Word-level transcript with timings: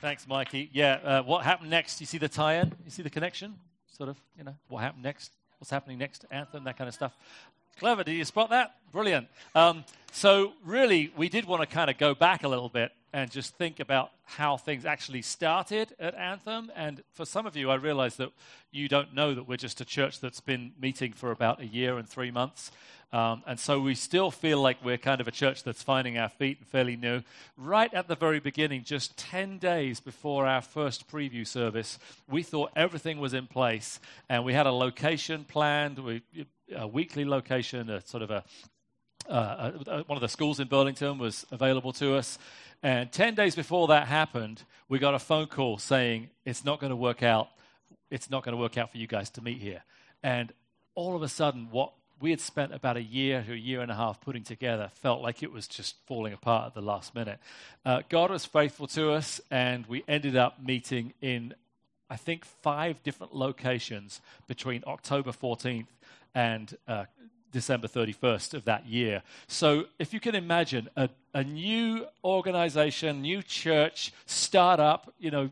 Thanks, 0.00 0.26
Mikey. 0.26 0.70
Yeah, 0.72 0.94
uh, 1.04 1.22
what 1.22 1.44
happened 1.44 1.68
next? 1.68 2.00
You 2.00 2.06
see 2.06 2.16
the 2.16 2.28
tie-in? 2.28 2.72
You 2.86 2.90
see 2.90 3.02
the 3.02 3.10
connection? 3.10 3.54
Sort 3.86 4.08
of, 4.08 4.16
you 4.34 4.44
know, 4.44 4.54
what 4.68 4.78
happened 4.78 5.02
next? 5.02 5.32
What's 5.58 5.70
happening 5.70 5.98
next? 5.98 6.24
Anthem, 6.30 6.64
that 6.64 6.78
kind 6.78 6.88
of 6.88 6.94
stuff. 6.94 7.12
Clever. 7.80 8.04
Did 8.04 8.12
you 8.12 8.26
spot 8.26 8.50
that? 8.50 8.74
Brilliant. 8.92 9.26
Um, 9.54 9.86
so, 10.12 10.52
really, 10.66 11.10
we 11.16 11.30
did 11.30 11.46
want 11.46 11.62
to 11.62 11.66
kind 11.66 11.88
of 11.88 11.96
go 11.96 12.14
back 12.14 12.44
a 12.44 12.48
little 12.48 12.68
bit 12.68 12.92
and 13.14 13.30
just 13.30 13.56
think 13.56 13.80
about 13.80 14.10
how 14.24 14.58
things 14.58 14.84
actually 14.84 15.22
started 15.22 15.94
at 15.98 16.14
Anthem. 16.14 16.70
And 16.76 17.02
for 17.14 17.24
some 17.24 17.46
of 17.46 17.56
you, 17.56 17.70
I 17.70 17.76
realize 17.76 18.16
that 18.16 18.32
you 18.70 18.86
don't 18.86 19.14
know 19.14 19.32
that 19.34 19.48
we're 19.48 19.56
just 19.56 19.80
a 19.80 19.86
church 19.86 20.20
that's 20.20 20.40
been 20.40 20.72
meeting 20.78 21.14
for 21.14 21.30
about 21.30 21.62
a 21.62 21.66
year 21.66 21.96
and 21.96 22.06
three 22.06 22.30
months. 22.30 22.70
Um, 23.14 23.42
and 23.46 23.58
so 23.58 23.80
we 23.80 23.94
still 23.94 24.30
feel 24.30 24.60
like 24.60 24.84
we're 24.84 24.98
kind 24.98 25.22
of 25.22 25.26
a 25.26 25.32
church 25.32 25.64
that's 25.64 25.82
finding 25.82 26.18
our 26.18 26.28
feet 26.28 26.58
and 26.58 26.68
fairly 26.68 26.96
new. 26.96 27.22
Right 27.56 27.92
at 27.94 28.08
the 28.08 28.14
very 28.14 28.40
beginning, 28.40 28.84
just 28.84 29.16
10 29.16 29.56
days 29.56 30.00
before 30.00 30.46
our 30.46 30.60
first 30.60 31.10
preview 31.10 31.46
service, 31.46 31.98
we 32.28 32.42
thought 32.42 32.72
everything 32.76 33.18
was 33.18 33.32
in 33.32 33.46
place 33.46 34.00
and 34.28 34.44
we 34.44 34.52
had 34.52 34.66
a 34.66 34.72
location 34.72 35.44
planned, 35.44 35.98
we, 35.98 36.22
a 36.74 36.86
weekly 36.86 37.24
location, 37.24 37.90
a 37.90 38.00
sort 38.06 38.22
of 38.22 38.30
a 38.30 38.44
uh, 39.28 39.70
one 40.06 40.16
of 40.16 40.20
the 40.20 40.28
schools 40.28 40.60
in 40.60 40.68
Burlington 40.68 41.18
was 41.18 41.46
available 41.50 41.92
to 41.94 42.16
us. 42.16 42.38
And 42.82 43.12
10 43.12 43.34
days 43.34 43.54
before 43.54 43.88
that 43.88 44.06
happened, 44.06 44.64
we 44.88 44.98
got 44.98 45.14
a 45.14 45.18
phone 45.18 45.46
call 45.46 45.78
saying, 45.78 46.30
it's 46.44 46.64
not 46.64 46.80
going 46.80 46.90
to 46.90 46.96
work 46.96 47.22
out. 47.22 47.48
It's 48.10 48.30
not 48.30 48.44
going 48.44 48.56
to 48.56 48.60
work 48.60 48.76
out 48.78 48.90
for 48.90 48.98
you 48.98 49.06
guys 49.06 49.30
to 49.30 49.42
meet 49.42 49.58
here. 49.58 49.82
And 50.22 50.52
all 50.94 51.14
of 51.14 51.22
a 51.22 51.28
sudden, 51.28 51.68
what 51.70 51.92
we 52.20 52.30
had 52.30 52.40
spent 52.40 52.74
about 52.74 52.96
a 52.96 53.02
year 53.02 53.42
to 53.46 53.52
a 53.52 53.56
year 53.56 53.80
and 53.80 53.90
a 53.90 53.94
half 53.94 54.20
putting 54.20 54.42
together 54.42 54.90
felt 54.94 55.22
like 55.22 55.42
it 55.42 55.52
was 55.52 55.66
just 55.66 55.96
falling 56.06 56.32
apart 56.32 56.66
at 56.66 56.74
the 56.74 56.82
last 56.82 57.14
minute. 57.14 57.38
Uh, 57.84 58.02
God 58.08 58.30
was 58.30 58.44
faithful 58.44 58.86
to 58.88 59.12
us, 59.12 59.40
and 59.50 59.86
we 59.86 60.04
ended 60.06 60.36
up 60.36 60.62
meeting 60.62 61.14
in, 61.22 61.54
I 62.10 62.16
think, 62.16 62.44
five 62.44 63.02
different 63.02 63.34
locations 63.34 64.20
between 64.46 64.82
October 64.86 65.30
14th 65.30 65.86
and 66.34 66.76
uh, 66.86 67.04
December 67.52 67.88
31st 67.88 68.54
of 68.54 68.64
that 68.64 68.86
year. 68.86 69.22
So, 69.48 69.86
if 69.98 70.12
you 70.12 70.20
can 70.20 70.34
imagine 70.34 70.88
a, 70.96 71.08
a 71.34 71.42
new 71.42 72.06
organization, 72.24 73.22
new 73.22 73.42
church, 73.42 74.12
startup, 74.26 75.12
you 75.18 75.30
know, 75.30 75.50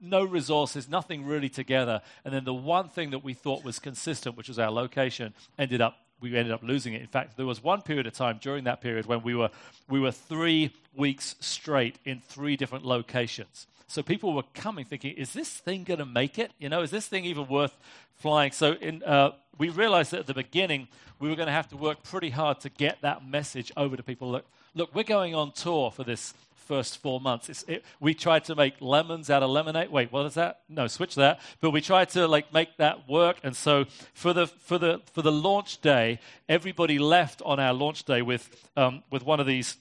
no 0.00 0.24
resources, 0.24 0.88
nothing 0.88 1.24
really 1.24 1.48
together. 1.48 2.02
And 2.24 2.32
then 2.32 2.44
the 2.44 2.54
one 2.54 2.88
thing 2.88 3.10
that 3.10 3.24
we 3.24 3.34
thought 3.34 3.64
was 3.64 3.78
consistent, 3.78 4.36
which 4.36 4.48
was 4.48 4.58
our 4.58 4.70
location, 4.70 5.34
ended 5.58 5.80
up 5.80 5.96
we 6.20 6.36
ended 6.36 6.52
up 6.52 6.64
losing 6.64 6.94
it. 6.94 7.00
In 7.00 7.06
fact, 7.06 7.36
there 7.36 7.46
was 7.46 7.62
one 7.62 7.80
period 7.80 8.06
of 8.08 8.12
time 8.12 8.40
during 8.42 8.64
that 8.64 8.80
period 8.80 9.06
when 9.06 9.22
we 9.22 9.34
were 9.36 9.50
we 9.88 10.00
were 10.00 10.10
three 10.10 10.72
weeks 10.94 11.36
straight 11.40 11.98
in 12.04 12.20
three 12.20 12.56
different 12.56 12.84
locations. 12.84 13.66
So 13.88 14.02
people 14.02 14.34
were 14.34 14.44
coming 14.54 14.84
thinking, 14.84 15.14
is 15.14 15.32
this 15.32 15.48
thing 15.48 15.84
going 15.84 15.98
to 15.98 16.06
make 16.06 16.38
it? 16.38 16.52
You 16.58 16.68
know, 16.68 16.82
is 16.82 16.90
this 16.90 17.06
thing 17.06 17.24
even 17.24 17.48
worth 17.48 17.76
flying? 18.16 18.52
So 18.52 18.72
in, 18.72 19.02
uh, 19.02 19.32
we 19.56 19.70
realized 19.70 20.12
that 20.12 20.20
at 20.20 20.26
the 20.26 20.34
beginning 20.34 20.88
we 21.18 21.30
were 21.30 21.36
going 21.36 21.46
to 21.46 21.52
have 21.52 21.68
to 21.68 21.76
work 21.76 22.02
pretty 22.02 22.30
hard 22.30 22.60
to 22.60 22.68
get 22.68 23.00
that 23.00 23.26
message 23.26 23.72
over 23.76 23.96
to 23.96 24.02
people. 24.02 24.30
Look, 24.30 24.44
look, 24.74 24.94
we're 24.94 25.04
going 25.04 25.34
on 25.34 25.52
tour 25.52 25.90
for 25.90 26.04
this 26.04 26.34
first 26.54 26.98
four 26.98 27.18
months. 27.18 27.64
It, 27.66 27.82
we 27.98 28.12
tried 28.12 28.44
to 28.44 28.54
make 28.54 28.74
lemons 28.80 29.30
out 29.30 29.42
of 29.42 29.48
lemonade. 29.48 29.90
Wait, 29.90 30.12
what 30.12 30.26
is 30.26 30.34
that? 30.34 30.60
No, 30.68 30.86
switch 30.86 31.14
that. 31.14 31.40
But 31.62 31.70
we 31.70 31.80
tried 31.80 32.10
to 32.10 32.28
like 32.28 32.52
make 32.52 32.76
that 32.76 33.08
work. 33.08 33.38
And 33.42 33.56
so 33.56 33.86
for 34.12 34.34
the 34.34 34.46
for 34.46 34.76
the 34.76 35.00
for 35.14 35.22
the 35.22 35.32
launch 35.32 35.80
day, 35.80 36.20
everybody 36.46 36.98
left 36.98 37.40
on 37.42 37.58
our 37.58 37.72
launch 37.72 38.04
day 38.04 38.20
with 38.20 38.68
um, 38.76 39.02
with 39.10 39.24
one 39.24 39.40
of 39.40 39.46
these 39.46 39.78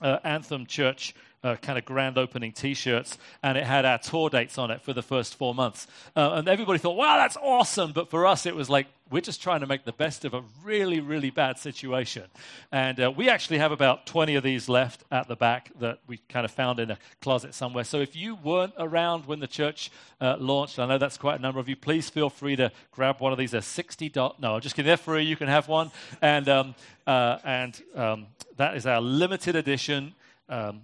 uh, 0.00 0.18
Anthem 0.24 0.64
Church 0.64 1.14
uh, 1.42 1.56
kind 1.56 1.78
of 1.78 1.84
grand 1.84 2.18
opening 2.18 2.52
T-shirts, 2.52 3.18
and 3.42 3.58
it 3.58 3.64
had 3.64 3.84
our 3.84 3.98
tour 3.98 4.30
dates 4.30 4.58
on 4.58 4.70
it 4.70 4.82
for 4.82 4.92
the 4.92 5.02
first 5.02 5.36
four 5.36 5.54
months. 5.54 5.86
Uh, 6.14 6.32
and 6.34 6.48
everybody 6.48 6.78
thought, 6.78 6.96
"Wow, 6.96 7.16
that's 7.16 7.36
awesome!" 7.36 7.92
But 7.92 8.10
for 8.10 8.26
us, 8.26 8.46
it 8.46 8.54
was 8.54 8.70
like 8.70 8.86
we're 9.12 9.20
just 9.20 9.42
trying 9.42 9.60
to 9.60 9.66
make 9.66 9.84
the 9.84 9.92
best 9.92 10.24
of 10.24 10.32
a 10.32 10.42
really, 10.64 10.98
really 10.98 11.30
bad 11.30 11.58
situation. 11.58 12.24
And 12.72 12.98
uh, 12.98 13.12
we 13.14 13.28
actually 13.28 13.58
have 13.58 13.70
about 13.70 14.06
20 14.06 14.36
of 14.36 14.42
these 14.42 14.68
left 14.70 15.04
at 15.10 15.28
the 15.28 15.36
back 15.36 15.70
that 15.80 15.98
we 16.06 16.16
kind 16.30 16.46
of 16.46 16.50
found 16.50 16.80
in 16.80 16.90
a 16.90 16.98
closet 17.20 17.54
somewhere. 17.54 17.84
So 17.84 18.00
if 18.00 18.16
you 18.16 18.36
weren't 18.36 18.72
around 18.78 19.26
when 19.26 19.40
the 19.40 19.46
church 19.46 19.90
uh, 20.20 20.36
launched, 20.38 20.78
I 20.78 20.86
know 20.86 20.96
that's 20.96 21.18
quite 21.18 21.38
a 21.38 21.42
number 21.42 21.60
of 21.60 21.68
you, 21.68 21.76
please 21.76 22.08
feel 22.08 22.30
free 22.30 22.56
to 22.56 22.72
grab 22.90 23.20
one 23.20 23.32
of 23.32 23.38
these. 23.38 23.50
They're 23.50 23.60
60 23.60 24.08
dollars. 24.08 24.36
No, 24.40 24.58
just 24.58 24.74
kidding. 24.74 24.86
They're 24.86 24.96
free. 24.96 25.24
You 25.24 25.36
can 25.36 25.48
have 25.48 25.68
one. 25.68 25.90
And, 26.22 26.48
um, 26.48 26.74
uh, 27.06 27.38
and 27.44 27.80
um, 27.94 28.26
that 28.56 28.76
is 28.76 28.86
our 28.86 29.00
limited 29.02 29.56
edition. 29.56 30.14
Um, 30.48 30.82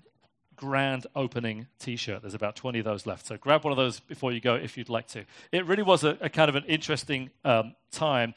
grand 0.59 1.07
opening 1.17 1.67
t 1.79 1.97
shirt. 1.97 2.21
There's 2.21 2.35
about 2.35 2.57
20 2.57 2.81
of 2.81 2.85
those 2.85 3.07
left. 3.07 3.27
So 3.27 3.39
grab 3.39 3.65
one 3.65 3.73
of 3.73 3.79
those 3.79 4.01
before 4.01 4.33
you 4.33 4.41
go 4.41 4.55
if 4.55 4.77
you'd 4.77 4.91
like 4.91 5.07
to. 5.09 5.25
It 5.51 5.65
really 5.65 5.83
was 5.83 6.05
a, 6.05 6.19
a 6.21 6.29
kind 6.29 6.51
of 6.51 6.55
an 6.57 6.65
interesting 6.65 7.31
um, 7.45 7.75
time. 7.91 8.35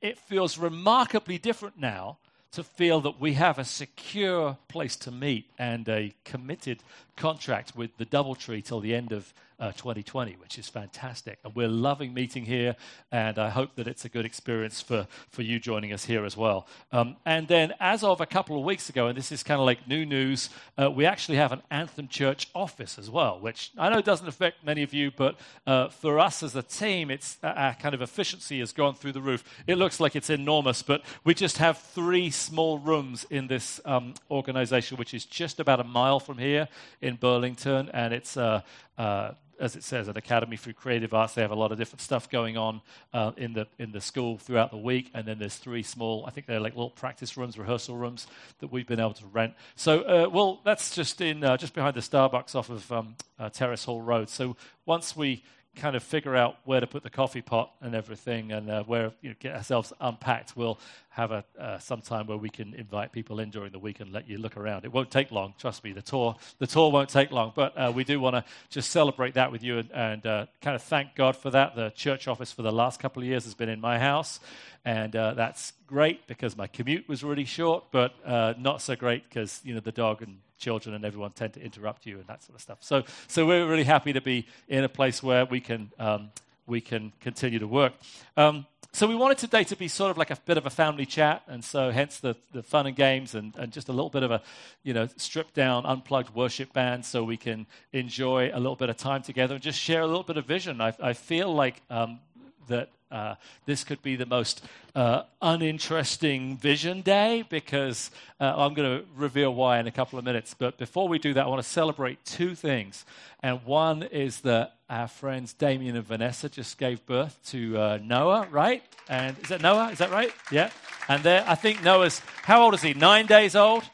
It 0.00 0.18
feels 0.18 0.58
remarkably 0.58 1.38
different 1.38 1.78
now 1.78 2.18
to 2.54 2.64
feel 2.64 3.00
that 3.00 3.20
we 3.20 3.34
have 3.34 3.58
a 3.58 3.64
secure 3.64 4.56
place 4.68 4.96
to 4.96 5.10
meet 5.10 5.46
and 5.58 5.88
a 5.88 6.14
committed 6.24 6.82
contract 7.16 7.76
with 7.76 7.96
the 7.98 8.06
Doubletree 8.06 8.64
till 8.64 8.80
the 8.80 8.94
end 8.94 9.12
of 9.12 9.32
uh, 9.60 9.70
2020, 9.72 10.32
which 10.40 10.58
is 10.58 10.68
fantastic. 10.68 11.38
And 11.44 11.54
we're 11.54 11.68
loving 11.68 12.12
meeting 12.12 12.44
here, 12.44 12.74
and 13.12 13.38
I 13.38 13.50
hope 13.50 13.76
that 13.76 13.86
it's 13.86 14.04
a 14.04 14.08
good 14.08 14.26
experience 14.26 14.80
for, 14.80 15.06
for 15.30 15.42
you 15.42 15.60
joining 15.60 15.92
us 15.92 16.04
here 16.04 16.24
as 16.24 16.36
well. 16.36 16.66
Um, 16.92 17.16
and 17.24 17.46
then, 17.46 17.72
as 17.78 18.02
of 18.02 18.20
a 18.20 18.26
couple 18.26 18.58
of 18.58 18.64
weeks 18.64 18.88
ago, 18.88 19.06
and 19.06 19.16
this 19.16 19.30
is 19.30 19.42
kind 19.42 19.60
of 19.60 19.66
like 19.66 19.86
new 19.86 20.04
news, 20.04 20.50
uh, 20.76 20.90
we 20.90 21.06
actually 21.06 21.38
have 21.38 21.52
an 21.52 21.62
Anthem 21.70 22.08
Church 22.08 22.48
office 22.54 22.98
as 22.98 23.08
well, 23.08 23.38
which 23.38 23.70
I 23.78 23.88
know 23.90 24.00
doesn't 24.00 24.26
affect 24.26 24.64
many 24.64 24.82
of 24.82 24.92
you, 24.92 25.10
but 25.10 25.38
uh, 25.66 25.88
for 25.88 26.18
us 26.18 26.42
as 26.42 26.56
a 26.56 26.62
team, 26.62 27.10
it's 27.10 27.38
uh, 27.42 27.48
our 27.48 27.74
kind 27.74 27.94
of 27.94 28.02
efficiency 28.02 28.58
has 28.58 28.72
gone 28.72 28.94
through 28.94 29.12
the 29.12 29.22
roof. 29.22 29.44
It 29.66 29.78
looks 29.78 30.00
like 30.00 30.16
it's 30.16 30.30
enormous, 30.30 30.82
but 30.82 31.02
we 31.22 31.32
just 31.32 31.58
have 31.58 31.78
three 31.78 32.30
small 32.44 32.78
rooms 32.78 33.26
in 33.30 33.46
this 33.46 33.80
um, 33.84 34.14
organization, 34.30 34.96
which 34.96 35.14
is 35.14 35.24
just 35.24 35.60
about 35.60 35.80
a 35.80 35.84
mile 35.84 36.20
from 36.20 36.38
here 36.38 36.68
in 37.00 37.16
Burlington, 37.16 37.90
and 37.92 38.12
it's 38.12 38.36
uh, 38.36 38.60
uh, 38.98 39.32
as 39.60 39.76
it 39.76 39.84
says, 39.84 40.08
an 40.08 40.16
academy 40.16 40.56
for 40.56 40.72
creative 40.72 41.14
arts. 41.14 41.34
They 41.34 41.42
have 41.42 41.50
a 41.50 41.56
lot 41.56 41.72
of 41.72 41.78
different 41.78 42.00
stuff 42.00 42.28
going 42.28 42.56
on 42.56 42.80
uh, 43.12 43.32
in 43.36 43.52
the 43.52 43.66
in 43.78 43.92
the 43.92 44.00
school 44.00 44.38
throughout 44.38 44.70
the 44.70 44.76
week, 44.76 45.10
and 45.14 45.26
then 45.26 45.38
there's 45.38 45.56
three 45.56 45.82
small, 45.82 46.24
I 46.26 46.30
think 46.30 46.46
they're 46.46 46.60
like 46.60 46.74
little 46.74 46.90
practice 46.90 47.36
rooms, 47.36 47.58
rehearsal 47.58 47.96
rooms 47.96 48.26
that 48.60 48.72
we've 48.72 48.86
been 48.86 49.00
able 49.00 49.14
to 49.14 49.26
rent. 49.26 49.54
So, 49.76 50.02
uh, 50.02 50.28
well, 50.28 50.60
that's 50.64 50.94
just 50.94 51.20
in 51.20 51.44
uh, 51.44 51.56
just 51.56 51.74
behind 51.74 51.94
the 51.94 52.00
Starbucks 52.00 52.54
off 52.54 52.70
of 52.70 52.90
um, 52.92 53.16
uh, 53.38 53.48
Terrace 53.50 53.84
Hall 53.84 54.02
Road. 54.02 54.28
So 54.28 54.56
once 54.86 55.16
we 55.16 55.42
kind 55.76 55.96
of 55.96 56.02
figure 56.02 56.36
out 56.36 56.56
where 56.64 56.80
to 56.80 56.86
put 56.86 57.02
the 57.02 57.10
coffee 57.10 57.42
pot 57.42 57.72
and 57.80 57.94
everything 57.94 58.52
and 58.52 58.70
uh, 58.70 58.82
where 58.84 59.12
you 59.20 59.30
know, 59.30 59.34
get 59.38 59.54
ourselves 59.54 59.92
unpacked, 60.00 60.56
we'll 60.56 60.78
have 61.10 61.30
a 61.30 61.44
uh, 61.58 61.78
some 61.78 62.00
time 62.00 62.26
where 62.26 62.36
we 62.36 62.48
can 62.48 62.74
invite 62.74 63.12
people 63.12 63.38
in 63.40 63.50
during 63.50 63.70
the 63.70 63.78
week 63.78 64.00
and 64.00 64.12
let 64.12 64.28
you 64.28 64.38
look 64.38 64.56
around. 64.56 64.84
It 64.84 64.92
won't 64.92 65.10
take 65.10 65.30
long, 65.30 65.54
trust 65.58 65.84
me. 65.84 65.92
The 65.92 66.02
tour 66.02 66.36
the 66.58 66.66
tour 66.66 66.90
won't 66.90 67.08
take 67.08 67.30
long, 67.30 67.52
but 67.54 67.76
uh, 67.76 67.92
we 67.94 68.04
do 68.04 68.18
want 68.20 68.36
to 68.36 68.44
just 68.70 68.90
celebrate 68.90 69.34
that 69.34 69.52
with 69.52 69.62
you 69.62 69.78
and, 69.78 69.90
and 69.92 70.26
uh, 70.26 70.46
kind 70.60 70.74
of 70.74 70.82
thank 70.82 71.14
God 71.14 71.36
for 71.36 71.50
that. 71.50 71.76
The 71.76 71.90
church 71.90 72.28
office 72.28 72.52
for 72.52 72.62
the 72.62 72.72
last 72.72 73.00
couple 73.00 73.22
of 73.22 73.28
years 73.28 73.44
has 73.44 73.54
been 73.54 73.68
in 73.68 73.80
my 73.80 73.98
house, 73.98 74.40
and 74.84 75.14
uh, 75.14 75.34
that's 75.34 75.72
great 75.86 76.26
because 76.26 76.56
my 76.56 76.66
commute 76.66 77.08
was 77.08 77.22
really 77.22 77.44
short, 77.44 77.84
but 77.90 78.14
uh, 78.24 78.54
not 78.58 78.82
so 78.82 78.96
great 78.96 79.24
because 79.28 79.60
you 79.64 79.74
know 79.74 79.80
the 79.80 79.92
dog 79.92 80.22
and 80.22 80.38
children 80.58 80.94
and 80.94 81.04
everyone 81.04 81.32
tend 81.32 81.54
to 81.54 81.62
interrupt 81.62 82.06
you 82.06 82.18
and 82.18 82.26
that 82.26 82.42
sort 82.42 82.56
of 82.56 82.62
stuff. 82.62 82.78
So, 82.80 83.04
so 83.26 83.46
we're 83.46 83.66
really 83.66 83.84
happy 83.84 84.12
to 84.12 84.20
be 84.20 84.46
in 84.68 84.84
a 84.84 84.88
place 84.88 85.22
where 85.22 85.44
we 85.44 85.60
can, 85.60 85.90
um, 85.98 86.30
we 86.66 86.80
can 86.80 87.12
continue 87.20 87.58
to 87.58 87.66
work. 87.66 87.92
Um, 88.36 88.66
so 88.94 89.08
we 89.08 89.16
wanted 89.16 89.38
today 89.38 89.64
to 89.64 89.76
be 89.76 89.88
sort 89.88 90.12
of 90.12 90.18
like 90.18 90.30
a 90.30 90.38
bit 90.46 90.56
of 90.56 90.66
a 90.66 90.70
family 90.70 91.04
chat, 91.04 91.42
and 91.48 91.64
so 91.64 91.90
hence 91.90 92.20
the, 92.20 92.36
the 92.52 92.62
fun 92.62 92.86
and 92.86 92.94
games 92.94 93.34
and, 93.34 93.52
and 93.56 93.72
just 93.72 93.88
a 93.88 93.92
little 93.92 94.08
bit 94.08 94.22
of 94.22 94.30
a, 94.30 94.40
you 94.84 94.94
know, 94.94 95.08
stripped 95.16 95.52
down, 95.52 95.84
unplugged 95.84 96.32
worship 96.32 96.72
band 96.72 97.04
so 97.04 97.24
we 97.24 97.36
can 97.36 97.66
enjoy 97.92 98.50
a 98.54 98.58
little 98.58 98.76
bit 98.76 98.90
of 98.90 98.96
time 98.96 99.20
together 99.20 99.54
and 99.54 99.64
just 99.64 99.80
share 99.80 100.02
a 100.02 100.06
little 100.06 100.22
bit 100.22 100.36
of 100.36 100.46
vision. 100.46 100.80
I, 100.80 100.94
I 101.02 101.12
feel 101.12 101.52
like 101.52 101.82
um, 101.90 102.20
that 102.68 102.90
uh, 103.10 103.36
this 103.64 103.84
could 103.84 104.02
be 104.02 104.16
the 104.16 104.26
most 104.26 104.64
uh, 104.96 105.22
uninteresting 105.40 106.56
vision 106.56 107.00
day 107.00 107.44
because 107.48 108.10
uh, 108.40 108.52
I'm 108.56 108.74
going 108.74 108.98
to 108.98 109.06
reveal 109.14 109.54
why 109.54 109.78
in 109.78 109.86
a 109.86 109.92
couple 109.92 110.18
of 110.18 110.24
minutes. 110.24 110.54
But 110.58 110.78
before 110.78 111.06
we 111.06 111.20
do 111.20 111.32
that, 111.34 111.44
I 111.44 111.48
want 111.48 111.62
to 111.62 111.68
celebrate 111.68 112.24
two 112.24 112.56
things. 112.56 113.04
And 113.40 113.64
one 113.64 114.02
is 114.02 114.40
that 114.40 114.74
our 114.90 115.06
friends 115.06 115.52
Damien 115.52 115.94
and 115.94 116.04
Vanessa 116.04 116.48
just 116.48 116.76
gave 116.76 117.06
birth 117.06 117.38
to 117.50 117.78
uh, 117.78 117.98
Noah, 118.02 118.48
right? 118.50 118.82
And 119.08 119.38
is 119.38 119.48
that 119.48 119.62
Noah? 119.62 119.90
Is 119.90 119.98
that 119.98 120.10
right? 120.10 120.32
Yeah. 120.50 120.70
And 121.08 121.22
there, 121.22 121.44
I 121.46 121.54
think 121.54 121.84
Noah's, 121.84 122.20
how 122.42 122.62
old 122.62 122.74
is 122.74 122.82
he? 122.82 122.94
Nine 122.94 123.26
days 123.26 123.54
old? 123.54 123.84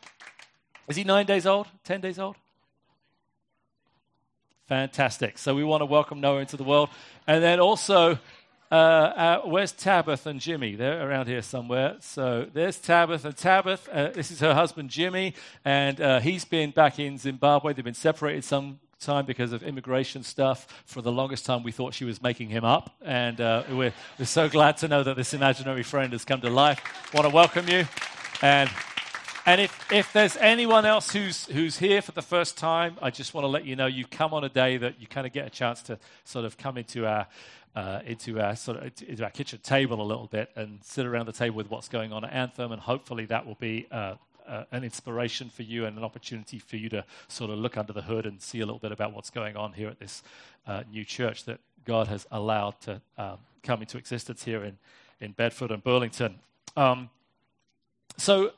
Is 0.88 0.96
he 0.96 1.04
nine 1.04 1.26
days 1.26 1.46
old? 1.46 1.66
Ten 1.84 2.00
days 2.00 2.18
old? 2.18 2.36
Fantastic. 4.66 5.36
So 5.36 5.54
we 5.54 5.64
want 5.64 5.80
to 5.80 5.86
welcome 5.86 6.20
Noah 6.20 6.40
into 6.40 6.56
the 6.56 6.64
world. 6.64 6.90
And 7.26 7.42
then 7.42 7.60
also, 7.60 8.18
uh, 8.74 9.40
where's 9.44 9.72
Tabitha 9.72 10.28
and 10.28 10.40
Jimmy? 10.40 10.76
They're 10.76 11.08
around 11.08 11.26
here 11.26 11.42
somewhere. 11.42 11.96
So 12.00 12.46
there's 12.52 12.78
Tabitha 12.78 13.28
and 13.28 13.36
Tabitha. 13.36 13.92
Uh, 13.92 14.10
this 14.12 14.30
is 14.30 14.40
her 14.40 14.54
husband 14.54 14.90
Jimmy, 14.90 15.34
and 15.64 16.00
uh, 16.00 16.20
he's 16.20 16.44
been 16.44 16.70
back 16.70 16.98
in 16.98 17.18
Zimbabwe. 17.18 17.72
They've 17.72 17.84
been 17.84 17.94
separated 17.94 18.44
some 18.44 18.78
time 19.00 19.24
because 19.24 19.52
of 19.52 19.62
immigration 19.62 20.22
stuff. 20.22 20.66
For 20.86 21.02
the 21.02 21.10
longest 21.10 21.46
time, 21.46 21.62
we 21.62 21.72
thought 21.72 21.94
she 21.94 22.04
was 22.04 22.22
making 22.22 22.50
him 22.50 22.64
up. 22.64 22.94
And 23.02 23.40
uh, 23.40 23.64
we're, 23.70 23.94
we're 24.18 24.26
so 24.26 24.48
glad 24.48 24.76
to 24.78 24.88
know 24.88 25.02
that 25.02 25.16
this 25.16 25.34
imaginary 25.34 25.82
friend 25.82 26.12
has 26.12 26.24
come 26.24 26.40
to 26.42 26.50
life. 26.50 26.80
Want 27.14 27.26
to 27.26 27.34
welcome 27.34 27.66
you. 27.68 27.86
And 28.42 28.70
and 29.46 29.60
if, 29.60 29.90
if 29.90 30.12
there's 30.12 30.36
anyone 30.36 30.84
else 30.84 31.10
who's, 31.10 31.46
who's 31.46 31.78
here 31.78 32.02
for 32.02 32.12
the 32.12 32.22
first 32.22 32.58
time, 32.58 32.98
I 33.00 33.10
just 33.10 33.32
want 33.32 33.44
to 33.44 33.48
let 33.48 33.64
you 33.64 33.74
know 33.74 33.86
you 33.86 34.04
come 34.04 34.34
on 34.34 34.44
a 34.44 34.50
day 34.50 34.76
that 34.76 35.00
you 35.00 35.06
kind 35.06 35.26
of 35.26 35.32
get 35.32 35.46
a 35.46 35.50
chance 35.50 35.82
to 35.84 35.98
sort 36.24 36.44
of 36.44 36.58
come 36.58 36.76
into 36.76 37.06
our, 37.06 37.26
uh, 37.76 38.00
into 38.04 38.40
our 38.40 38.56
sort 38.56 38.78
of 38.78 38.92
into 39.06 39.24
our 39.24 39.30
kitchen 39.30 39.58
table 39.62 40.00
a 40.00 40.04
little 40.04 40.26
bit 40.26 40.50
and 40.56 40.80
sit 40.82 41.06
around 41.06 41.26
the 41.26 41.32
table 41.32 41.56
with 41.56 41.70
what's 41.70 41.88
going 41.88 42.12
on 42.12 42.24
at 42.24 42.32
Anthem, 42.32 42.72
and 42.72 42.80
hopefully 42.80 43.26
that 43.26 43.46
will 43.46 43.56
be 43.60 43.86
uh, 43.90 44.14
uh, 44.48 44.64
an 44.72 44.84
inspiration 44.84 45.48
for 45.48 45.62
you 45.62 45.86
and 45.86 45.96
an 45.96 46.04
opportunity 46.04 46.58
for 46.58 46.76
you 46.76 46.88
to 46.88 47.04
sort 47.28 47.50
of 47.50 47.58
look 47.58 47.76
under 47.76 47.92
the 47.92 48.02
hood 48.02 48.26
and 48.26 48.42
see 48.42 48.60
a 48.60 48.66
little 48.66 48.80
bit 48.80 48.92
about 48.92 49.12
what's 49.12 49.30
going 49.30 49.56
on 49.56 49.72
here 49.72 49.88
at 49.88 50.00
this 50.00 50.22
uh, 50.66 50.82
new 50.90 51.04
church 51.04 51.44
that 51.44 51.60
God 51.84 52.08
has 52.08 52.26
allowed 52.30 52.80
to 52.82 53.00
um, 53.16 53.38
come 53.62 53.80
into 53.80 53.98
existence 53.98 54.44
here 54.44 54.64
in, 54.64 54.78
in 55.20 55.32
Bedford 55.32 55.70
and 55.70 55.82
Burlington. 55.82 56.40
Um, 56.76 57.10
so 58.16 58.52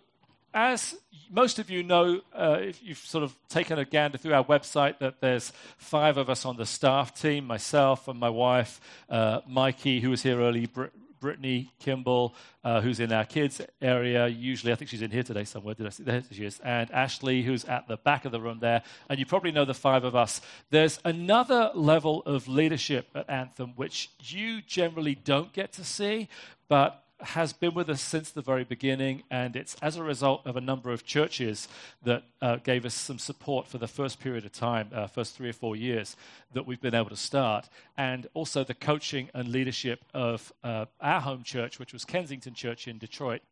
as 0.54 0.94
most 1.30 1.58
of 1.58 1.70
you 1.70 1.82
know, 1.82 2.20
uh, 2.34 2.58
if 2.60 2.82
you've 2.82 2.98
sort 2.98 3.24
of 3.24 3.34
taken 3.48 3.78
a 3.78 3.84
gander 3.84 4.18
through 4.18 4.34
our 4.34 4.44
website, 4.44 4.98
that 4.98 5.20
there's 5.20 5.52
five 5.78 6.18
of 6.18 6.28
us 6.28 6.44
on 6.44 6.56
the 6.56 6.66
staff 6.66 7.18
team 7.18 7.46
myself 7.46 8.06
and 8.06 8.20
my 8.20 8.28
wife, 8.28 8.80
uh, 9.08 9.40
Mikey, 9.48 10.00
who 10.00 10.10
was 10.10 10.22
here 10.22 10.40
early, 10.40 10.66
Br- 10.66 10.86
Brittany 11.20 11.72
Kimball, 11.78 12.34
uh, 12.64 12.80
who's 12.80 12.98
in 12.98 13.12
our 13.12 13.24
kids 13.24 13.60
area. 13.80 14.26
Usually, 14.26 14.72
I 14.72 14.74
think 14.74 14.90
she's 14.90 15.02
in 15.02 15.10
here 15.12 15.22
today 15.22 15.44
somewhere. 15.44 15.74
Did 15.74 15.86
I 15.86 15.90
see? 15.90 16.02
There 16.02 16.22
she 16.30 16.44
is. 16.44 16.60
And 16.64 16.90
Ashley, 16.90 17.42
who's 17.42 17.64
at 17.64 17.86
the 17.86 17.96
back 17.96 18.24
of 18.24 18.32
the 18.32 18.40
room 18.40 18.58
there. 18.60 18.82
And 19.08 19.20
you 19.20 19.24
probably 19.24 19.52
know 19.52 19.64
the 19.64 19.72
five 19.72 20.02
of 20.02 20.16
us. 20.16 20.40
There's 20.70 20.98
another 21.04 21.70
level 21.74 22.22
of 22.26 22.48
leadership 22.48 23.06
at 23.14 23.30
Anthem 23.30 23.72
which 23.76 24.10
you 24.18 24.62
generally 24.62 25.14
don't 25.14 25.52
get 25.52 25.72
to 25.74 25.84
see, 25.84 26.28
but 26.68 27.01
has 27.22 27.52
been 27.52 27.74
with 27.74 27.88
us 27.88 28.00
since 28.00 28.30
the 28.30 28.42
very 28.42 28.64
beginning, 28.64 29.22
and 29.30 29.56
it's 29.56 29.76
as 29.82 29.96
a 29.96 30.02
result 30.02 30.46
of 30.46 30.56
a 30.56 30.60
number 30.60 30.90
of 30.92 31.04
churches 31.04 31.68
that 32.02 32.24
uh, 32.40 32.56
gave 32.56 32.84
us 32.84 32.94
some 32.94 33.18
support 33.18 33.66
for 33.66 33.78
the 33.78 33.88
first 33.88 34.20
period 34.20 34.44
of 34.44 34.52
time, 34.52 34.90
uh, 34.94 35.06
first 35.06 35.36
three 35.36 35.48
or 35.48 35.52
four 35.52 35.76
years, 35.76 36.16
that 36.52 36.66
we've 36.66 36.80
been 36.80 36.94
able 36.94 37.10
to 37.10 37.16
start. 37.16 37.68
And 37.96 38.26
also 38.34 38.64
the 38.64 38.74
coaching 38.74 39.30
and 39.34 39.48
leadership 39.48 40.04
of 40.14 40.52
uh, 40.64 40.86
our 41.00 41.20
home 41.20 41.42
church, 41.42 41.78
which 41.78 41.92
was 41.92 42.04
Kensington 42.04 42.54
Church 42.54 42.88
in 42.88 42.98
Detroit, 42.98 43.42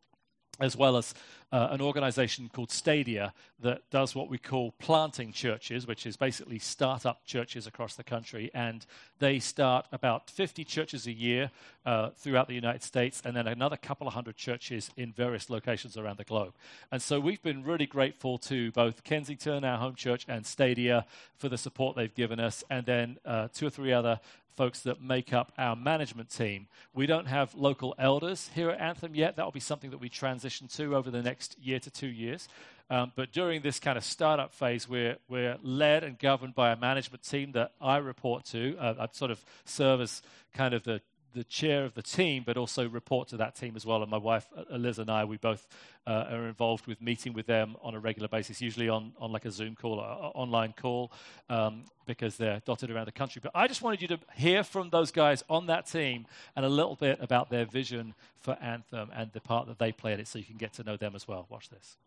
as 0.61 0.77
well 0.77 0.97
as 0.97 1.13
uh, 1.51 1.67
an 1.71 1.81
organization 1.81 2.49
called 2.53 2.71
Stadia 2.71 3.33
that 3.59 3.81
does 3.89 4.15
what 4.15 4.29
we 4.29 4.37
call 4.37 4.71
planting 4.79 5.33
churches, 5.33 5.85
which 5.85 6.05
is 6.05 6.15
basically 6.15 6.59
start 6.59 7.05
up 7.05 7.25
churches 7.25 7.67
across 7.67 7.95
the 7.95 8.03
country. 8.03 8.49
And 8.53 8.85
they 9.19 9.39
start 9.39 9.85
about 9.91 10.29
50 10.29 10.63
churches 10.63 11.07
a 11.07 11.11
year 11.11 11.51
uh, 11.85 12.09
throughout 12.15 12.47
the 12.47 12.53
United 12.53 12.83
States, 12.83 13.21
and 13.25 13.35
then 13.35 13.47
another 13.47 13.75
couple 13.75 14.07
of 14.07 14.13
hundred 14.13 14.37
churches 14.37 14.91
in 14.95 15.11
various 15.11 15.49
locations 15.49 15.97
around 15.97 16.17
the 16.17 16.23
globe. 16.23 16.53
And 16.91 17.01
so 17.01 17.19
we've 17.19 17.41
been 17.41 17.63
really 17.63 17.85
grateful 17.85 18.37
to 18.39 18.71
both 18.71 19.03
Kensington, 19.03 19.63
our 19.65 19.77
home 19.77 19.95
church, 19.95 20.25
and 20.27 20.45
Stadia 20.45 21.05
for 21.37 21.49
the 21.49 21.57
support 21.57 21.95
they've 21.95 22.13
given 22.13 22.39
us, 22.39 22.63
and 22.69 22.85
then 22.85 23.17
uh, 23.25 23.49
two 23.53 23.67
or 23.67 23.69
three 23.71 23.91
other 23.91 24.19
folks 24.55 24.81
that 24.81 25.01
make 25.01 25.33
up 25.33 25.51
our 25.57 25.75
management 25.75 26.29
team. 26.29 26.67
We 26.93 27.05
don't 27.05 27.27
have 27.27 27.53
local 27.55 27.95
elders 27.97 28.49
here 28.53 28.69
at 28.69 28.79
Anthem 28.79 29.15
yet. 29.15 29.35
That 29.35 29.45
will 29.45 29.51
be 29.51 29.59
something 29.59 29.91
that 29.91 29.99
we 29.99 30.09
transition 30.09 30.67
to 30.69 30.95
over 30.95 31.11
the 31.11 31.21
next 31.21 31.57
year 31.59 31.79
to 31.79 31.89
two 31.89 32.07
years. 32.07 32.47
Um, 32.89 33.13
but 33.15 33.31
during 33.31 33.61
this 33.61 33.79
kind 33.79 33.97
of 33.97 34.03
startup 34.03 34.53
phase, 34.53 34.87
we're, 34.87 35.15
we're 35.29 35.57
led 35.63 36.03
and 36.03 36.19
governed 36.19 36.55
by 36.55 36.71
a 36.71 36.75
management 36.75 37.23
team 37.23 37.53
that 37.53 37.71
I 37.79 37.97
report 37.97 38.43
to. 38.47 38.75
Uh, 38.77 38.95
I 38.99 39.07
sort 39.13 39.31
of 39.31 39.43
serve 39.63 40.01
as 40.01 40.21
kind 40.53 40.73
of 40.73 40.83
the 40.83 41.01
the 41.33 41.43
chair 41.43 41.85
of 41.85 41.93
the 41.93 42.01
team, 42.01 42.43
but 42.45 42.57
also 42.57 42.87
report 42.87 43.27
to 43.29 43.37
that 43.37 43.55
team 43.55 43.75
as 43.75 43.85
well. 43.85 44.01
And 44.01 44.11
my 44.11 44.17
wife, 44.17 44.47
uh, 44.55 44.75
Liz, 44.75 44.99
and 44.99 45.09
I, 45.09 45.25
we 45.25 45.37
both 45.37 45.67
uh, 46.05 46.25
are 46.29 46.47
involved 46.47 46.87
with 46.87 47.01
meeting 47.01 47.33
with 47.33 47.45
them 47.45 47.75
on 47.81 47.95
a 47.95 47.99
regular 47.99 48.27
basis, 48.27 48.61
usually 48.61 48.89
on, 48.89 49.13
on 49.19 49.31
like 49.31 49.45
a 49.45 49.51
Zoom 49.51 49.75
call 49.75 49.99
or 49.99 50.31
online 50.35 50.73
call, 50.73 51.11
um, 51.49 51.85
because 52.05 52.37
they're 52.37 52.61
dotted 52.65 52.91
around 52.91 53.05
the 53.05 53.11
country. 53.11 53.39
But 53.43 53.51
I 53.55 53.67
just 53.67 53.81
wanted 53.81 54.01
you 54.01 54.07
to 54.09 54.19
hear 54.35 54.63
from 54.63 54.89
those 54.89 55.11
guys 55.11 55.43
on 55.49 55.67
that 55.67 55.85
team 55.85 56.25
and 56.55 56.65
a 56.65 56.69
little 56.69 56.95
bit 56.95 57.19
about 57.21 57.49
their 57.49 57.65
vision 57.65 58.13
for 58.39 58.57
Anthem 58.61 59.09
and 59.15 59.31
the 59.31 59.41
part 59.41 59.67
that 59.67 59.79
they 59.79 59.91
play 59.91 60.13
in 60.13 60.19
it 60.19 60.27
so 60.27 60.39
you 60.39 60.45
can 60.45 60.57
get 60.57 60.73
to 60.73 60.83
know 60.83 60.97
them 60.97 61.15
as 61.15 61.27
well. 61.27 61.45
Watch 61.49 61.69
this. 61.69 61.97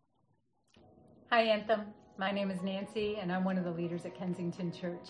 Hi, 1.31 1.43
Anthem. 1.43 1.83
My 2.17 2.31
name 2.31 2.51
is 2.51 2.63
Nancy, 2.63 3.17
and 3.17 3.33
I'm 3.33 3.43
one 3.43 3.59
of 3.59 3.65
the 3.65 3.73
leaders 3.73 4.05
at 4.05 4.15
Kensington 4.15 4.71
Church. 4.71 5.09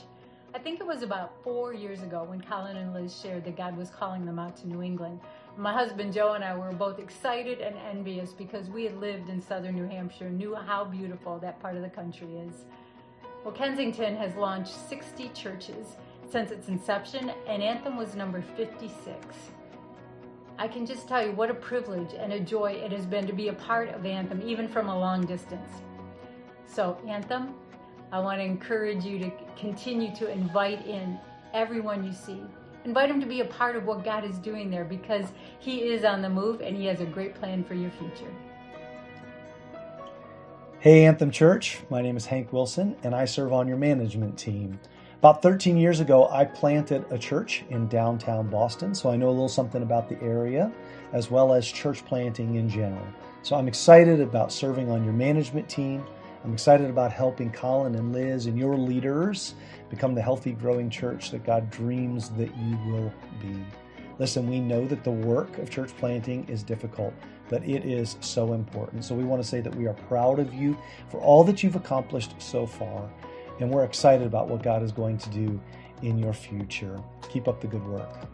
I 0.54 0.58
think 0.60 0.78
it 0.78 0.86
was 0.86 1.02
about 1.02 1.32
four 1.42 1.74
years 1.74 2.02
ago 2.02 2.22
when 2.22 2.40
Colin 2.40 2.76
and 2.76 2.94
Liz 2.94 3.20
shared 3.20 3.44
that 3.44 3.56
God 3.56 3.76
was 3.76 3.90
calling 3.90 4.24
them 4.24 4.38
out 4.38 4.56
to 4.58 4.68
New 4.68 4.82
England. 4.82 5.18
My 5.56 5.72
husband 5.72 6.12
Joe 6.12 6.34
and 6.34 6.44
I 6.44 6.56
were 6.56 6.70
both 6.70 7.00
excited 7.00 7.58
and 7.58 7.74
envious 7.90 8.30
because 8.30 8.70
we 8.70 8.84
had 8.84 8.96
lived 9.00 9.28
in 9.28 9.42
southern 9.42 9.74
New 9.74 9.88
Hampshire, 9.88 10.28
and 10.28 10.38
knew 10.38 10.54
how 10.54 10.84
beautiful 10.84 11.40
that 11.40 11.58
part 11.58 11.74
of 11.74 11.82
the 11.82 11.88
country 11.88 12.28
is. 12.36 12.66
Well, 13.42 13.52
Kensington 13.52 14.16
has 14.16 14.36
launched 14.36 14.72
60 14.88 15.30
churches 15.34 15.96
since 16.30 16.52
its 16.52 16.68
inception, 16.68 17.32
and 17.48 17.60
Anthem 17.60 17.96
was 17.96 18.14
number 18.14 18.40
56. 18.56 19.16
I 20.56 20.68
can 20.68 20.86
just 20.86 21.08
tell 21.08 21.26
you 21.26 21.32
what 21.32 21.50
a 21.50 21.54
privilege 21.54 22.14
and 22.16 22.32
a 22.32 22.38
joy 22.38 22.74
it 22.74 22.92
has 22.92 23.06
been 23.06 23.26
to 23.26 23.32
be 23.32 23.48
a 23.48 23.54
part 23.54 23.88
of 23.88 24.06
Anthem, 24.06 24.40
even 24.46 24.68
from 24.68 24.88
a 24.88 24.96
long 24.96 25.26
distance. 25.26 25.68
So, 26.64 26.96
Anthem, 27.08 27.54
I 28.12 28.20
want 28.20 28.38
to 28.38 28.44
encourage 28.44 29.04
you 29.04 29.18
to 29.18 29.30
continue 29.56 30.14
to 30.16 30.30
invite 30.30 30.86
in 30.86 31.18
everyone 31.52 32.04
you 32.04 32.12
see. 32.12 32.42
Invite 32.84 33.08
them 33.08 33.20
to 33.20 33.26
be 33.26 33.40
a 33.40 33.44
part 33.46 33.76
of 33.76 33.86
what 33.86 34.04
God 34.04 34.24
is 34.24 34.38
doing 34.38 34.70
there 34.70 34.84
because 34.84 35.32
He 35.58 35.88
is 35.88 36.04
on 36.04 36.22
the 36.22 36.28
move 36.28 36.60
and 36.60 36.76
He 36.76 36.86
has 36.86 37.00
a 37.00 37.06
great 37.06 37.34
plan 37.34 37.64
for 37.64 37.74
your 37.74 37.90
future. 37.90 38.32
Hey, 40.80 41.06
Anthem 41.06 41.30
Church. 41.30 41.80
My 41.88 42.02
name 42.02 42.16
is 42.16 42.26
Hank 42.26 42.52
Wilson 42.52 42.94
and 43.02 43.14
I 43.14 43.24
serve 43.24 43.52
on 43.52 43.66
your 43.66 43.78
management 43.78 44.38
team. 44.38 44.78
About 45.18 45.40
13 45.40 45.78
years 45.78 46.00
ago, 46.00 46.28
I 46.30 46.44
planted 46.44 47.06
a 47.10 47.16
church 47.16 47.64
in 47.70 47.88
downtown 47.88 48.50
Boston, 48.50 48.94
so 48.94 49.08
I 49.08 49.16
know 49.16 49.28
a 49.28 49.30
little 49.30 49.48
something 49.48 49.82
about 49.82 50.06
the 50.06 50.20
area 50.20 50.70
as 51.14 51.30
well 51.30 51.54
as 51.54 51.66
church 51.66 52.04
planting 52.04 52.56
in 52.56 52.68
general. 52.68 53.06
So 53.40 53.56
I'm 53.56 53.66
excited 53.66 54.20
about 54.20 54.52
serving 54.52 54.90
on 54.90 55.02
your 55.02 55.14
management 55.14 55.66
team 55.66 56.04
I'm 56.44 56.52
excited 56.52 56.91
about 56.91 57.11
helping 57.11 57.50
Colin 57.50 57.94
and 57.94 58.12
Liz 58.12 58.44
and 58.44 58.58
your 58.58 58.76
leaders 58.76 59.55
become 59.88 60.14
the 60.14 60.20
healthy, 60.20 60.52
growing 60.52 60.91
church 60.91 61.30
that 61.30 61.42
God 61.42 61.71
dreams 61.71 62.28
that 62.30 62.54
you 62.54 62.78
will 62.87 63.11
be. 63.40 63.64
Listen, 64.18 64.49
we 64.49 64.61
know 64.61 64.87
that 64.87 65.04
the 65.04 65.11
work 65.11 65.57
of 65.57 65.71
church 65.71 65.97
planting 65.97 66.47
is 66.47 66.62
difficult, 66.62 67.14
but 67.49 67.64
it 67.64 67.87
is 67.87 68.18
so 68.21 68.52
important. 68.52 69.07
So 69.07 69.14
we 69.14 69.25
want 69.25 69.42
to 69.42 69.49
say 69.49 69.62
that 69.62 69.75
we 69.75 69.87
are 69.87 69.95
proud 69.95 70.38
of 70.38 70.52
you 70.52 70.76
for 71.09 71.18
all 71.18 71.45
that 71.45 71.62
you've 71.62 71.76
accomplished 71.76 72.35
so 72.38 72.66
far, 72.66 73.11
and 73.59 73.71
we're 73.71 73.85
excited 73.85 74.26
about 74.26 74.47
what 74.47 74.62
God 74.62 74.83
is 74.83 74.92
going 74.92 75.16
to 75.16 75.30
do 75.30 75.59
in 76.02 76.18
your 76.18 76.35
future. 76.35 77.00
Keep 77.30 77.49
up 77.49 77.62
the 77.62 77.68
good 77.68 77.85
work. 77.87 78.28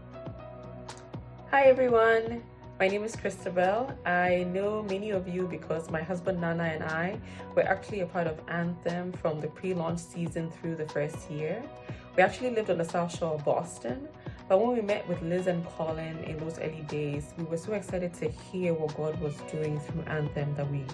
Hi, 1.52 1.62
everyone. 1.66 2.42
My 2.80 2.88
name 2.88 3.04
is 3.04 3.14
Christabel. 3.14 3.94
I 4.06 4.46
know 4.54 4.82
many 4.84 5.10
of 5.10 5.28
you 5.28 5.46
because 5.46 5.90
my 5.90 6.00
husband 6.00 6.40
Nana 6.40 6.62
and 6.62 6.82
I 6.82 7.20
were 7.54 7.60
actually 7.60 8.00
a 8.00 8.06
part 8.06 8.26
of 8.26 8.40
Anthem 8.48 9.12
from 9.12 9.38
the 9.38 9.48
pre 9.48 9.74
launch 9.74 10.00
season 10.00 10.50
through 10.50 10.76
the 10.76 10.86
first 10.88 11.30
year. 11.30 11.62
We 12.16 12.22
actually 12.22 12.54
lived 12.54 12.70
on 12.70 12.78
the 12.78 12.86
South 12.86 13.14
Shore 13.14 13.34
of 13.34 13.44
Boston, 13.44 14.08
but 14.48 14.62
when 14.64 14.74
we 14.74 14.80
met 14.80 15.06
with 15.06 15.20
Liz 15.20 15.46
and 15.46 15.62
Colin 15.66 16.24
in 16.24 16.38
those 16.38 16.58
early 16.58 16.86
days, 16.88 17.34
we 17.36 17.44
were 17.44 17.58
so 17.58 17.74
excited 17.74 18.14
to 18.14 18.30
hear 18.30 18.72
what 18.72 18.96
God 18.96 19.20
was 19.20 19.36
doing 19.52 19.78
through 19.78 20.04
Anthem 20.04 20.54
that 20.54 20.70
we 20.70 20.86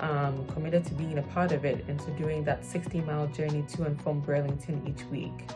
um, 0.00 0.46
committed 0.48 0.84
to 0.88 0.92
being 0.92 1.16
a 1.16 1.22
part 1.22 1.52
of 1.52 1.64
it 1.64 1.86
and 1.88 1.98
to 2.00 2.10
doing 2.18 2.44
that 2.44 2.66
60 2.66 3.00
mile 3.00 3.28
journey 3.28 3.64
to 3.76 3.84
and 3.84 3.98
from 4.02 4.20
Burlington 4.20 4.82
each 4.86 5.06
week. 5.06 5.48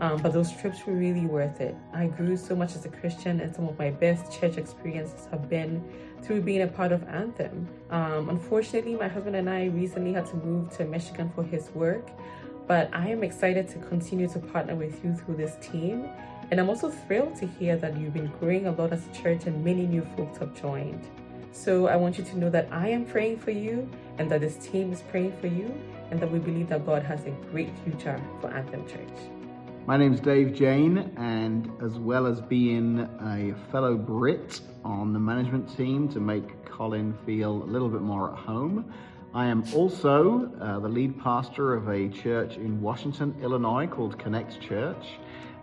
Um, 0.00 0.20
but 0.20 0.32
those 0.32 0.52
trips 0.52 0.84
were 0.86 0.94
really 0.94 1.26
worth 1.26 1.60
it. 1.60 1.74
I 1.92 2.06
grew 2.06 2.36
so 2.36 2.56
much 2.56 2.74
as 2.74 2.84
a 2.84 2.88
Christian, 2.88 3.40
and 3.40 3.54
some 3.54 3.68
of 3.68 3.78
my 3.78 3.90
best 3.90 4.38
church 4.38 4.56
experiences 4.56 5.26
have 5.30 5.48
been 5.48 5.84
through 6.22 6.40
being 6.40 6.62
a 6.62 6.66
part 6.66 6.92
of 6.92 7.02
Anthem. 7.04 7.68
Um, 7.90 8.28
unfortunately, 8.28 8.94
my 8.94 9.08
husband 9.08 9.36
and 9.36 9.48
I 9.48 9.66
recently 9.66 10.12
had 10.12 10.26
to 10.26 10.36
move 10.36 10.76
to 10.76 10.84
Michigan 10.84 11.30
for 11.34 11.44
his 11.44 11.70
work, 11.70 12.10
but 12.66 12.90
I 12.92 13.08
am 13.08 13.22
excited 13.22 13.68
to 13.68 13.78
continue 13.78 14.28
to 14.28 14.38
partner 14.38 14.74
with 14.74 15.04
you 15.04 15.14
through 15.14 15.36
this 15.36 15.56
team. 15.60 16.08
And 16.50 16.60
I'm 16.60 16.68
also 16.68 16.90
thrilled 16.90 17.36
to 17.36 17.46
hear 17.46 17.76
that 17.76 17.98
you've 17.98 18.14
been 18.14 18.32
growing 18.40 18.66
a 18.66 18.72
lot 18.72 18.92
as 18.92 19.06
a 19.06 19.22
church 19.22 19.46
and 19.46 19.64
many 19.64 19.86
new 19.86 20.06
folks 20.16 20.38
have 20.38 20.54
joined. 20.60 21.06
So 21.52 21.86
I 21.86 21.96
want 21.96 22.18
you 22.18 22.24
to 22.24 22.38
know 22.38 22.50
that 22.50 22.68
I 22.70 22.88
am 22.88 23.06
praying 23.06 23.38
for 23.38 23.50
you 23.50 23.88
and 24.18 24.30
that 24.30 24.40
this 24.40 24.56
team 24.56 24.92
is 24.92 25.02
praying 25.02 25.36
for 25.40 25.46
you 25.46 25.72
and 26.10 26.20
that 26.20 26.30
we 26.30 26.38
believe 26.38 26.68
that 26.68 26.84
God 26.84 27.02
has 27.02 27.24
a 27.24 27.30
great 27.50 27.70
future 27.84 28.20
for 28.40 28.48
Anthem 28.52 28.86
Church. 28.88 29.33
My 29.86 29.98
name 29.98 30.14
is 30.14 30.20
Dave 30.20 30.54
Jane, 30.54 31.12
and 31.18 31.70
as 31.82 31.98
well 31.98 32.26
as 32.26 32.40
being 32.40 33.00
a 33.00 33.54
fellow 33.70 33.98
Brit 33.98 34.62
on 34.82 35.12
the 35.12 35.18
management 35.18 35.76
team 35.76 36.08
to 36.08 36.20
make 36.20 36.64
Colin 36.64 37.12
feel 37.26 37.62
a 37.62 37.66
little 37.66 37.90
bit 37.90 38.00
more 38.00 38.32
at 38.32 38.38
home, 38.38 38.90
I 39.34 39.44
am 39.44 39.62
also 39.74 40.50
uh, 40.58 40.78
the 40.78 40.88
lead 40.88 41.20
pastor 41.20 41.74
of 41.74 41.88
a 41.88 42.08
church 42.08 42.56
in 42.56 42.80
Washington, 42.80 43.36
Illinois 43.42 43.86
called 43.86 44.18
Connect 44.18 44.58
Church. 44.58 45.04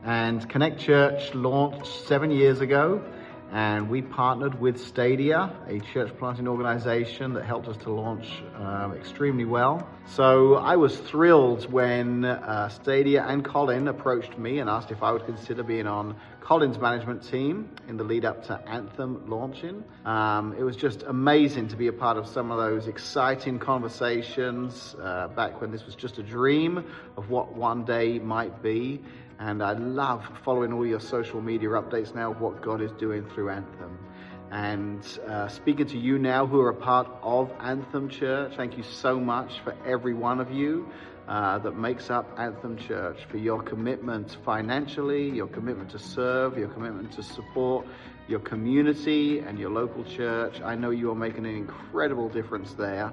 And 0.04 0.48
Connect 0.48 0.80
Church 0.80 1.34
launched 1.34 1.88
seven 2.06 2.30
years 2.30 2.62
ago, 2.62 3.04
and 3.52 3.90
we 3.90 4.02
partnered 4.02 4.60
with 4.62 4.80
Stadia, 4.80 5.54
a 5.68 5.80
church 5.80 6.18
planting 6.18 6.48
organization 6.48 7.34
that 7.34 7.44
helped 7.44 7.68
us 7.68 7.76
to 7.78 7.92
launch 7.92 8.42
um, 8.56 8.94
extremely 8.94 9.44
well. 9.44 9.88
So 10.06 10.56
I 10.56 10.78
was 10.78 10.98
thrilled 10.98 11.70
when 11.70 12.24
uh, 12.24 12.70
Stadia 12.70 13.26
and 13.26 13.44
Colin 13.44 13.90
approached 13.90 14.38
me 14.38 14.60
and 14.60 14.70
asked 14.70 14.92
if 14.92 15.04
I 15.04 15.12
would 15.12 15.26
consider 15.26 15.64
being 15.64 15.86
on 15.86 16.16
Colin's 16.40 16.80
management 16.80 17.30
team 17.30 17.70
in 17.88 17.98
the 17.98 18.04
lead 18.04 18.26
up 18.26 18.46
to 18.48 18.60
Anthem 18.70 19.30
launching. 19.30 19.84
Um, 20.06 20.56
it 20.58 20.64
was 20.64 20.76
just 20.76 21.04
amazing 21.04 21.68
to 21.70 21.76
be 21.76 21.88
a 21.88 21.94
part 21.94 22.18
of 22.18 22.28
some 22.28 22.52
of 22.52 22.58
those 22.58 22.88
exciting 22.88 23.60
conversations 23.60 24.96
uh, 25.02 25.28
back 25.30 25.62
when 25.62 25.72
this 25.72 25.86
was 25.86 25.96
just 25.96 26.18
a 26.18 26.24
dream 26.24 26.86
of 27.16 27.30
what 27.30 27.54
one 27.54 27.84
day 27.84 28.18
might 28.18 28.64
be. 28.64 29.02
And 29.42 29.64
I 29.64 29.74
love 29.74 30.24
following 30.46 30.72
all 30.72 30.86
your 30.86 31.00
social 31.00 31.42
media 31.42 31.70
updates 31.70 32.14
now 32.14 32.30
of 32.30 32.42
what 32.42 32.62
God 32.62 32.80
is 32.80 32.92
doing 32.92 33.28
through 33.34 33.50
Anthem. 33.50 33.98
And 34.52 35.04
uh, 35.28 35.48
speaking 35.48 35.88
to 35.88 35.98
you 35.98 36.20
now 36.20 36.46
who 36.46 36.62
are 36.62 36.70
a 36.70 36.76
part 36.76 37.08
of 37.24 37.52
Anthem 37.60 38.08
Church, 38.08 38.54
thank 38.56 38.78
you 38.78 38.84
so 38.84 39.20
much 39.20 39.62
for 39.64 39.76
every 39.84 40.14
one 40.14 40.40
of 40.40 40.52
you 40.52 40.88
uh, 41.28 41.58
that 41.58 41.76
makes 41.76 42.12
up 42.12 42.30
Anthem 42.38 42.78
Church, 42.78 43.18
for 43.32 43.38
your 43.38 43.64
commitment 43.64 44.38
financially, 44.46 45.32
your 45.32 45.48
commitment 45.48 45.90
to 45.90 45.98
serve, 45.98 46.56
your 46.56 46.68
commitment 46.68 47.12
to 47.14 47.24
support 47.24 47.88
your 48.32 48.40
community 48.40 49.40
and 49.40 49.60
your 49.60 49.70
local 49.70 50.06
church. 50.06 50.62
I 50.62 50.74
know 50.74 50.90
you 50.90 51.12
are 51.12 51.16
making 51.16 51.46
an 51.46 51.54
incredible 51.54 52.30
difference 52.30 52.74
there. 52.74 53.12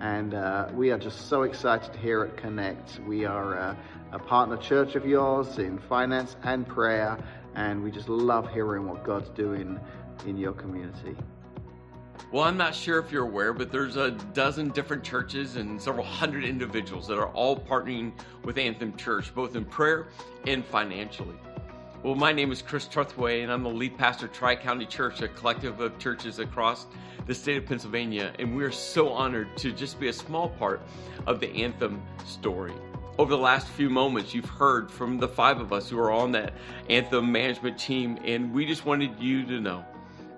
And 0.00 0.32
uh, 0.32 0.68
we 0.72 0.92
are 0.92 0.98
just 0.98 1.28
so 1.28 1.42
excited 1.42 1.94
here 1.96 2.22
at 2.22 2.36
Connect. 2.36 3.00
We 3.06 3.24
are 3.24 3.58
uh, 3.58 3.76
a 4.12 4.18
partner 4.20 4.56
church 4.56 4.94
of 4.94 5.04
yours 5.04 5.58
in 5.58 5.78
finance 5.78 6.36
and 6.44 6.66
prayer, 6.66 7.18
and 7.56 7.82
we 7.82 7.90
just 7.90 8.08
love 8.08 8.48
hearing 8.50 8.86
what 8.86 9.02
God's 9.02 9.28
doing 9.30 9.78
in 10.24 10.38
your 10.38 10.52
community. 10.52 11.16
Well, 12.30 12.44
I'm 12.44 12.56
not 12.56 12.74
sure 12.74 13.00
if 13.00 13.10
you're 13.10 13.24
aware, 13.24 13.52
but 13.52 13.72
there's 13.72 13.96
a 13.96 14.12
dozen 14.12 14.68
different 14.68 15.02
churches 15.02 15.56
and 15.56 15.82
several 15.82 16.06
hundred 16.06 16.44
individuals 16.44 17.08
that 17.08 17.18
are 17.18 17.28
all 17.30 17.58
partnering 17.58 18.12
with 18.44 18.56
Anthem 18.56 18.96
Church, 18.96 19.34
both 19.34 19.56
in 19.56 19.64
prayer 19.64 20.06
and 20.46 20.64
financially. 20.64 21.34
Well, 22.02 22.14
my 22.14 22.32
name 22.32 22.50
is 22.50 22.62
Chris 22.62 22.88
Truthway, 22.88 23.42
and 23.42 23.52
I'm 23.52 23.62
the 23.62 23.68
lead 23.68 23.98
pastor 23.98 24.24
of 24.24 24.32
Tri 24.32 24.56
County 24.56 24.86
Church, 24.86 25.20
a 25.20 25.28
collective 25.28 25.80
of 25.80 25.98
churches 25.98 26.38
across 26.38 26.86
the 27.26 27.34
state 27.34 27.58
of 27.58 27.66
Pennsylvania. 27.66 28.32
And 28.38 28.56
we're 28.56 28.72
so 28.72 29.10
honored 29.10 29.54
to 29.58 29.70
just 29.70 30.00
be 30.00 30.08
a 30.08 30.12
small 30.14 30.48
part 30.48 30.80
of 31.26 31.40
the 31.40 31.48
Anthem 31.62 32.02
story. 32.24 32.72
Over 33.18 33.32
the 33.32 33.42
last 33.42 33.66
few 33.68 33.90
moments, 33.90 34.32
you've 34.32 34.48
heard 34.48 34.90
from 34.90 35.18
the 35.18 35.28
five 35.28 35.60
of 35.60 35.74
us 35.74 35.90
who 35.90 35.98
are 35.98 36.10
on 36.10 36.32
that 36.32 36.54
Anthem 36.88 37.30
management 37.30 37.78
team, 37.78 38.18
and 38.24 38.50
we 38.54 38.64
just 38.64 38.86
wanted 38.86 39.20
you 39.20 39.44
to 39.44 39.60
know 39.60 39.84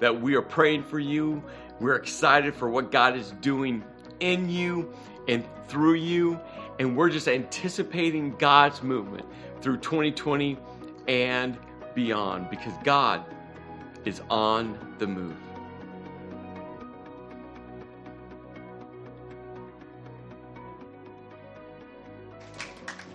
that 0.00 0.20
we 0.20 0.34
are 0.34 0.42
praying 0.42 0.82
for 0.82 0.98
you. 0.98 1.44
We're 1.78 1.94
excited 1.94 2.56
for 2.56 2.70
what 2.70 2.90
God 2.90 3.16
is 3.16 3.34
doing 3.40 3.84
in 4.18 4.50
you 4.50 4.92
and 5.28 5.44
through 5.68 5.94
you, 5.94 6.40
and 6.80 6.96
we're 6.96 7.10
just 7.10 7.28
anticipating 7.28 8.34
God's 8.36 8.82
movement 8.82 9.26
through 9.60 9.76
2020 9.76 10.58
and 11.08 11.58
beyond 11.94 12.50
because 12.50 12.72
God 12.84 13.24
is 14.04 14.20
on 14.30 14.78
the 14.98 15.06
move. 15.06 15.36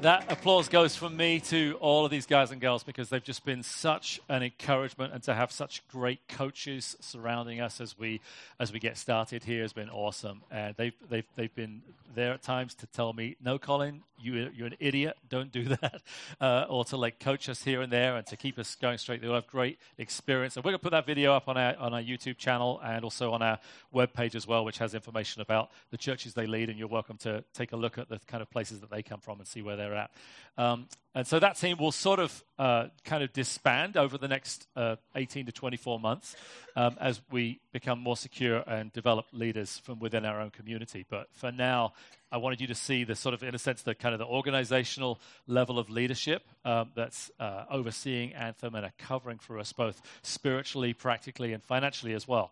That 0.02 0.32
applause 0.32 0.70
goes 0.70 0.96
from 0.96 1.18
me 1.18 1.40
to 1.40 1.76
all 1.80 2.06
of 2.06 2.12
these 2.12 2.28
guys 2.28 2.52
and 2.52 2.62
girls 2.62 2.84
because 2.84 3.10
they've 3.10 3.24
just 3.24 3.44
been 3.44 3.64
such 3.64 4.20
an 4.30 4.44
encouragement 4.44 5.12
and 5.12 5.24
to 5.24 5.34
have 5.34 5.52
such 5.52 5.82
great 5.88 6.20
coaches 6.28 6.96
surrounding 7.00 7.62
us 7.62 7.82
as 7.82 7.98
we 7.98 8.22
as 8.60 8.72
we 8.72 8.80
get 8.80 8.96
started 8.96 9.44
here 9.44 9.64
has 9.64 9.74
been 9.74 9.90
awesome. 9.90 10.44
And 10.52 10.76
they've 10.78 10.94
they've 11.10 11.26
they've 11.36 11.56
been 11.56 11.82
there 12.14 12.32
at 12.32 12.44
times 12.44 12.76
to 12.76 12.86
tell 12.86 13.12
me, 13.12 13.38
"No, 13.44 13.58
Colin, 13.58 14.04
you 14.20 14.52
you're 14.54 14.68
an 14.68 14.76
idiot. 14.80 15.18
Don't 15.28 15.52
do 15.52 15.64
that," 15.82 16.02
uh, 16.40 16.66
or 16.70 16.86
to 16.86 16.98
like 16.98 17.20
coach 17.20 17.50
us 17.50 17.64
here 17.64 17.82
and 17.82 17.92
there 17.92 18.18
and 18.18 18.28
to 18.28 18.38
keep 18.38 18.60
us 18.60 18.76
going 18.76 19.00
straight. 19.00 19.22
They 19.22 19.28
all 19.28 19.36
have 19.36 19.48
great 19.48 19.80
experience, 19.98 20.56
and 20.56 20.64
we're 20.64 20.72
gonna 20.72 20.80
put 20.80 20.92
that 20.92 21.08
video 21.08 21.34
up 21.34 21.48
on 21.48 21.58
our 21.58 21.76
on 21.78 21.96
our 21.96 22.02
YouTube 22.02 22.38
channel 22.38 22.80
and 22.84 23.04
also 23.04 23.32
on 23.32 23.42
our 23.42 23.58
webpage 23.94 24.36
as 24.36 24.46
well, 24.46 24.64
which 24.64 24.78
has 24.78 24.94
information 24.94 25.42
about 25.42 25.72
the 25.90 25.98
churches 25.98 26.36
they 26.36 26.46
lead. 26.46 26.70
And 26.70 26.78
you're 26.78 26.88
welcome 26.88 27.18
to 27.20 27.44
take 27.56 27.72
a 27.72 27.78
look 27.78 27.98
at 27.98 28.10
the 28.10 28.20
kind 28.28 28.44
of 28.44 28.52
places 28.52 28.80
that 28.82 28.92
they 28.92 29.02
come 29.02 29.22
from 29.22 29.40
and 29.40 29.48
see 29.48 29.64
where 29.64 29.76
they're 29.76 29.88
they're 29.88 29.98
at. 29.98 30.12
Um, 30.58 30.88
and 31.16 31.26
so 31.26 31.40
that 31.40 31.58
team 31.58 31.78
will 31.78 31.92
sort 31.92 32.20
of 32.20 32.44
uh, 32.60 32.88
kind 33.04 33.24
of 33.24 33.34
disband 33.34 33.98
over 33.98 34.18
the 34.18 34.28
next 34.28 34.68
uh, 34.76 34.98
18 35.16 35.48
to 35.48 35.52
24 35.52 36.00
months 36.00 36.36
um, 36.76 36.96
as 37.00 37.22
we 37.32 37.60
become 37.72 38.00
more 38.00 38.18
secure 38.18 38.64
and 38.68 38.94
develop 38.94 39.26
leaders 39.32 39.80
from 39.80 40.00
within 40.00 40.26
our 40.26 40.40
own 40.40 40.52
community. 40.52 41.06
But 41.10 41.28
for 41.34 41.52
now, 41.52 41.94
I 42.32 42.38
wanted 42.38 42.60
you 42.60 42.68
to 42.68 42.76
see 42.76 43.06
the 43.06 43.16
sort 43.16 43.34
of, 43.34 43.42
in 43.42 43.56
a 43.56 43.58
sense, 43.58 43.82
the 43.84 43.96
kind 43.96 44.14
of 44.14 44.20
the 44.20 44.26
organizational 44.26 45.20
level 45.48 45.80
of 45.80 45.90
leadership 45.90 46.44
um, 46.66 46.92
that's 46.96 47.32
uh, 47.40 47.64
overseeing 47.72 48.34
Anthem 48.34 48.76
and 48.76 48.86
are 48.86 48.94
covering 48.98 49.38
for 49.38 49.58
us 49.58 49.72
both 49.72 50.02
spiritually, 50.24 50.94
practically, 50.94 51.54
and 51.54 51.64
financially 51.64 52.14
as 52.14 52.28
well. 52.28 52.52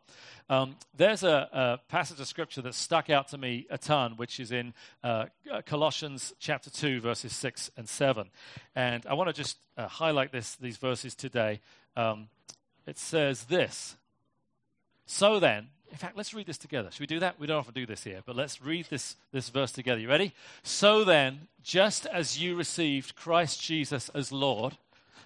Um, 0.50 0.78
there's 0.96 1.24
a, 1.24 1.50
a, 1.52 1.80
passage 1.90 2.20
of 2.20 2.28
scripture 2.28 2.62
that 2.62 2.74
stuck 2.74 3.10
out 3.10 3.28
to 3.30 3.38
me 3.38 3.68
a 3.70 3.78
ton, 3.78 4.14
which 4.16 4.40
is 4.40 4.52
in 4.52 4.74
uh, 5.04 5.26
Colossians 5.66 6.34
chapter 6.40 6.70
2, 6.70 7.02
verses 7.02 7.34
6 7.34 7.72
and 7.76 7.90
7. 7.90 8.30
And 8.76 9.06
I 9.06 9.14
want 9.14 9.30
to 9.30 9.34
just 9.34 9.58
uh, 9.78 9.88
highlight 9.88 10.32
this, 10.32 10.56
these 10.56 10.78
verses 10.78 11.16
today. 11.16 11.60
Um, 11.98 12.30
it 12.86 12.98
says 12.98 13.46
this 13.46 13.98
So 15.06 15.40
then, 15.40 15.68
in 15.96 16.00
fact, 16.00 16.18
let's 16.18 16.34
read 16.34 16.46
this 16.46 16.58
together. 16.58 16.92
Should 16.92 17.00
we 17.00 17.08
do 17.08 17.22
that? 17.22 17.40
We 17.40 17.48
don't 17.48 17.60
often 17.60 17.74
do 17.74 17.86
this 17.86 18.04
here, 18.04 18.20
but 18.26 18.36
let's 18.36 18.62
read 18.62 18.88
this, 18.90 19.16
this 19.32 19.48
verse 19.48 19.72
together. 19.72 20.02
You 20.02 20.10
ready? 20.10 20.34
So 20.62 21.06
then, 21.06 21.48
just 21.64 22.06
as 22.08 22.38
you 22.38 22.58
received 22.58 23.16
Christ 23.16 23.64
Jesus 23.64 24.10
as 24.10 24.30
Lord, 24.30 24.76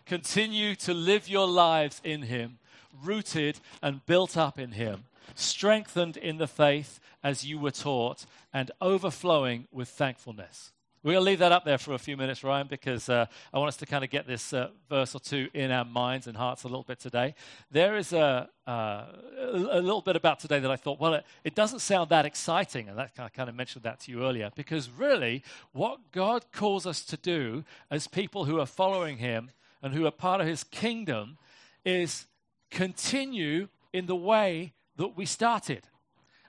continue 0.06 0.76
to 0.76 0.94
live 0.94 1.28
your 1.28 1.48
lives 1.48 2.00
in 2.04 2.22
Him, 2.22 2.60
rooted 3.04 3.60
and 3.82 4.06
built 4.06 4.38
up 4.38 4.60
in 4.60 4.74
Him, 4.74 5.06
strengthened 5.34 6.18
in 6.18 6.38
the 6.38 6.46
faith 6.46 7.00
as 7.24 7.44
you 7.44 7.58
were 7.58 7.72
taught, 7.72 8.28
and 8.54 8.70
overflowing 8.80 9.68
with 9.72 9.90
thankfulness. 9.90 10.72
To 11.06 11.20
leave 11.22 11.40
that 11.40 11.54
up 11.54 11.64
there 11.64 11.78
for 11.78 11.94
a 11.94 11.98
few 11.98 12.18
minutes, 12.18 12.44
Ryan, 12.44 12.68
because 12.68 13.08
uh, 13.08 13.26
I 13.54 13.58
want 13.58 13.70
us 13.70 13.78
to 13.78 13.86
kind 13.86 14.04
of 14.04 14.10
get 14.10 14.28
this 14.28 14.52
uh, 14.52 14.68
verse 14.90 15.16
or 15.16 15.20
two 15.20 15.48
in 15.54 15.72
our 15.72 15.86
minds 15.86 16.28
and 16.28 16.36
hearts 16.36 16.66
a 16.66 16.68
little 16.68 16.84
bit 16.84 17.00
today. 17.00 17.36
There 17.72 17.96
is 17.96 18.12
a, 18.12 18.50
uh, 18.68 19.06
a 19.40 19.80
little 19.82 20.02
bit 20.02 20.18
about 20.18 20.42
today 20.42 20.60
that 20.60 20.70
I 20.70 20.76
thought, 20.76 21.00
well, 21.00 21.14
it, 21.14 21.26
it 21.46 21.56
doesn't 21.56 21.80
sound 21.80 22.10
that 22.10 22.26
exciting. 22.26 22.90
And 22.90 22.98
that, 22.98 23.12
I 23.18 23.30
kind 23.30 23.48
of 23.48 23.56
mentioned 23.56 23.84
that 23.84 24.02
to 24.02 24.12
you 24.12 24.24
earlier, 24.24 24.52
because 24.56 24.90
really, 24.90 25.42
what 25.72 26.12
God 26.12 26.52
calls 26.52 26.86
us 26.86 27.02
to 27.06 27.18
do 27.18 27.64
as 27.90 28.08
people 28.08 28.44
who 28.44 28.60
are 28.60 28.66
following 28.66 29.20
Him 29.20 29.52
and 29.82 29.94
who 29.94 30.06
are 30.06 30.12
part 30.12 30.42
of 30.42 30.48
His 30.48 30.66
kingdom 30.66 31.38
is 31.86 32.26
continue 32.70 33.70
in 33.94 34.06
the 34.06 34.18
way 34.18 34.74
that 34.98 35.16
we 35.16 35.26
started. 35.26 35.88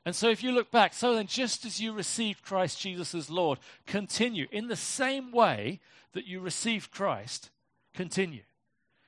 And 0.04 0.16
so, 0.16 0.30
if 0.30 0.42
you 0.42 0.52
look 0.52 0.71
back, 0.71 0.95
so 0.95 1.14
then, 1.14 1.26
just 1.26 1.66
as 1.66 1.80
you 1.80 1.92
received 1.92 2.42
Christ 2.42 2.80
Jesus 2.80 3.14
as 3.14 3.28
Lord, 3.28 3.59
continue 3.87 4.47
in 4.50 4.69
the 4.69 4.76
same 4.76 5.30
way 5.30 5.80
that 6.12 6.26
you 6.26 6.40
received 6.40 6.90
Christ, 6.90 7.50
continue. 7.95 8.42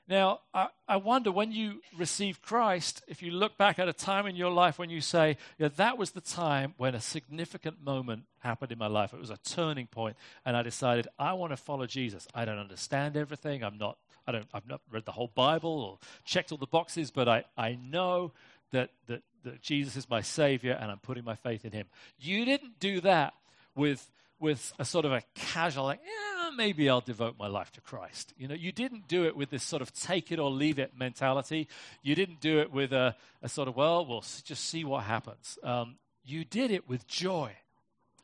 Now, 0.09 0.41
I, 0.53 0.69
I, 0.89 0.97
wonder 0.97 1.31
when 1.31 1.53
you 1.53 1.81
received 1.97 2.43
Christ, 2.43 3.03
if 3.07 3.23
you 3.23 3.31
look 3.31 3.57
back 3.57 3.79
at 3.79 3.89
a 3.89 3.93
time 3.93 4.27
in 4.27 4.35
your 4.35 4.51
life 4.51 4.79
when 4.79 4.91
you 4.91 5.01
say, 5.01 5.39
yeah, 5.59 5.69
that 5.77 5.97
was 5.97 6.11
the 6.11 6.21
time 6.21 6.75
when 6.77 6.95
a 6.95 7.01
significant 7.01 7.83
moment 7.83 8.25
happened 8.41 8.73
in 8.73 8.79
my 8.79 8.89
life. 8.89 9.15
It 9.15 9.21
was 9.21 9.31
a 9.31 9.39
turning 9.39 9.87
point, 9.87 10.17
and 10.45 10.57
I 10.57 10.63
decided 10.63 11.07
I 11.19 11.33
want 11.35 11.53
to 11.53 11.57
follow 11.57 11.87
Jesus. 11.87 12.27
I 12.35 12.45
don't 12.45 12.59
understand 12.59 13.17
everything. 13.17 13.63
I'm 13.63 13.79
not, 13.79 13.97
I 14.27 14.33
don't, 14.33 14.47
I've 14.53 14.69
not 14.69 14.81
read 14.91 15.05
the 15.05 15.13
whole 15.13 15.31
Bible 15.35 15.71
or 15.71 15.99
checked 16.25 16.51
all 16.51 16.59
the 16.59 16.67
boxes, 16.67 17.11
but 17.11 17.29
I, 17.29 17.45
I 17.57 17.79
know 17.81 18.33
that, 18.73 18.91
that 19.07 19.23
that 19.45 19.63
Jesus 19.63 19.97
is 19.97 20.09
my 20.09 20.21
Savior 20.21 20.77
and 20.81 20.91
I'm 20.91 20.99
putting 20.99 21.25
my 21.25 21.35
faith 21.35 21.65
in 21.65 21.73
Him. 21.73 21.87
You 22.19 22.45
didn't 22.45 22.81
do 22.81 23.01
that 23.01 23.35
with, 23.75 24.11
with 24.39 24.73
a 24.79 24.85
sort 24.85 25.05
of 25.05 25.13
a 25.13 25.23
casual, 25.35 25.85
like, 25.85 26.01
yeah, 26.05 26.51
maybe 26.57 26.89
I'll 26.89 27.01
devote 27.01 27.37
my 27.39 27.47
life 27.49 27.73
to 27.73 27.81
Christ. 27.81 28.33
You 28.37 28.49
know, 28.49 28.55
you 28.55 28.73
didn't 28.73 29.09
do 29.09 29.25
it 29.25 29.37
with 29.37 29.51
this 29.51 29.63
sort 29.63 29.83
of 29.83 29.93
take 29.93 30.33
it 30.33 30.39
or 30.39 30.51
leave 30.51 30.79
it 30.79 30.93
mentality. 30.99 31.69
You 32.03 32.15
didn't 32.15 32.41
do 32.41 32.61
it 32.61 32.73
with 32.73 32.93
a, 32.93 33.17
a 33.43 33.49
sort 33.49 33.69
of, 33.69 33.77
well, 33.77 34.05
we'll 34.07 34.25
just 34.45 34.65
see 34.65 34.85
what 34.85 35.05
happens. 35.05 35.59
Um, 35.63 35.97
you 36.25 36.45
did 36.45 36.71
it 36.71 36.89
with 36.89 37.07
joy. 37.07 37.53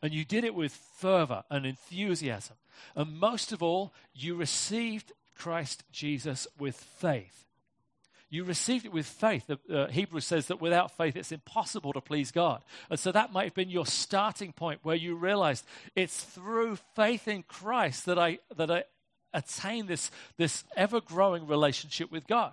And 0.00 0.12
you 0.12 0.24
did 0.24 0.44
it 0.44 0.54
with 0.54 0.72
fervor 0.72 1.42
and 1.50 1.66
enthusiasm. 1.66 2.56
And 2.94 3.18
most 3.18 3.50
of 3.52 3.62
all, 3.62 3.92
you 4.14 4.36
received 4.36 5.12
Christ 5.36 5.82
Jesus 5.90 6.46
with 6.58 6.76
faith. 6.76 7.47
You 8.30 8.44
received 8.44 8.84
it 8.84 8.92
with 8.92 9.06
faith. 9.06 9.46
The, 9.46 9.58
uh, 9.74 9.88
Hebrews 9.88 10.26
says 10.26 10.48
that 10.48 10.60
without 10.60 10.96
faith, 10.96 11.16
it's 11.16 11.32
impossible 11.32 11.94
to 11.94 12.00
please 12.00 12.30
God. 12.30 12.62
And 12.90 12.98
so 12.98 13.10
that 13.12 13.32
might 13.32 13.44
have 13.44 13.54
been 13.54 13.70
your 13.70 13.86
starting 13.86 14.52
point 14.52 14.80
where 14.82 14.96
you 14.96 15.14
realized 15.16 15.64
it's 15.96 16.22
through 16.22 16.76
faith 16.94 17.26
in 17.26 17.42
Christ 17.42 18.04
that 18.06 18.18
I, 18.18 18.38
that 18.56 18.70
I 18.70 18.84
attain 19.32 19.86
this, 19.86 20.10
this 20.36 20.64
ever 20.76 21.00
growing 21.00 21.46
relationship 21.46 22.12
with 22.12 22.26
God. 22.26 22.52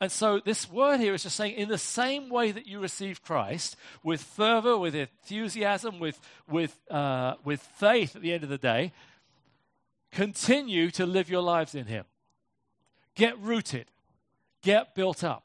And 0.00 0.12
so 0.12 0.38
this 0.38 0.70
word 0.70 1.00
here 1.00 1.14
is 1.14 1.22
just 1.22 1.36
saying, 1.36 1.54
in 1.54 1.68
the 1.68 1.78
same 1.78 2.28
way 2.28 2.52
that 2.52 2.66
you 2.66 2.78
receive 2.78 3.22
Christ, 3.22 3.76
with 4.02 4.22
fervor, 4.22 4.76
with 4.76 4.94
enthusiasm, 4.94 5.98
with, 5.98 6.20
with, 6.48 6.78
uh, 6.90 7.34
with 7.44 7.60
faith 7.60 8.14
at 8.14 8.22
the 8.22 8.32
end 8.32 8.44
of 8.44 8.50
the 8.50 8.58
day, 8.58 8.92
continue 10.12 10.90
to 10.92 11.06
live 11.06 11.30
your 11.30 11.42
lives 11.42 11.74
in 11.74 11.86
Him. 11.86 12.04
Get 13.14 13.38
rooted, 13.38 13.86
get 14.68 14.94
built 14.94 15.24
up, 15.24 15.44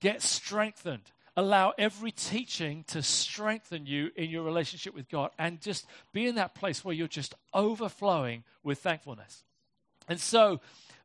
get 0.00 0.20
strengthened. 0.20 1.10
Allow 1.34 1.72
every 1.78 2.12
teaching 2.12 2.84
to 2.88 3.02
strengthen 3.02 3.86
you 3.86 4.10
in 4.16 4.28
your 4.28 4.42
relationship 4.42 4.94
with 4.94 5.08
God 5.08 5.30
and 5.38 5.62
just 5.62 5.86
be 6.12 6.26
in 6.26 6.34
that 6.34 6.54
place 6.54 6.84
where 6.84 6.94
you're 6.94 7.08
just 7.08 7.34
overflowing 7.54 8.44
with 8.62 8.80
thankfulness. 8.80 9.44
And 10.08 10.20
so, 10.20 10.60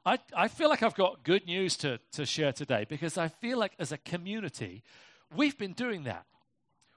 I, 0.05 0.19
I 0.35 0.49
feel 0.49 0.67
like 0.67 0.83
I've 0.83 0.95
got 0.95 1.23
good 1.23 1.45
news 1.45 1.77
to, 1.77 1.99
to 2.11 2.25
share 2.25 2.51
today 2.51 2.85
because 2.89 3.17
I 3.17 3.29
feel 3.29 3.57
like 3.57 3.71
as 3.79 3.93
a 3.93 3.97
community, 3.97 4.83
we've 5.33 5.57
been 5.57 5.73
doing 5.73 6.03
that. 6.03 6.25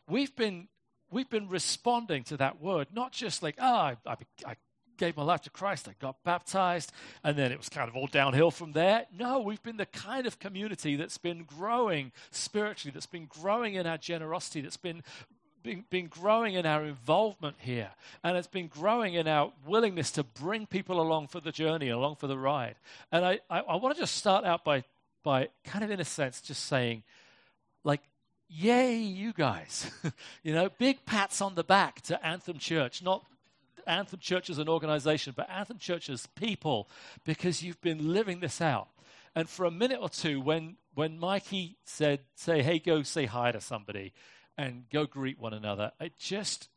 We've 0.08 0.34
been, 0.34 0.66
we've 1.10 1.30
been 1.30 1.48
responding 1.48 2.24
to 2.24 2.36
that 2.38 2.60
word, 2.60 2.88
not 2.92 3.12
just 3.12 3.44
like, 3.44 3.54
oh, 3.60 3.64
I, 3.64 3.96
I, 4.04 4.16
I 4.44 4.56
gave 5.02 5.16
my 5.16 5.24
life 5.24 5.40
to 5.42 5.50
Christ, 5.50 5.88
I 5.88 5.94
got 5.98 6.22
baptized, 6.22 6.92
and 7.24 7.36
then 7.36 7.50
it 7.50 7.58
was 7.58 7.68
kind 7.68 7.88
of 7.88 7.96
all 7.96 8.06
downhill 8.06 8.52
from 8.52 8.70
there. 8.70 9.04
No, 9.12 9.40
we've 9.40 9.60
been 9.60 9.76
the 9.76 9.86
kind 9.86 10.28
of 10.28 10.38
community 10.38 10.94
that's 10.94 11.18
been 11.18 11.42
growing 11.42 12.12
spiritually, 12.30 12.92
that's 12.94 13.06
been 13.06 13.26
growing 13.26 13.74
in 13.74 13.84
our 13.84 13.98
generosity, 13.98 14.60
that's 14.60 14.76
been 14.76 15.02
been, 15.64 15.84
been 15.90 16.06
growing 16.06 16.54
in 16.54 16.66
our 16.66 16.84
involvement 16.84 17.56
here, 17.58 17.90
and 18.22 18.36
it's 18.36 18.46
been 18.46 18.68
growing 18.68 19.14
in 19.14 19.26
our 19.26 19.52
willingness 19.66 20.12
to 20.12 20.22
bring 20.22 20.66
people 20.66 21.00
along 21.00 21.26
for 21.26 21.40
the 21.40 21.50
journey, 21.50 21.88
along 21.88 22.14
for 22.14 22.28
the 22.28 22.38
ride. 22.38 22.76
And 23.10 23.24
I, 23.24 23.40
I, 23.50 23.60
I 23.60 23.76
want 23.76 23.96
to 23.96 24.00
just 24.00 24.14
start 24.14 24.44
out 24.44 24.64
by, 24.64 24.84
by 25.24 25.48
kind 25.64 25.84
of, 25.84 25.90
in 25.90 25.98
a 25.98 26.04
sense, 26.04 26.40
just 26.40 26.66
saying, 26.66 27.02
like, 27.82 28.02
yay, 28.48 28.98
you 28.98 29.32
guys. 29.32 29.90
you 30.44 30.54
know, 30.54 30.68
big 30.78 31.04
pats 31.06 31.40
on 31.40 31.56
the 31.56 31.64
back 31.64 32.02
to 32.02 32.24
Anthem 32.24 32.58
Church, 32.58 33.02
not 33.02 33.24
Anthem 33.86 34.20
Church 34.20 34.50
as 34.50 34.58
an 34.58 34.68
organization, 34.68 35.34
but 35.36 35.48
Anthem 35.50 35.78
Church 35.78 36.08
as 36.10 36.26
people, 36.28 36.88
because 37.24 37.62
you've 37.62 37.80
been 37.80 38.12
living 38.12 38.40
this 38.40 38.60
out. 38.60 38.88
And 39.34 39.48
for 39.48 39.64
a 39.64 39.70
minute 39.70 39.98
or 40.00 40.08
two, 40.08 40.40
when, 40.40 40.76
when 40.94 41.18
Mikey 41.18 41.76
said, 41.84 42.20
say, 42.34 42.62
hey, 42.62 42.78
go 42.78 43.02
say 43.02 43.26
hi 43.26 43.52
to 43.52 43.60
somebody, 43.60 44.12
and 44.58 44.84
go 44.90 45.06
greet 45.06 45.38
one 45.38 45.54
another. 45.54 45.92
I 46.00 46.10
just, 46.18 46.68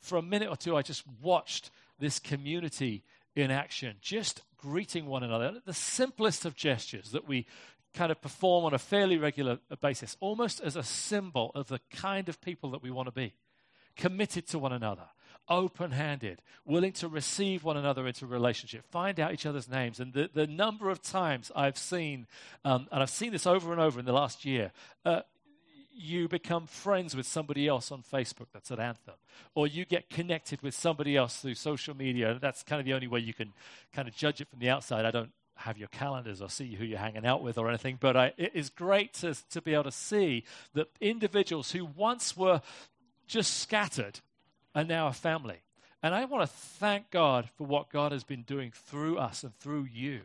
for 0.00 0.18
a 0.18 0.22
minute 0.22 0.48
or 0.48 0.56
two, 0.56 0.76
I 0.76 0.82
just 0.82 1.04
watched 1.22 1.70
this 1.98 2.18
community 2.18 3.02
in 3.34 3.50
action, 3.50 3.96
just 4.02 4.42
greeting 4.58 5.06
one 5.06 5.22
another. 5.22 5.60
The 5.64 5.72
simplest 5.72 6.44
of 6.44 6.54
gestures 6.54 7.12
that 7.12 7.26
we 7.26 7.46
kind 7.94 8.12
of 8.12 8.20
perform 8.20 8.64
on 8.64 8.74
a 8.74 8.78
fairly 8.78 9.16
regular 9.16 9.58
basis, 9.80 10.16
almost 10.20 10.60
as 10.60 10.76
a 10.76 10.82
symbol 10.82 11.50
of 11.54 11.68
the 11.68 11.80
kind 11.90 12.28
of 12.28 12.40
people 12.40 12.70
that 12.70 12.82
we 12.82 12.90
want 12.90 13.06
to 13.06 13.12
be. 13.12 13.32
Committed 13.96 14.46
to 14.48 14.58
one 14.58 14.72
another, 14.72 15.04
open 15.52 15.90
handed, 15.90 16.40
willing 16.64 16.92
to 16.92 17.08
receive 17.08 17.62
one 17.62 17.76
another 17.76 18.06
into 18.06 18.24
a 18.24 18.28
relationship, 18.28 18.84
find 18.90 19.20
out 19.20 19.32
each 19.32 19.46
other's 19.46 19.68
names. 19.68 20.00
And 20.00 20.12
the, 20.12 20.30
the 20.32 20.46
number 20.46 20.90
of 20.90 21.02
times 21.02 21.52
I've 21.54 21.76
seen, 21.76 22.26
um, 22.64 22.88
and 22.90 23.02
I've 23.02 23.10
seen 23.10 23.32
this 23.32 23.46
over 23.46 23.70
and 23.72 23.80
over 23.80 24.00
in 24.00 24.06
the 24.06 24.12
last 24.12 24.44
year, 24.44 24.72
uh, 25.04 25.20
you 25.94 26.26
become 26.26 26.66
friends 26.66 27.14
with 27.14 27.26
somebody 27.26 27.68
else 27.68 27.92
on 27.92 28.02
Facebook 28.02 28.46
that's 28.52 28.70
at 28.70 28.80
Anthem, 28.80 29.14
or 29.54 29.66
you 29.66 29.84
get 29.84 30.08
connected 30.08 30.62
with 30.62 30.74
somebody 30.74 31.16
else 31.16 31.36
through 31.36 31.54
social 31.54 31.94
media. 31.94 32.30
And 32.30 32.40
that's 32.40 32.62
kind 32.62 32.80
of 32.80 32.86
the 32.86 32.94
only 32.94 33.06
way 33.06 33.20
you 33.20 33.34
can 33.34 33.52
kind 33.92 34.08
of 34.08 34.14
judge 34.14 34.40
it 34.40 34.48
from 34.48 34.58
the 34.58 34.70
outside. 34.70 35.04
I 35.04 35.10
don't 35.10 35.32
have 35.56 35.76
your 35.76 35.88
calendars 35.88 36.40
or 36.40 36.48
see 36.48 36.74
who 36.74 36.84
you're 36.84 36.98
hanging 36.98 37.26
out 37.26 37.42
with 37.42 37.58
or 37.58 37.68
anything, 37.68 37.98
but 38.00 38.16
I, 38.16 38.32
it 38.38 38.52
is 38.54 38.70
great 38.70 39.12
to, 39.14 39.34
to 39.50 39.60
be 39.60 39.74
able 39.74 39.84
to 39.84 39.92
see 39.92 40.44
that 40.72 40.88
individuals 40.98 41.72
who 41.72 41.84
once 41.84 42.36
were 42.36 42.62
just 43.26 43.58
scattered 43.60 44.20
are 44.74 44.84
now 44.84 45.08
a 45.08 45.12
family. 45.12 45.60
And 46.02 46.14
I 46.14 46.24
want 46.24 46.48
to 46.48 46.56
thank 46.56 47.10
God 47.10 47.48
for 47.56 47.64
what 47.64 47.90
God 47.90 48.12
has 48.12 48.24
been 48.24 48.42
doing 48.42 48.72
through 48.74 49.18
us 49.18 49.44
and 49.44 49.56
through 49.58 49.88
you. 49.92 50.22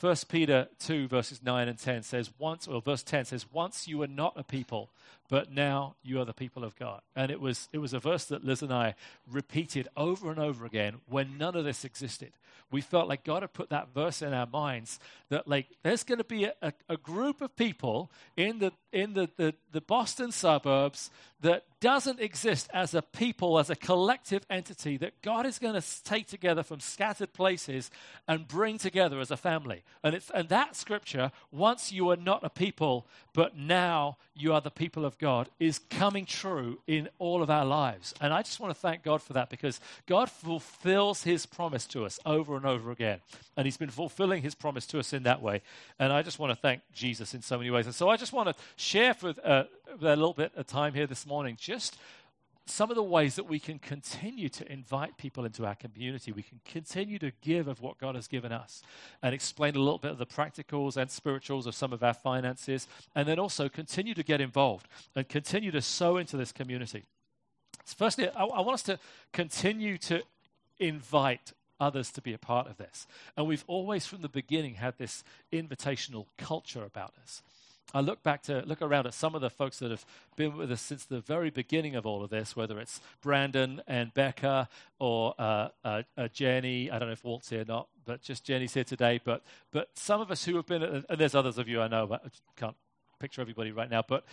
1 0.00 0.16
Peter 0.28 0.68
2, 0.78 1.08
verses 1.08 1.42
9 1.42 1.68
and 1.68 1.78
10 1.78 2.02
says, 2.04 2.30
once, 2.38 2.66
or 2.66 2.80
verse 2.80 3.02
10 3.02 3.26
says, 3.26 3.46
once 3.52 3.86
you 3.86 3.98
were 3.98 4.06
not 4.06 4.32
a 4.36 4.42
people, 4.42 4.88
but 5.30 5.52
now 5.52 5.94
you 6.02 6.20
are 6.20 6.24
the 6.24 6.34
people 6.34 6.64
of 6.64 6.76
God. 6.76 7.00
And 7.16 7.30
it 7.30 7.40
was, 7.40 7.68
it 7.72 7.78
was 7.78 7.94
a 7.94 8.00
verse 8.00 8.24
that 8.26 8.44
Liz 8.44 8.62
and 8.62 8.72
I 8.72 8.96
repeated 9.30 9.88
over 9.96 10.28
and 10.30 10.40
over 10.40 10.66
again 10.66 10.96
when 11.08 11.38
none 11.38 11.56
of 11.56 11.64
this 11.64 11.84
existed. 11.84 12.32
We 12.72 12.80
felt 12.80 13.08
like 13.08 13.24
God 13.24 13.42
had 13.42 13.52
put 13.52 13.70
that 13.70 13.94
verse 13.94 14.22
in 14.22 14.32
our 14.32 14.46
minds 14.46 15.00
that, 15.28 15.48
like, 15.48 15.66
there's 15.82 16.04
going 16.04 16.18
to 16.18 16.24
be 16.24 16.44
a, 16.44 16.54
a, 16.62 16.72
a 16.88 16.96
group 16.96 17.40
of 17.40 17.56
people 17.56 18.12
in 18.36 18.58
the, 18.58 18.72
in 18.92 19.14
the, 19.14 19.28
the, 19.36 19.54
the 19.72 19.80
Boston 19.80 20.30
suburbs 20.30 21.10
that 21.40 21.64
doesn't 21.80 22.20
exist 22.20 22.68
as 22.72 22.94
a 22.94 23.02
people, 23.02 23.58
as 23.58 23.70
a 23.70 23.76
collective 23.76 24.44
entity 24.50 24.96
that 24.98 25.20
God 25.22 25.46
is 25.46 25.58
going 25.58 25.80
to 25.80 26.04
take 26.04 26.28
together 26.28 26.62
from 26.62 26.78
scattered 26.78 27.32
places 27.32 27.90
and 28.28 28.46
bring 28.46 28.78
together 28.78 29.18
as 29.18 29.30
a 29.30 29.36
family. 29.36 29.82
And, 30.04 30.14
it's, 30.14 30.30
and 30.30 30.48
that 30.50 30.76
scripture, 30.76 31.32
once 31.50 31.90
you 31.90 32.04
were 32.04 32.16
not 32.16 32.44
a 32.44 32.50
people, 32.50 33.06
but 33.32 33.56
now 33.56 34.18
you 34.34 34.52
are 34.52 34.60
the 34.60 34.70
people 34.70 35.04
of 35.04 35.18
God, 35.20 35.48
is 35.60 35.78
coming 35.90 36.24
true 36.24 36.78
in 36.86 37.08
all 37.18 37.42
of 37.42 37.50
our 37.50 37.64
lives. 37.64 38.14
And 38.20 38.32
I 38.32 38.42
just 38.42 38.58
want 38.58 38.74
to 38.74 38.80
thank 38.80 39.02
God 39.02 39.22
for 39.22 39.34
that 39.34 39.50
because 39.50 39.78
God 40.06 40.30
fulfills 40.30 41.22
his 41.22 41.44
promise 41.46 41.86
to 41.88 42.06
us 42.06 42.18
over 42.24 42.56
and 42.56 42.64
over 42.64 42.90
again. 42.90 43.20
And 43.56 43.66
he's 43.66 43.76
been 43.76 43.90
fulfilling 43.90 44.42
his 44.42 44.54
promise 44.54 44.86
to 44.88 44.98
us 44.98 45.12
in 45.12 45.24
that 45.24 45.42
way. 45.42 45.60
And 45.98 46.12
I 46.12 46.22
just 46.22 46.38
want 46.38 46.50
to 46.52 46.56
thank 46.56 46.80
Jesus 46.94 47.34
in 47.34 47.42
so 47.42 47.58
many 47.58 47.70
ways. 47.70 47.86
And 47.86 47.94
so 47.94 48.08
I 48.08 48.16
just 48.16 48.32
want 48.32 48.48
to 48.48 48.54
share 48.76 49.12
for 49.12 49.34
uh, 49.44 49.64
a 50.00 50.16
little 50.16 50.32
bit 50.32 50.52
of 50.56 50.66
time 50.66 50.94
here 50.94 51.06
this 51.06 51.26
morning 51.26 51.56
just 51.60 51.96
some 52.70 52.90
of 52.90 52.96
the 52.96 53.02
ways 53.02 53.36
that 53.36 53.48
we 53.48 53.58
can 53.58 53.78
continue 53.78 54.48
to 54.48 54.70
invite 54.70 55.16
people 55.16 55.44
into 55.44 55.66
our 55.66 55.74
community. 55.74 56.32
We 56.32 56.42
can 56.42 56.60
continue 56.64 57.18
to 57.18 57.32
give 57.42 57.68
of 57.68 57.80
what 57.80 57.98
God 57.98 58.14
has 58.14 58.28
given 58.28 58.52
us 58.52 58.82
and 59.22 59.34
explain 59.34 59.76
a 59.76 59.80
little 59.80 59.98
bit 59.98 60.12
of 60.12 60.18
the 60.18 60.26
practicals 60.26 60.96
and 60.96 61.10
spirituals 61.10 61.66
of 61.66 61.74
some 61.74 61.92
of 61.92 62.02
our 62.02 62.14
finances, 62.14 62.86
and 63.14 63.26
then 63.26 63.38
also 63.38 63.68
continue 63.68 64.14
to 64.14 64.22
get 64.22 64.40
involved 64.40 64.88
and 65.14 65.28
continue 65.28 65.70
to 65.70 65.82
sow 65.82 66.16
into 66.16 66.36
this 66.36 66.52
community. 66.52 67.04
Firstly, 67.84 68.28
I, 68.28 68.44
I 68.44 68.60
want 68.60 68.74
us 68.74 68.82
to 68.84 68.98
continue 69.32 69.98
to 69.98 70.22
invite 70.78 71.52
others 71.78 72.10
to 72.12 72.20
be 72.20 72.34
a 72.34 72.38
part 72.38 72.68
of 72.68 72.76
this. 72.76 73.06
And 73.36 73.46
we've 73.46 73.64
always, 73.66 74.06
from 74.06 74.20
the 74.20 74.28
beginning, 74.28 74.74
had 74.74 74.98
this 74.98 75.24
invitational 75.52 76.26
culture 76.36 76.84
about 76.84 77.14
us. 77.22 77.42
I 77.92 78.00
look 78.00 78.22
back 78.22 78.42
to 78.42 78.62
look 78.66 78.82
around 78.82 79.06
at 79.06 79.14
some 79.14 79.34
of 79.34 79.40
the 79.40 79.50
folks 79.50 79.80
that 79.80 79.90
have 79.90 80.04
been 80.36 80.56
with 80.56 80.70
us 80.70 80.80
since 80.80 81.04
the 81.04 81.20
very 81.20 81.50
beginning 81.50 81.96
of 81.96 82.06
all 82.06 82.22
of 82.22 82.30
this, 82.30 82.54
whether 82.54 82.78
it's 82.78 83.00
Brandon 83.20 83.82
and 83.88 84.14
Becca 84.14 84.68
or 84.98 85.34
uh, 85.38 85.68
uh, 85.84 86.02
uh, 86.16 86.28
Jenny. 86.28 86.90
I 86.90 86.98
don't 86.98 87.08
know 87.08 87.12
if 87.12 87.24
Walt's 87.24 87.50
here 87.50 87.62
or 87.62 87.64
not, 87.64 87.88
but 88.04 88.22
just 88.22 88.44
Jenny's 88.44 88.74
here 88.74 88.84
today. 88.84 89.20
But 89.22 89.42
but 89.72 89.90
some 89.94 90.20
of 90.20 90.30
us 90.30 90.44
who 90.44 90.56
have 90.56 90.66
been, 90.66 90.82
and 90.82 91.18
there's 91.18 91.34
others 91.34 91.58
of 91.58 91.68
you 91.68 91.80
I 91.80 91.88
know, 91.88 92.06
but 92.06 92.22
I 92.24 92.28
can't 92.56 92.76
picture 93.18 93.40
everybody 93.40 93.72
right 93.72 93.90
now. 93.90 94.02
But 94.06 94.24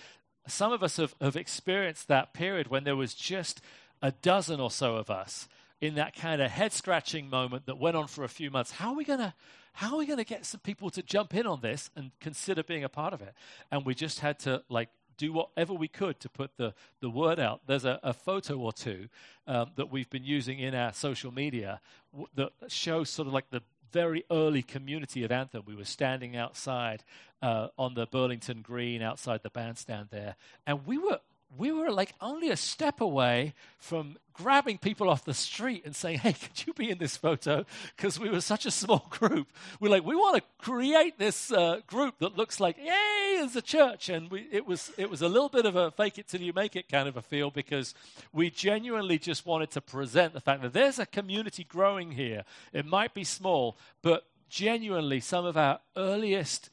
some 0.48 0.72
of 0.72 0.84
us 0.84 0.98
have, 0.98 1.16
have 1.20 1.36
experienced 1.36 2.08
that 2.08 2.34
period 2.34 2.68
when 2.68 2.84
there 2.84 2.96
was 2.96 3.14
just 3.14 3.62
a 4.02 4.12
dozen 4.12 4.60
or 4.60 4.72
so 4.72 4.96
of 4.96 5.10
us 5.10 5.48
in 5.82 5.96
that 5.96 6.16
kind 6.16 6.42
of 6.42 6.52
head 6.52 6.74
scratching 6.74 7.30
moment 7.30 7.66
that 7.66 7.78
went 7.78 7.96
on 7.96 8.08
for 8.08 8.24
a 8.24 8.30
few 8.30 8.50
months. 8.50 8.72
How 8.72 8.90
are 8.90 8.96
we 8.96 9.04
going 9.04 9.20
to 9.20 9.34
how 9.78 9.94
are 9.94 9.98
we 9.98 10.08
going 10.08 10.18
to 10.18 10.26
get 10.26 10.44
some 10.44 10.60
people 10.60 10.90
to 10.90 11.04
jump 11.04 11.36
in 11.36 11.46
on 11.46 11.62
this 11.62 11.92
and 11.96 12.10
consider 12.20 12.64
being 12.64 12.84
a 12.84 12.90
part 12.90 13.14
of 13.14 13.22
it? 13.22 13.36
And 13.72 13.86
we 13.86 13.94
just 13.94 14.22
had 14.22 14.40
to 14.40 14.64
like 14.70 14.90
do 15.18 15.32
whatever 15.32 15.72
we 15.72 15.88
could 15.88 16.20
to 16.22 16.30
put 16.30 16.58
the, 16.58 16.74
the 17.00 17.12
word 17.12 17.40
out. 17.40 17.62
There's 17.68 17.86
a, 17.86 18.00
a 18.02 18.12
photo 18.12 18.58
or 18.58 18.74
two 18.74 19.08
um, 19.46 19.70
that 19.76 19.92
we've 19.92 20.10
been 20.10 20.24
using 20.24 20.58
in 20.58 20.74
our 20.74 20.94
social 20.94 21.32
media 21.32 21.80
w- 22.12 22.28
that 22.34 22.54
shows 22.70 23.12
sort 23.12 23.28
of 23.28 23.36
like 23.36 23.52
the 23.52 23.62
very 23.92 24.26
early 24.32 24.64
community 24.64 25.24
of 25.24 25.32
Anthem. 25.32 25.62
We 25.68 25.76
were 25.76 25.86
standing 25.86 26.36
outside 26.36 27.04
uh, 27.44 27.68
on 27.78 27.94
the 27.94 28.08
Burlington 28.08 28.64
Green 28.64 29.04
outside 29.04 29.44
the 29.44 29.52
bandstand 29.52 30.08
there, 30.10 30.38
and 30.66 30.88
we 30.88 30.98
were 30.98 31.20
we 31.56 31.72
were 31.72 31.92
like 31.92 32.14
only 32.22 32.50
a 32.50 32.58
step 32.58 33.00
away 33.00 33.54
from 33.78 34.18
grabbing 34.34 34.78
people 34.78 35.10
off 35.10 35.26
the 35.26 35.34
street 35.34 35.84
and 35.86 35.96
saying, 35.96 36.20
Hey, 36.20 36.34
could 36.34 36.68
you 36.68 36.74
be 36.74 36.90
in 36.90 36.98
this 36.98 37.18
photo? 37.18 37.66
Because 37.96 38.20
we 38.20 38.30
were 38.30 38.42
such 38.42 38.66
a 38.66 38.72
small 38.72 39.08
group. 39.10 39.48
We're 39.80 39.90
like, 39.90 40.06
We 40.06 40.16
want 40.16 40.38
to 40.38 40.44
create 40.58 41.18
this 41.18 41.52
uh, 41.52 41.82
group 41.88 42.20
that 42.20 42.38
looks 42.38 42.60
like, 42.60 42.78
Yay, 42.78 43.40
it's 43.40 43.56
a 43.56 43.62
church. 43.62 44.10
And 44.10 44.30
we, 44.30 44.48
it, 44.52 44.68
was, 44.68 44.92
it 44.98 45.10
was 45.10 45.22
a 45.22 45.30
little 45.30 45.50
bit 45.50 45.66
of 45.66 45.76
a 45.76 45.92
fake 45.92 46.18
it 46.18 46.28
till 46.28 46.42
you 46.42 46.54
make 46.54 46.76
it 46.76 46.90
kind 46.90 47.08
of 47.08 47.18
a 47.18 47.22
feel 47.22 47.50
because 47.50 47.96
we 48.34 48.50
genuinely 48.50 49.18
just 49.18 49.46
wanted 49.46 49.72
to 49.72 49.82
present 49.82 50.34
the 50.34 50.42
fact 50.42 50.62
that 50.62 50.74
there's 50.74 51.00
a 51.00 51.06
community 51.06 51.64
growing 51.64 52.12
here. 52.12 52.44
It 52.74 52.86
might 52.86 53.14
be 53.14 53.24
small, 53.24 53.78
but 54.02 54.26
genuinely, 54.50 55.20
some 55.20 55.46
of 55.46 55.58
our 55.58 55.80
earliest 55.96 56.70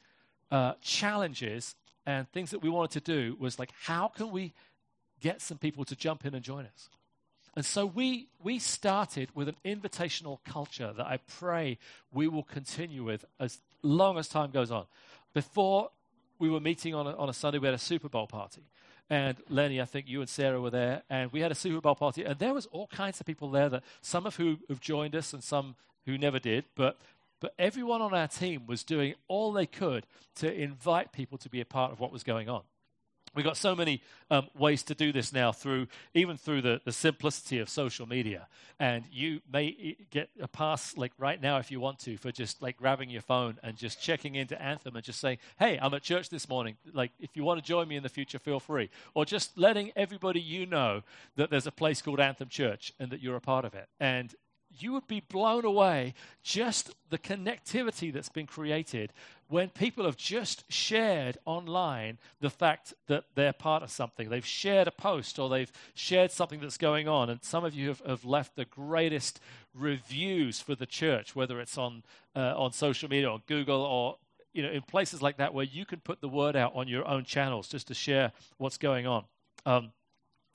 uh, 0.51 0.73
challenges 0.81 1.75
and 2.05 2.29
things 2.31 2.51
that 2.51 2.61
we 2.61 2.69
wanted 2.69 2.91
to 2.91 2.99
do 2.99 3.35
was 3.39 3.57
like, 3.57 3.71
how 3.83 4.07
can 4.07 4.31
we 4.31 4.53
get 5.21 5.41
some 5.41 5.57
people 5.57 5.85
to 5.85 5.95
jump 5.95 6.25
in 6.25 6.35
and 6.35 6.43
join 6.43 6.65
us? 6.65 6.89
And 7.55 7.65
so 7.65 7.85
we, 7.85 8.27
we 8.43 8.59
started 8.59 9.29
with 9.33 9.47
an 9.47 9.55
invitational 9.65 10.39
culture 10.45 10.93
that 10.95 11.05
I 11.05 11.19
pray 11.39 11.77
we 12.13 12.27
will 12.27 12.43
continue 12.43 13.03
with 13.03 13.25
as 13.39 13.59
long 13.81 14.17
as 14.17 14.27
time 14.27 14.51
goes 14.51 14.71
on. 14.71 14.85
Before 15.33 15.89
we 16.37 16.49
were 16.49 16.59
meeting 16.59 16.93
on 16.93 17.07
a, 17.07 17.15
on 17.15 17.29
a 17.29 17.33
Sunday, 17.33 17.59
we 17.59 17.67
had 17.67 17.75
a 17.75 17.79
Super 17.79 18.09
Bowl 18.09 18.27
party. 18.27 18.61
And 19.09 19.37
Lenny, 19.49 19.79
I 19.79 19.85
think 19.85 20.09
you 20.09 20.19
and 20.19 20.29
Sarah 20.29 20.59
were 20.59 20.71
there, 20.71 21.03
and 21.09 21.31
we 21.31 21.39
had 21.39 21.51
a 21.51 21.55
Super 21.55 21.79
Bowl 21.79 21.95
party, 21.95 22.23
and 22.23 22.39
there 22.39 22.53
was 22.53 22.65
all 22.67 22.87
kinds 22.87 23.19
of 23.19 23.25
people 23.25 23.51
there 23.51 23.69
that 23.69 23.83
some 24.01 24.25
of 24.25 24.35
who 24.35 24.57
have 24.67 24.81
joined 24.81 25.15
us 25.15 25.31
and 25.31 25.43
some 25.43 25.75
who 26.05 26.17
never 26.17 26.39
did, 26.39 26.65
but 26.75 26.97
but 27.39 27.53
everyone 27.59 28.01
on 28.01 28.13
our 28.13 28.27
team 28.27 28.65
was 28.67 28.83
doing 28.83 29.15
all 29.27 29.51
they 29.51 29.65
could 29.65 30.05
to 30.35 30.53
invite 30.53 31.11
people 31.11 31.37
to 31.39 31.49
be 31.49 31.61
a 31.61 31.65
part 31.65 31.91
of 31.91 31.99
what 31.99 32.11
was 32.11 32.23
going 32.23 32.49
on. 32.49 32.63
We've 33.35 33.45
got 33.45 33.57
so 33.57 33.75
many 33.75 34.01
um, 34.31 34.47
ways 34.57 34.81
to 34.83 34.95
do 34.95 35.11
this 35.11 35.33
now 35.33 35.51
through 35.51 35.87
even 36.13 36.37
through 36.37 36.61
the, 36.61 36.79
the 36.85 36.93
simplicity 36.93 37.59
of 37.59 37.67
social 37.67 38.07
media. 38.07 38.47
And 38.79 39.03
you 39.11 39.41
may 39.51 39.97
get 40.09 40.29
a 40.39 40.47
pass 40.47 40.95
like 40.95 41.11
right 41.17 41.41
now 41.41 41.57
if 41.57 41.69
you 41.69 41.81
want 41.81 41.99
to 41.99 42.15
for 42.15 42.31
just 42.31 42.61
like 42.61 42.77
grabbing 42.77 43.09
your 43.09 43.21
phone 43.21 43.57
and 43.61 43.75
just 43.75 44.01
checking 44.01 44.35
into 44.35 44.59
Anthem 44.61 44.95
and 44.95 45.03
just 45.03 45.19
saying, 45.19 45.39
hey, 45.59 45.77
I'm 45.81 45.93
at 45.93 46.01
church 46.01 46.29
this 46.29 46.47
morning. 46.47 46.77
Like 46.93 47.11
if 47.19 47.35
you 47.35 47.43
want 47.43 47.59
to 47.59 47.65
join 47.65 47.89
me 47.89 47.97
in 47.97 48.03
the 48.03 48.09
future, 48.09 48.39
feel 48.39 48.61
free. 48.61 48.89
Or 49.13 49.25
just 49.25 49.57
letting 49.57 49.91
everybody 49.97 50.39
you 50.39 50.65
know 50.65 51.01
that 51.35 51.49
there's 51.49 51.67
a 51.67 51.71
place 51.71 52.01
called 52.01 52.21
Anthem 52.21 52.47
Church 52.47 52.93
and 52.99 53.11
that 53.11 53.21
you're 53.21 53.35
a 53.35 53.41
part 53.41 53.65
of 53.65 53.73
it. 53.73 53.89
And 53.99 54.33
you 54.79 54.93
would 54.93 55.07
be 55.07 55.19
blown 55.19 55.65
away 55.65 56.13
just 56.43 56.93
the 57.09 57.17
connectivity 57.17 58.11
that's 58.11 58.29
been 58.29 58.47
created 58.47 59.11
when 59.47 59.69
people 59.69 60.05
have 60.05 60.17
just 60.17 60.63
shared 60.71 61.37
online 61.45 62.17
the 62.41 62.49
fact 62.49 62.93
that 63.07 63.25
they're 63.35 63.53
part 63.53 63.83
of 63.83 63.91
something. 63.91 64.29
They've 64.29 64.45
shared 64.45 64.87
a 64.87 64.91
post 64.91 65.37
or 65.37 65.49
they've 65.49 65.71
shared 65.93 66.31
something 66.31 66.59
that's 66.59 66.77
going 66.77 67.07
on. 67.07 67.29
And 67.29 67.43
some 67.43 67.63
of 67.63 67.75
you 67.75 67.89
have, 67.89 68.01
have 68.05 68.25
left 68.25 68.55
the 68.55 68.65
greatest 68.65 69.39
reviews 69.73 70.59
for 70.59 70.73
the 70.73 70.87
church, 70.87 71.35
whether 71.35 71.59
it's 71.59 71.77
on, 71.77 72.03
uh, 72.35 72.53
on 72.57 72.71
social 72.71 73.09
media 73.09 73.29
or 73.29 73.41
Google 73.47 73.81
or 73.81 74.17
you 74.53 74.63
know, 74.63 74.71
in 74.71 74.81
places 74.81 75.21
like 75.21 75.37
that 75.37 75.53
where 75.53 75.65
you 75.65 75.85
can 75.85 75.99
put 75.99 76.21
the 76.21 76.29
word 76.29 76.55
out 76.55 76.73
on 76.75 76.87
your 76.87 77.05
own 77.05 77.25
channels 77.25 77.67
just 77.67 77.87
to 77.89 77.93
share 77.93 78.31
what's 78.57 78.77
going 78.77 79.05
on. 79.05 79.25
Um, 79.65 79.91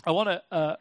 I 0.07 0.13
want 0.13 0.31
to 0.31 0.43
uh, 0.51 0.77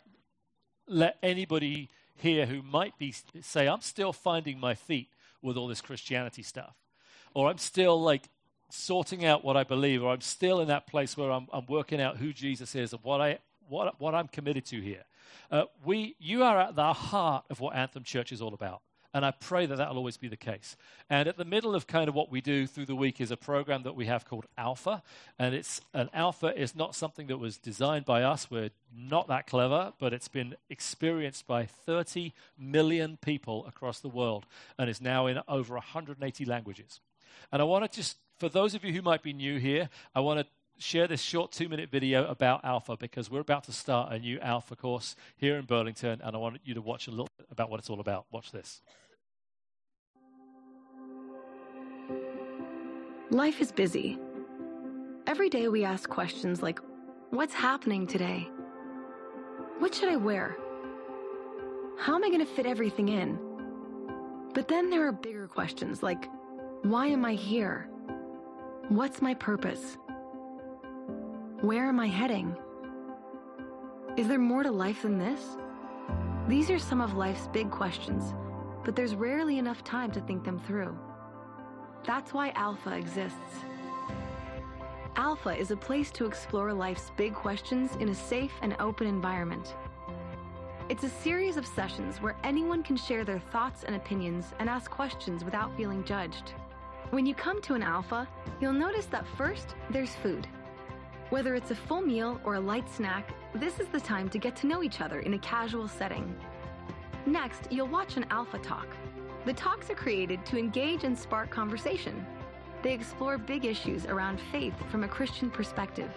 let 0.88 1.18
anybody 1.22 1.90
here 2.20 2.46
who 2.46 2.62
might 2.62 2.98
be 2.98 3.14
say, 3.42 3.68
I'm 3.68 3.82
still 3.82 4.14
finding 4.14 4.60
my 4.60 4.76
feet 4.76 5.10
with 5.42 5.58
all 5.58 5.68
this 5.68 5.82
Christianity 5.82 6.44
stuff, 6.44 6.76
or 7.34 7.50
I'm 7.50 7.58
still 7.58 8.02
like 8.02 8.30
sorting 8.70 9.26
out 9.26 9.44
what 9.44 9.58
I 9.58 9.64
believe, 9.64 10.04
or 10.04 10.12
I'm 10.12 10.22
still 10.22 10.62
in 10.62 10.68
that 10.68 10.88
place 10.88 11.18
where 11.18 11.32
I'm, 11.32 11.48
I'm 11.52 11.66
working 11.68 12.02
out 12.02 12.18
who 12.18 12.34
Jesus 12.34 12.76
is 12.76 12.94
and 12.94 13.04
what 13.04 13.22
I 13.22 13.40
what 13.68 14.00
what 14.00 14.16
I'm 14.16 14.28
committed 14.28 14.66
to 14.68 14.82
here. 14.82 15.04
Uh, 15.52 15.64
we, 15.84 16.16
you 16.20 16.44
are 16.44 16.60
at 16.60 16.76
the 16.76 16.94
heart 16.94 17.46
of 17.50 17.60
what 17.60 17.76
Anthem 17.76 18.04
Church 18.04 18.32
is 18.32 18.42
all 18.42 18.54
about. 18.54 18.82
And 19.14 19.26
I 19.26 19.32
pray 19.32 19.66
that 19.66 19.78
that 19.78 19.90
will 19.90 19.98
always 19.98 20.18
be 20.18 20.28
the 20.28 20.38
case. 20.38 20.78
And 21.10 21.28
at 21.28 21.38
the 21.38 21.46
middle 21.46 21.74
of 21.74 21.88
kind 21.88 22.08
of 22.08 22.16
what 22.16 22.30
we 22.30 22.42
do 22.42 22.68
through 22.68 22.86
the 22.86 22.96
week 22.96 23.20
is 23.20 23.32
a 23.32 23.38
program 23.38 23.84
that 23.84 23.96
we 23.96 24.06
have 24.06 24.26
called 24.26 24.46
Alpha. 24.58 25.02
And 25.40 25.56
it's 25.56 25.82
an 25.94 26.10
Alpha 26.14 26.56
is 26.56 26.76
not 26.76 26.94
something 26.94 27.28
that 27.28 27.38
was 27.38 27.58
designed 27.58 28.06
by 28.06 28.22
us. 28.22 28.52
We're 28.52 28.70
not 28.96 29.28
that 29.28 29.48
clever, 29.48 29.94
but 30.00 30.14
it's 30.14 30.28
been 30.28 30.56
experienced 30.70 31.48
by 31.48 31.66
30 31.66 32.34
million 32.58 33.18
people 33.18 33.66
across 33.66 34.00
the 34.00 34.10
world 34.10 34.46
and 34.78 34.90
is 34.90 35.02
now 35.02 35.26
in 35.26 35.40
over 35.48 35.74
180 35.74 36.46
languages. 36.46 37.02
And 37.52 37.62
I 37.62 37.66
want 37.66 37.92
to 37.92 37.96
just, 37.96 38.18
for 38.38 38.48
those 38.48 38.76
of 38.76 38.84
you 38.84 38.94
who 38.94 39.02
might 39.02 39.24
be 39.24 39.34
new 39.34 39.58
here, 39.58 39.90
I 40.14 40.20
want 40.20 40.40
to 40.40 40.46
share 40.80 41.08
this 41.08 41.22
short 41.22 41.52
two 41.52 41.70
minute 41.70 41.92
video 41.92 42.26
about 42.26 42.64
Alpha 42.64 42.98
because 42.98 43.30
we're 43.30 43.42
about 43.42 43.66
to 43.66 43.72
start 43.72 44.12
a 44.12 44.20
new 44.20 44.40
Alpha 44.40 44.76
course 44.76 45.16
here 45.38 45.58
in 45.58 45.66
Burlington, 45.66 46.22
and 46.24 46.36
I 46.36 46.40
want 46.40 46.60
you 46.64 46.74
to 46.74 46.82
watch 46.82 47.08
a 47.08 47.12
little 47.12 47.30
bit 47.38 47.48
about 47.52 47.70
what 47.70 47.80
it's 47.80 47.90
all 47.90 48.00
about. 48.00 48.26
Watch 48.32 48.52
this. 48.52 48.82
Life 53.30 53.62
is 53.62 53.72
busy. 53.72 54.18
Every 55.28 55.50
day 55.50 55.68
we 55.68 55.84
ask 55.84 56.10
questions 56.10 56.64
like 56.64 56.80
What's 57.32 57.54
happening 57.54 58.08
today? 58.08 58.50
What 59.78 59.94
should 59.94 60.10
I 60.10 60.16
wear? 60.16 60.58
How 62.00 62.16
am 62.16 62.24
I 62.24 62.30
going 62.30 62.40
to 62.40 62.46
fit 62.46 62.66
everything 62.66 63.10
in? 63.10 63.38
But 64.56 64.68
then 64.68 64.90
there 64.90 65.06
are 65.06 65.12
bigger 65.12 65.48
questions 65.48 66.02
like 66.02 66.28
Why 66.82 67.08
am 67.08 67.24
I 67.26 67.34
here? 67.34 67.88
What's 68.88 69.22
my 69.22 69.36
purpose? 69.36 69.98
Where 71.62 71.90
am 71.90 72.00
I 72.00 72.08
heading? 72.08 72.56
Is 74.16 74.30
there 74.30 74.40
more 74.40 74.64
to 74.64 74.72
life 74.72 75.02
than 75.02 75.20
this? 75.20 75.58
These 76.48 76.70
are 76.70 76.80
some 76.80 77.02
of 77.02 77.16
life's 77.16 77.50
big 77.50 77.70
questions, 77.70 78.34
but 78.86 78.96
there's 78.96 79.14
rarely 79.14 79.58
enough 79.58 79.84
time 79.84 80.10
to 80.14 80.22
think 80.22 80.46
them 80.46 80.58
through. 80.58 80.98
That's 82.08 82.34
why 82.34 82.52
Alpha 82.52 82.96
exists. 82.96 83.66
Alpha 85.18 85.50
is 85.50 85.72
a 85.72 85.76
place 85.76 86.12
to 86.12 86.26
explore 86.26 86.72
life's 86.72 87.12
big 87.18 87.34
questions 87.34 87.98
in 87.98 88.08
a 88.08 88.16
safe 88.16 88.54
and 88.62 88.74
open 88.80 89.06
environment. 89.06 89.76
It's 90.88 91.04
a 91.04 91.10
series 91.10 91.58
of 91.58 91.68
sessions 91.68 92.22
where 92.22 92.38
anyone 92.46 92.84
can 92.84 92.96
share 92.96 93.26
their 93.26 93.42
thoughts 93.52 93.84
and 93.84 93.98
opinions 93.98 94.54
and 94.60 94.70
ask 94.70 94.90
questions 94.90 95.44
without 95.44 95.76
feeling 95.76 96.06
judged. 96.06 96.54
When 97.10 97.26
you 97.26 97.36
come 97.36 97.62
to 97.64 97.74
an 97.74 97.84
Alpha, 97.84 98.30
you'll 98.62 98.72
notice 98.72 99.08
that 99.08 99.28
first, 99.36 99.76
there's 99.90 100.16
food. 100.16 100.48
Whether 101.30 101.54
it's 101.54 101.70
a 101.70 101.76
full 101.76 102.02
meal 102.02 102.42
or 102.44 102.56
a 102.56 102.60
light 102.60 102.90
snack, 102.90 103.36
this 103.54 103.80
is 103.80 103.88
the 103.90 104.00
time 104.00 104.30
to 104.30 104.40
get 104.40 104.56
to 104.58 104.68
know 104.68 104.82
each 104.82 105.00
other 105.00 105.20
in 105.20 105.36
a 105.36 105.40
casual 105.40 105.88
setting. 105.88 106.36
Next, 107.28 107.72
you'll 107.72 107.88
watch 107.88 108.18
an 108.18 108.26
Alpha 108.32 108.58
Talk. 108.58 108.88
The 109.46 109.54
talks 109.54 109.92
are 109.92 109.96
created 109.96 110.44
to 110.48 110.58
engage 110.58 111.04
and 111.04 111.18
spark 111.18 111.52
conversation. 111.52 112.26
They 112.82 112.94
explore 112.94 113.38
big 113.38 113.66
issues 113.66 114.08
around 114.08 114.40
faith 114.52 114.74
from 114.90 115.04
a 115.04 115.08
Christian 115.08 115.52
perspective. 115.52 116.10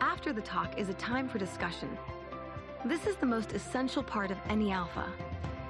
After 0.00 0.32
the 0.32 0.40
talk 0.40 0.78
is 0.78 0.88
a 0.88 0.94
time 0.94 1.28
for 1.28 1.36
discussion. 1.36 1.98
This 2.86 3.06
is 3.06 3.16
the 3.16 3.26
most 3.26 3.52
essential 3.52 4.02
part 4.02 4.30
of 4.30 4.38
any 4.48 4.72
Alpha. 4.72 5.06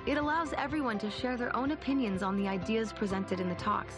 It 0.06 0.16
allows 0.16 0.52
everyone 0.52 0.98
to 1.00 1.10
share 1.10 1.36
their 1.36 1.54
own 1.56 1.72
opinions 1.72 2.22
on 2.22 2.36
the 2.36 2.46
ideas 2.46 2.92
presented 2.92 3.40
in 3.40 3.48
the 3.48 3.54
talks. 3.56 3.96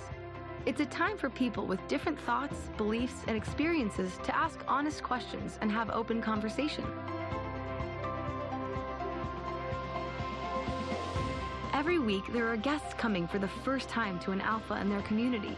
It's 0.66 0.80
a 0.80 0.86
time 0.86 1.16
for 1.16 1.30
people 1.30 1.64
with 1.64 1.86
different 1.86 2.18
thoughts, 2.18 2.70
beliefs, 2.76 3.22
and 3.28 3.36
experiences 3.36 4.18
to 4.24 4.36
ask 4.36 4.64
honest 4.66 5.00
questions 5.00 5.60
and 5.60 5.70
have 5.70 5.90
open 5.90 6.20
conversation. 6.20 6.84
Every 11.72 12.00
week, 12.00 12.24
there 12.32 12.48
are 12.48 12.56
guests 12.56 12.94
coming 12.94 13.28
for 13.28 13.38
the 13.38 13.46
first 13.46 13.88
time 13.88 14.18
to 14.20 14.32
an 14.32 14.40
Alpha 14.40 14.74
in 14.80 14.88
their 14.88 15.02
community. 15.02 15.56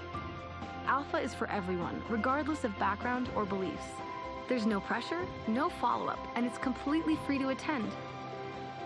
Alpha 0.84 1.16
is 1.16 1.32
for 1.32 1.48
everyone, 1.48 2.02
regardless 2.10 2.64
of 2.64 2.78
background 2.78 3.30
or 3.34 3.46
beliefs. 3.46 3.86
There's 4.46 4.66
no 4.66 4.78
pressure, 4.78 5.26
no 5.46 5.70
follow 5.70 6.08
up, 6.08 6.18
and 6.34 6.44
it's 6.44 6.58
completely 6.58 7.16
free 7.26 7.38
to 7.38 7.48
attend. 7.48 7.90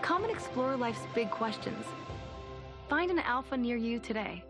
Come 0.02 0.22
and 0.22 0.32
explore 0.32 0.76
life's 0.76 1.04
big 1.16 1.32
questions. 1.32 1.84
Find 2.88 3.10
an 3.10 3.18
Alpha 3.18 3.56
near 3.56 3.76
you 3.76 3.98
today. 3.98 4.44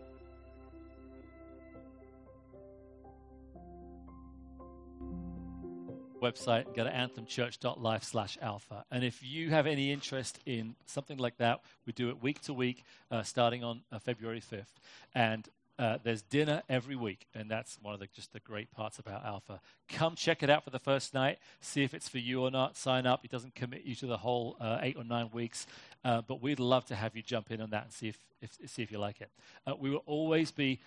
Website, 6.23 6.73
go 6.73 6.83
to 6.83 6.89
anthemchurch.life 6.89 8.03
slash 8.03 8.37
alpha. 8.41 8.85
And 8.89 9.03
if 9.03 9.21
you 9.21 9.49
have 9.49 9.67
any 9.67 9.91
interest 9.91 10.39
in 10.45 10.75
something 10.85 11.17
like 11.17 11.37
that, 11.37 11.61
we 11.85 11.93
do 11.93 12.09
it 12.09 12.23
week 12.23 12.41
to 12.43 12.53
week, 12.53 12.83
uh, 13.11 13.23
starting 13.23 13.63
on 13.63 13.81
uh, 13.91 13.99
February 13.99 14.41
5th. 14.41 14.65
And 15.13 15.47
uh, 15.79 15.97
there's 16.03 16.21
dinner 16.21 16.61
every 16.69 16.95
week, 16.95 17.25
and 17.33 17.49
that's 17.49 17.79
one 17.81 17.95
of 17.95 17.99
the 17.99 18.07
just 18.13 18.31
the 18.31 18.39
great 18.39 18.71
parts 18.71 18.99
about 18.99 19.25
Alpha. 19.25 19.59
Come 19.89 20.15
check 20.15 20.43
it 20.43 20.49
out 20.49 20.63
for 20.63 20.69
the 20.69 20.79
first 20.79 21.15
night, 21.15 21.39
see 21.61 21.83
if 21.83 21.95
it's 21.95 22.07
for 22.07 22.19
you 22.19 22.43
or 22.43 22.51
not. 22.51 22.77
Sign 22.77 23.07
up; 23.07 23.25
it 23.25 23.31
doesn't 23.31 23.55
commit 23.55 23.83
you 23.83 23.95
to 23.95 24.05
the 24.05 24.17
whole 24.17 24.55
uh, 24.59 24.77
eight 24.81 24.95
or 24.95 25.03
nine 25.03 25.31
weeks, 25.33 25.65
uh, 26.05 26.21
but 26.21 26.41
we'd 26.41 26.59
love 26.59 26.85
to 26.85 26.95
have 26.95 27.15
you 27.15 27.23
jump 27.23 27.49
in 27.49 27.59
on 27.59 27.71
that 27.71 27.85
and 27.85 27.91
see 27.91 28.07
if, 28.07 28.19
if 28.39 28.69
see 28.69 28.83
if 28.83 28.91
you 28.91 28.99
like 28.99 29.19
it. 29.19 29.31
Uh, 29.65 29.73
we 29.75 29.89
will 29.89 30.03
always 30.05 30.51
be 30.51 30.79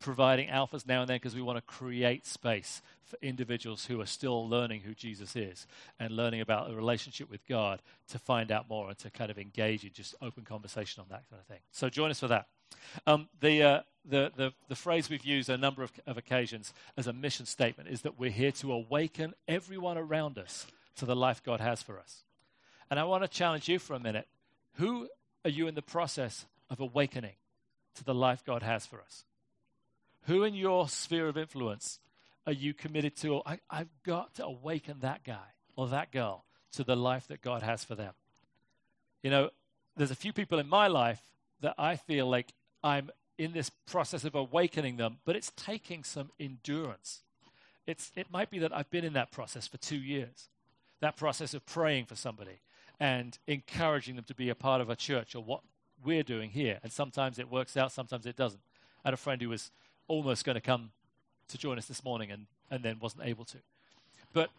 providing 0.00 0.48
alphas 0.48 0.86
now 0.86 1.02
and 1.02 1.10
then 1.10 1.16
because 1.16 1.34
we 1.34 1.42
want 1.42 1.58
to 1.58 1.62
create 1.62 2.26
space 2.26 2.82
for 3.04 3.18
individuals 3.22 3.86
who 3.86 4.00
are 4.00 4.06
still 4.06 4.48
learning 4.48 4.80
who 4.80 4.94
Jesus 4.94 5.36
is 5.36 5.66
and 5.98 6.16
learning 6.16 6.40
about 6.40 6.68
the 6.68 6.74
relationship 6.74 7.30
with 7.30 7.46
God 7.46 7.82
to 8.08 8.18
find 8.18 8.50
out 8.50 8.68
more 8.68 8.88
and 8.88 8.98
to 8.98 9.10
kind 9.10 9.30
of 9.30 9.38
engage 9.38 9.84
in 9.84 9.92
just 9.92 10.14
open 10.22 10.44
conversation 10.44 11.00
on 11.00 11.06
that 11.10 11.28
kind 11.28 11.40
of 11.40 11.46
thing. 11.46 11.60
So 11.70 11.88
join 11.88 12.10
us 12.10 12.20
for 12.20 12.28
that. 12.28 12.46
Um, 13.06 13.28
the, 13.40 13.62
uh, 13.62 13.80
the, 14.04 14.32
the, 14.34 14.52
the, 14.68 14.76
phrase 14.76 15.10
we've 15.10 15.24
used 15.24 15.48
a 15.50 15.58
number 15.58 15.82
of, 15.82 15.92
of 16.06 16.16
occasions 16.16 16.72
as 16.96 17.06
a 17.06 17.12
mission 17.12 17.44
statement 17.44 17.88
is 17.88 18.02
that 18.02 18.18
we're 18.18 18.30
here 18.30 18.52
to 18.52 18.72
awaken 18.72 19.34
everyone 19.48 19.98
around 19.98 20.38
us 20.38 20.66
to 20.96 21.04
the 21.04 21.16
life 21.16 21.42
God 21.42 21.60
has 21.60 21.82
for 21.82 21.98
us. 21.98 22.22
And 22.90 22.98
I 22.98 23.04
want 23.04 23.24
to 23.24 23.28
challenge 23.28 23.68
you 23.68 23.78
for 23.78 23.94
a 23.94 24.00
minute. 24.00 24.26
Who 24.74 25.08
are 25.44 25.50
you 25.50 25.66
in 25.66 25.74
the 25.74 25.82
process 25.82 26.46
of 26.70 26.80
awakening 26.80 27.34
to 27.96 28.04
the 28.04 28.14
life 28.14 28.44
God 28.44 28.62
has 28.62 28.86
for 28.86 29.00
us? 29.00 29.24
Who 30.24 30.44
in 30.44 30.54
your 30.54 30.88
sphere 30.88 31.28
of 31.28 31.36
influence 31.36 31.98
are 32.46 32.52
you 32.52 32.74
committed 32.74 33.16
to? 33.18 33.42
I, 33.44 33.58
I've 33.70 33.90
got 34.04 34.34
to 34.34 34.44
awaken 34.44 34.98
that 35.00 35.24
guy 35.24 35.54
or 35.76 35.88
that 35.88 36.12
girl 36.12 36.44
to 36.72 36.84
the 36.84 36.96
life 36.96 37.28
that 37.28 37.42
God 37.42 37.62
has 37.62 37.84
for 37.84 37.94
them. 37.94 38.12
You 39.22 39.30
know, 39.30 39.50
there's 39.96 40.10
a 40.10 40.16
few 40.16 40.32
people 40.32 40.58
in 40.58 40.68
my 40.68 40.86
life 40.86 41.20
that 41.60 41.74
I 41.78 41.96
feel 41.96 42.28
like 42.28 42.52
I'm 42.82 43.10
in 43.38 43.52
this 43.52 43.70
process 43.70 44.24
of 44.24 44.34
awakening 44.34 44.96
them, 44.96 45.18
but 45.24 45.36
it's 45.36 45.52
taking 45.56 46.04
some 46.04 46.30
endurance. 46.38 47.22
It's, 47.86 48.12
it 48.14 48.30
might 48.30 48.50
be 48.50 48.58
that 48.60 48.74
I've 48.74 48.90
been 48.90 49.04
in 49.04 49.14
that 49.14 49.32
process 49.32 49.66
for 49.66 49.78
two 49.78 49.96
years, 49.96 50.48
that 51.00 51.16
process 51.16 51.54
of 51.54 51.64
praying 51.66 52.06
for 52.06 52.14
somebody 52.14 52.60
and 52.98 53.38
encouraging 53.46 54.16
them 54.16 54.24
to 54.24 54.34
be 54.34 54.50
a 54.50 54.54
part 54.54 54.80
of 54.80 54.90
a 54.90 54.96
church 54.96 55.34
or 55.34 55.42
what 55.42 55.62
we're 56.04 56.22
doing 56.22 56.50
here. 56.50 56.78
And 56.82 56.92
sometimes 56.92 57.38
it 57.38 57.50
works 57.50 57.76
out, 57.76 57.92
sometimes 57.92 58.26
it 58.26 58.36
doesn't. 58.36 58.60
I 59.04 59.08
had 59.08 59.14
a 59.14 59.18
friend 59.18 59.40
who 59.40 59.48
was 59.48 59.70
almost 60.10 60.44
going 60.44 60.56
to 60.56 60.60
come 60.60 60.90
to 61.48 61.56
join 61.56 61.78
us 61.78 61.86
this 61.86 62.02
morning 62.02 62.32
and, 62.32 62.46
and 62.70 62.82
then 62.82 62.98
wasn't 63.00 63.24
able 63.24 63.44
to. 63.44 63.58
But 64.32 64.50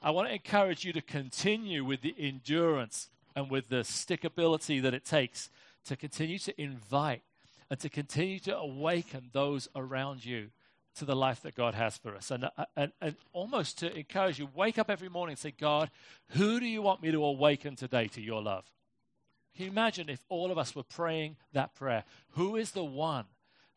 I 0.00 0.10
want 0.10 0.28
to 0.28 0.34
encourage 0.34 0.84
you 0.84 0.92
to 0.92 1.02
continue 1.02 1.84
with 1.84 2.00
the 2.00 2.14
endurance 2.16 3.08
and 3.34 3.50
with 3.50 3.68
the 3.68 3.82
stickability 3.82 4.80
that 4.80 4.94
it 4.94 5.04
takes 5.04 5.50
to 5.86 5.96
continue 5.96 6.38
to 6.38 6.60
invite 6.60 7.22
and 7.70 7.80
to 7.80 7.88
continue 7.88 8.38
to 8.40 8.56
awaken 8.56 9.30
those 9.32 9.68
around 9.74 10.24
you 10.24 10.50
to 10.96 11.04
the 11.04 11.16
life 11.16 11.42
that 11.42 11.56
God 11.56 11.74
has 11.74 11.98
for 11.98 12.14
us. 12.14 12.30
And, 12.30 12.44
uh, 12.44 12.64
and, 12.76 12.92
and 13.00 13.16
almost 13.32 13.78
to 13.80 13.92
encourage 13.98 14.38
you, 14.38 14.48
wake 14.54 14.78
up 14.78 14.88
every 14.88 15.08
morning 15.08 15.32
and 15.32 15.38
say, 15.40 15.52
God, 15.58 15.90
who 16.30 16.60
do 16.60 16.66
you 16.66 16.82
want 16.82 17.02
me 17.02 17.10
to 17.10 17.24
awaken 17.24 17.74
today 17.74 18.06
to 18.08 18.20
your 18.20 18.40
love? 18.40 18.64
Can 19.56 19.64
you 19.64 19.70
imagine 19.72 20.08
if 20.08 20.24
all 20.28 20.52
of 20.52 20.58
us 20.58 20.76
were 20.76 20.84
praying 20.84 21.36
that 21.52 21.74
prayer? 21.74 22.04
Who 22.32 22.54
is 22.54 22.70
the 22.70 22.84
one? 22.84 23.24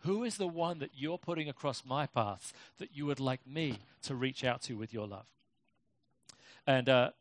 Who 0.01 0.23
is 0.23 0.37
the 0.37 0.47
one 0.47 0.79
that 0.79 0.91
you're 0.95 1.17
putting 1.17 1.49
across 1.49 1.83
my 1.85 2.05
path 2.05 2.53
that 2.77 2.89
you 2.93 3.05
would 3.05 3.19
like 3.19 3.45
me 3.47 3.79
to 4.03 4.15
reach 4.15 4.43
out 4.43 4.61
to 4.63 4.77
with 4.77 4.93
your 4.93 5.07
love? 5.07 5.25
And 6.65 6.89
uh, 6.89 7.11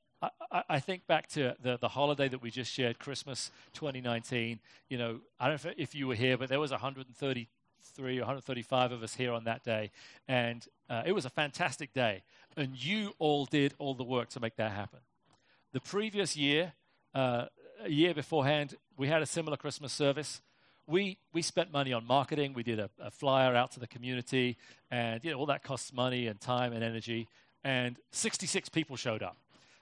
I, 0.51 0.63
I, 0.69 0.81
think 0.81 1.07
back 1.07 1.29
to 1.29 1.55
the, 1.63 1.79
the 1.79 1.89
holiday 1.89 2.29
that 2.29 2.43
we 2.43 2.51
just 2.51 2.73
shared, 2.73 2.99
Christmas 2.99 3.51
2019. 3.75 4.59
You 4.89 4.99
know, 4.99 5.21
I 5.39 5.49
don't 5.49 5.65
know 5.65 5.73
if, 5.77 5.95
you 5.95 6.07
were 6.09 6.15
here, 6.15 6.37
but 6.37 6.49
there 6.49 6.61
was 6.61 6.71
133 6.71 8.19
or 8.19 8.21
135 8.21 8.93
of 8.93 9.03
us 9.03 9.15
here 9.15 9.33
on 9.33 9.45
that 9.45 9.63
day. 9.63 9.91
And 10.27 10.67
uh, 10.89 11.03
it 11.07 11.13
was 11.13 11.25
a 11.25 11.31
fantastic 11.31 11.93
day. 11.93 12.23
And 12.57 12.83
you 12.83 13.13
all 13.19 13.47
did 13.47 13.75
all 13.79 13.95
the 13.95 14.05
work 14.05 14.31
to 14.31 14.41
make 14.41 14.57
that 14.57 14.73
happen. 14.73 15.01
The 15.73 15.81
previous 15.81 16.37
year, 16.37 16.73
uh, 17.15 17.47
a 17.85 17.91
year 17.91 18.15
beforehand, 18.15 18.77
we 18.97 19.09
had 19.09 19.23
a 19.23 19.27
similar 19.27 19.57
Christmas 19.57 19.93
service. 19.93 20.41
We, 20.87 21.19
we 21.33 21.43
spent 21.43 21.73
money 21.73 21.93
on 21.93 22.07
marketing. 22.07 22.53
We 22.55 22.63
did 22.63 22.79
a, 22.79 22.91
a 23.01 23.11
flyer 23.11 23.55
out 23.57 23.73
to 23.73 23.81
the 23.81 23.87
community. 23.87 24.57
And, 24.91 25.25
you 25.25 25.31
know, 25.31 25.39
all 25.39 25.47
that 25.47 25.63
costs 25.63 25.93
money 25.93 26.27
and 26.27 26.41
time 26.41 26.73
and 26.73 26.85
energy. 26.85 27.29
And 27.65 27.97
66 28.13 28.69
people 28.69 28.97
showed 28.97 29.23
up. 29.23 29.37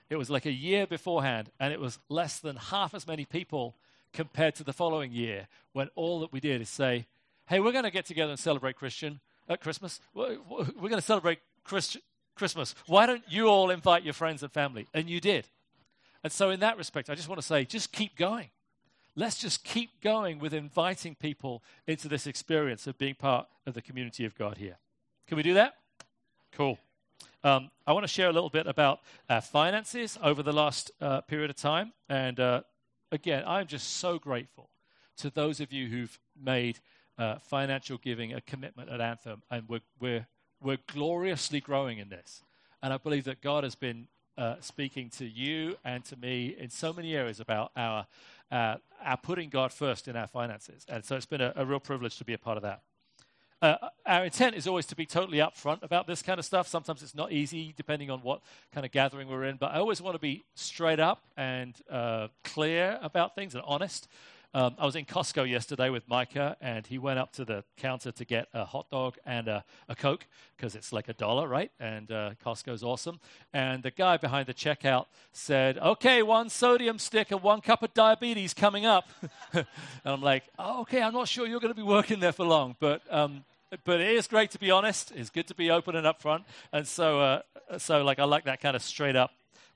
It 0.09 0.17
was 0.17 0.29
like 0.29 0.45
a 0.45 0.51
year 0.51 0.85
beforehand, 0.85 1.49
and 1.59 1.73
it 1.73 1.79
was 1.79 1.99
less 2.09 2.39
than 2.39 2.55
half 2.57 2.93
as 2.93 3.07
many 3.07 3.25
people 3.25 3.75
compared 4.13 4.55
to 4.55 4.63
the 4.63 4.73
following 4.73 5.11
year 5.11 5.47
when 5.73 5.89
all 5.95 6.19
that 6.21 6.31
we 6.31 6.39
did 6.39 6.61
is 6.61 6.69
say, 6.69 7.05
hey, 7.47 7.59
we're 7.59 7.71
going 7.71 7.83
to 7.83 7.91
get 7.91 8.05
together 8.05 8.31
and 8.31 8.39
celebrate 8.39 8.75
Christian 8.75 9.19
at 9.49 9.61
Christmas. 9.61 9.99
We're, 10.13 10.37
we're 10.49 10.89
going 10.89 10.95
to 10.95 11.01
celebrate 11.01 11.39
Christ- 11.63 11.97
Christmas. 12.35 12.75
Why 12.87 13.05
don't 13.05 13.23
you 13.27 13.47
all 13.47 13.69
invite 13.69 14.03
your 14.03 14.13
friends 14.13 14.43
and 14.43 14.51
family? 14.51 14.87
And 14.93 15.09
you 15.09 15.19
did. 15.19 15.47
And 16.23 16.31
so, 16.31 16.49
in 16.49 16.59
that 16.61 16.77
respect, 16.77 17.09
I 17.09 17.15
just 17.15 17.29
want 17.29 17.39
to 17.39 17.45
say, 17.45 17.65
just 17.65 17.91
keep 17.91 18.15
going. 18.15 18.49
Let's 19.17 19.37
just 19.37 19.63
keep 19.63 20.01
going 20.01 20.39
with 20.39 20.53
inviting 20.53 21.15
people 21.15 21.63
into 21.87 22.09
this 22.09 22.27
experience 22.27 22.85
of 22.85 22.97
being 22.97 23.15
part 23.15 23.47
of 23.65 23.73
the 23.73 23.81
community 23.81 24.25
of 24.25 24.35
God 24.35 24.57
here. 24.57 24.77
Can 25.27 25.37
we 25.37 25.43
do 25.43 25.53
that? 25.53 25.75
Cool. 26.51 26.77
Um, 27.41 27.71
I 27.87 27.93
want 27.93 28.03
to 28.03 28.11
share 28.11 28.27
a 28.27 28.33
little 28.33 28.49
bit 28.49 28.67
about 28.67 28.99
our 29.29 29.39
finances 29.39 30.19
over 30.21 30.43
the 30.43 30.51
last 30.51 30.91
uh, 30.99 31.21
period 31.21 31.49
of 31.49 31.55
time. 31.55 31.93
And 32.09 32.39
uh, 32.41 32.61
again, 33.09 33.43
I'm 33.47 33.67
just 33.67 33.97
so 33.97 34.19
grateful 34.19 34.69
to 35.17 35.29
those 35.29 35.61
of 35.61 35.71
you 35.71 35.87
who've 35.87 36.19
made 36.37 36.79
uh, 37.17 37.35
financial 37.37 37.97
giving 37.97 38.33
a 38.33 38.41
commitment 38.41 38.89
at 38.89 38.99
Anthem. 38.99 39.43
And 39.49 39.69
we're, 39.69 39.81
we're, 39.97 40.27
we're 40.61 40.79
gloriously 40.87 41.61
growing 41.61 41.99
in 41.99 42.09
this. 42.09 42.43
And 42.83 42.91
I 42.91 42.97
believe 42.97 43.23
that 43.23 43.41
God 43.41 43.63
has 43.63 43.75
been 43.75 44.07
uh, 44.37 44.55
speaking 44.59 45.09
to 45.11 45.25
you 45.25 45.77
and 45.85 46.03
to 46.05 46.17
me 46.17 46.55
in 46.59 46.69
so 46.69 46.91
many 46.91 47.15
areas 47.15 47.39
about 47.39 47.71
our, 47.77 48.05
uh, 48.55 48.77
our 49.03 49.17
putting 49.17 49.49
God 49.49 49.73
first 49.73 50.07
in 50.07 50.15
our 50.15 50.27
finances. 50.27 50.85
And 50.87 51.03
so 51.03 51.17
it's 51.17 51.25
been 51.25 51.41
a, 51.41 51.51
a 51.57 51.65
real 51.65 51.81
privilege 51.81 52.17
to 52.19 52.25
be 52.25 52.33
a 52.33 52.37
part 52.37 52.55
of 52.55 52.63
that. 52.63 52.81
Uh, 53.61 53.75
our 54.05 54.25
intent 54.25 54.55
is 54.55 54.65
always 54.67 54.85
to 54.85 54.95
be 54.95 55.05
totally 55.05 55.39
upfront 55.39 55.83
about 55.83 56.07
this 56.07 56.21
kind 56.21 56.39
of 56.39 56.45
stuff. 56.45 56.67
Sometimes 56.67 57.03
it's 57.03 57.15
not 57.15 57.31
easy, 57.31 57.73
depending 57.75 58.09
on 58.09 58.19
what 58.19 58.41
kind 58.73 58.85
of 58.85 58.91
gathering 58.91 59.27
we're 59.27 59.43
in. 59.43 59.57
But 59.57 59.71
I 59.73 59.79
always 59.79 60.01
want 60.01 60.15
to 60.15 60.19
be 60.19 60.45
straight 60.55 60.99
up 60.99 61.23
and 61.35 61.75
uh, 61.89 62.27
clear 62.43 62.97
about 63.01 63.35
things 63.35 63.55
and 63.55 63.63
honest. 63.65 64.07
Um, 64.55 64.73
I 64.79 64.85
was 64.85 64.95
in 64.95 65.03
Costco 65.03 65.49
yesterday 65.49 65.89
with 65.89 66.07
Micah, 66.07 66.55
and 66.61 66.87
he 66.87 66.97
went 66.97 67.19
up 67.19 67.33
to 67.33 67.43
the 67.43 67.65
counter 67.75 68.13
to 68.13 68.23
get 68.23 68.47
a 68.53 68.63
hot 68.63 68.89
dog 68.89 69.17
and 69.25 69.49
a, 69.49 69.65
a 69.89 69.95
Coke 69.97 70.27
because 70.55 70.75
it's 70.75 70.93
like 70.93 71.09
a 71.09 71.13
dollar, 71.13 71.45
right? 71.45 71.73
And 71.77 72.09
uh, 72.09 72.31
Costco's 72.41 72.81
awesome. 72.81 73.19
And 73.51 73.83
the 73.83 73.91
guy 73.91 74.15
behind 74.15 74.47
the 74.47 74.53
checkout 74.53 75.07
said, 75.33 75.77
Okay, 75.77 76.23
one 76.23 76.49
sodium 76.49 76.99
stick 76.99 77.31
and 77.31 77.43
one 77.43 77.59
cup 77.59 77.83
of 77.83 77.93
diabetes 77.93 78.53
coming 78.53 78.85
up. 78.85 79.09
and 79.53 79.65
I'm 80.05 80.21
like, 80.21 80.45
oh, 80.57 80.83
Okay, 80.83 81.01
I'm 81.01 81.13
not 81.13 81.27
sure 81.27 81.45
you're 81.45 81.59
going 81.59 81.73
to 81.73 81.77
be 81.77 81.85
working 81.85 82.21
there 82.21 82.31
for 82.31 82.45
long, 82.45 82.77
but. 82.79 83.01
Um, 83.11 83.43
but 83.83 83.99
it 83.99 84.11
is 84.11 84.27
great 84.27 84.51
to 84.51 84.59
be 84.59 84.71
honest. 84.71 85.11
It's 85.13 85.29
good 85.29 85.47
to 85.47 85.55
be 85.55 85.69
open 85.69 85.97
and 85.97 86.07
upfront. 86.07 86.45
And 86.71 86.87
so, 86.87 87.19
uh, 87.19 87.41
so 87.77 88.05
like 88.05 88.19
I 88.19 88.23
like 88.23 88.45
that 88.45 88.61
kind 88.61 88.73
of 88.73 88.81
straight 88.81 89.17
up. 89.17 89.31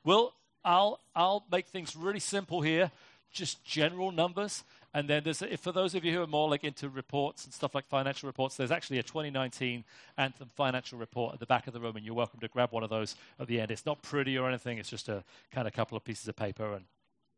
Well, 0.05 0.33
I'll 0.63 0.99
I'll 1.15 1.43
make 1.51 1.67
things 1.67 1.95
really 1.95 2.19
simple 2.19 2.61
here, 2.61 2.91
just 3.31 3.63
general 3.63 4.11
numbers. 4.11 4.63
And 4.93 5.07
then 5.07 5.23
there's, 5.23 5.43
for 5.59 5.71
those 5.71 5.93
of 5.93 6.03
you 6.03 6.13
who 6.13 6.23
are 6.23 6.27
more 6.27 6.49
like 6.49 6.63
into 6.63 6.89
reports 6.89 7.45
and 7.45 7.53
stuff 7.53 7.75
like 7.75 7.85
financial 7.85 8.27
reports, 8.27 8.57
there's 8.57 8.71
actually 8.71 8.97
a 8.97 9.03
2019 9.03 9.83
Anthem 10.17 10.49
financial 10.55 10.97
report 10.97 11.35
at 11.35 11.39
the 11.39 11.45
back 11.45 11.67
of 11.67 11.73
the 11.73 11.79
room, 11.79 11.95
and 11.95 12.05
you're 12.05 12.15
welcome 12.15 12.39
to 12.39 12.47
grab 12.47 12.71
one 12.71 12.83
of 12.83 12.89
those 12.89 13.15
at 13.39 13.47
the 13.47 13.59
end. 13.59 13.69
It's 13.69 13.85
not 13.85 14.01
pretty 14.01 14.37
or 14.37 14.49
anything; 14.49 14.79
it's 14.79 14.89
just 14.89 15.07
a 15.07 15.23
kind 15.51 15.67
of 15.67 15.73
couple 15.73 15.95
of 15.95 16.03
pieces 16.03 16.27
of 16.27 16.35
paper, 16.35 16.73
and 16.73 16.85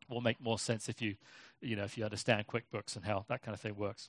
will 0.10 0.22
make 0.22 0.40
more 0.42 0.60
sense 0.60 0.88
if 0.88 1.02
you, 1.02 1.16
you 1.62 1.76
know, 1.76 1.84
if 1.84 1.98
you 1.98 2.06
understand 2.06 2.48
QuickBooks 2.48 2.96
and 2.96 3.04
how 3.04 3.26
that 3.28 3.42
kind 3.42 3.54
of 3.54 3.60
thing 3.60 3.76
works. 3.76 4.08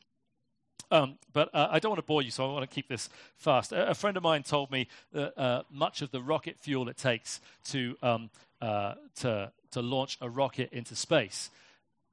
Um, 0.90 1.18
but 1.32 1.52
uh, 1.54 1.68
I 1.70 1.78
don't 1.78 1.90
want 1.90 2.00
to 2.00 2.06
bore 2.06 2.22
you, 2.22 2.30
so 2.30 2.48
I 2.48 2.52
want 2.52 2.68
to 2.68 2.72
keep 2.72 2.88
this 2.88 3.08
fast. 3.36 3.72
A, 3.72 3.90
a 3.90 3.94
friend 3.94 4.16
of 4.16 4.22
mine 4.22 4.42
told 4.42 4.70
me 4.70 4.88
that 5.12 5.38
uh, 5.38 5.62
much 5.70 6.02
of 6.02 6.10
the 6.10 6.20
rocket 6.20 6.58
fuel 6.58 6.88
it 6.88 6.96
takes 6.96 7.40
to, 7.66 7.96
um, 8.02 8.30
uh, 8.60 8.94
to, 9.16 9.50
to 9.72 9.82
launch 9.82 10.18
a 10.20 10.28
rocket 10.28 10.70
into 10.72 10.94
space 10.94 11.50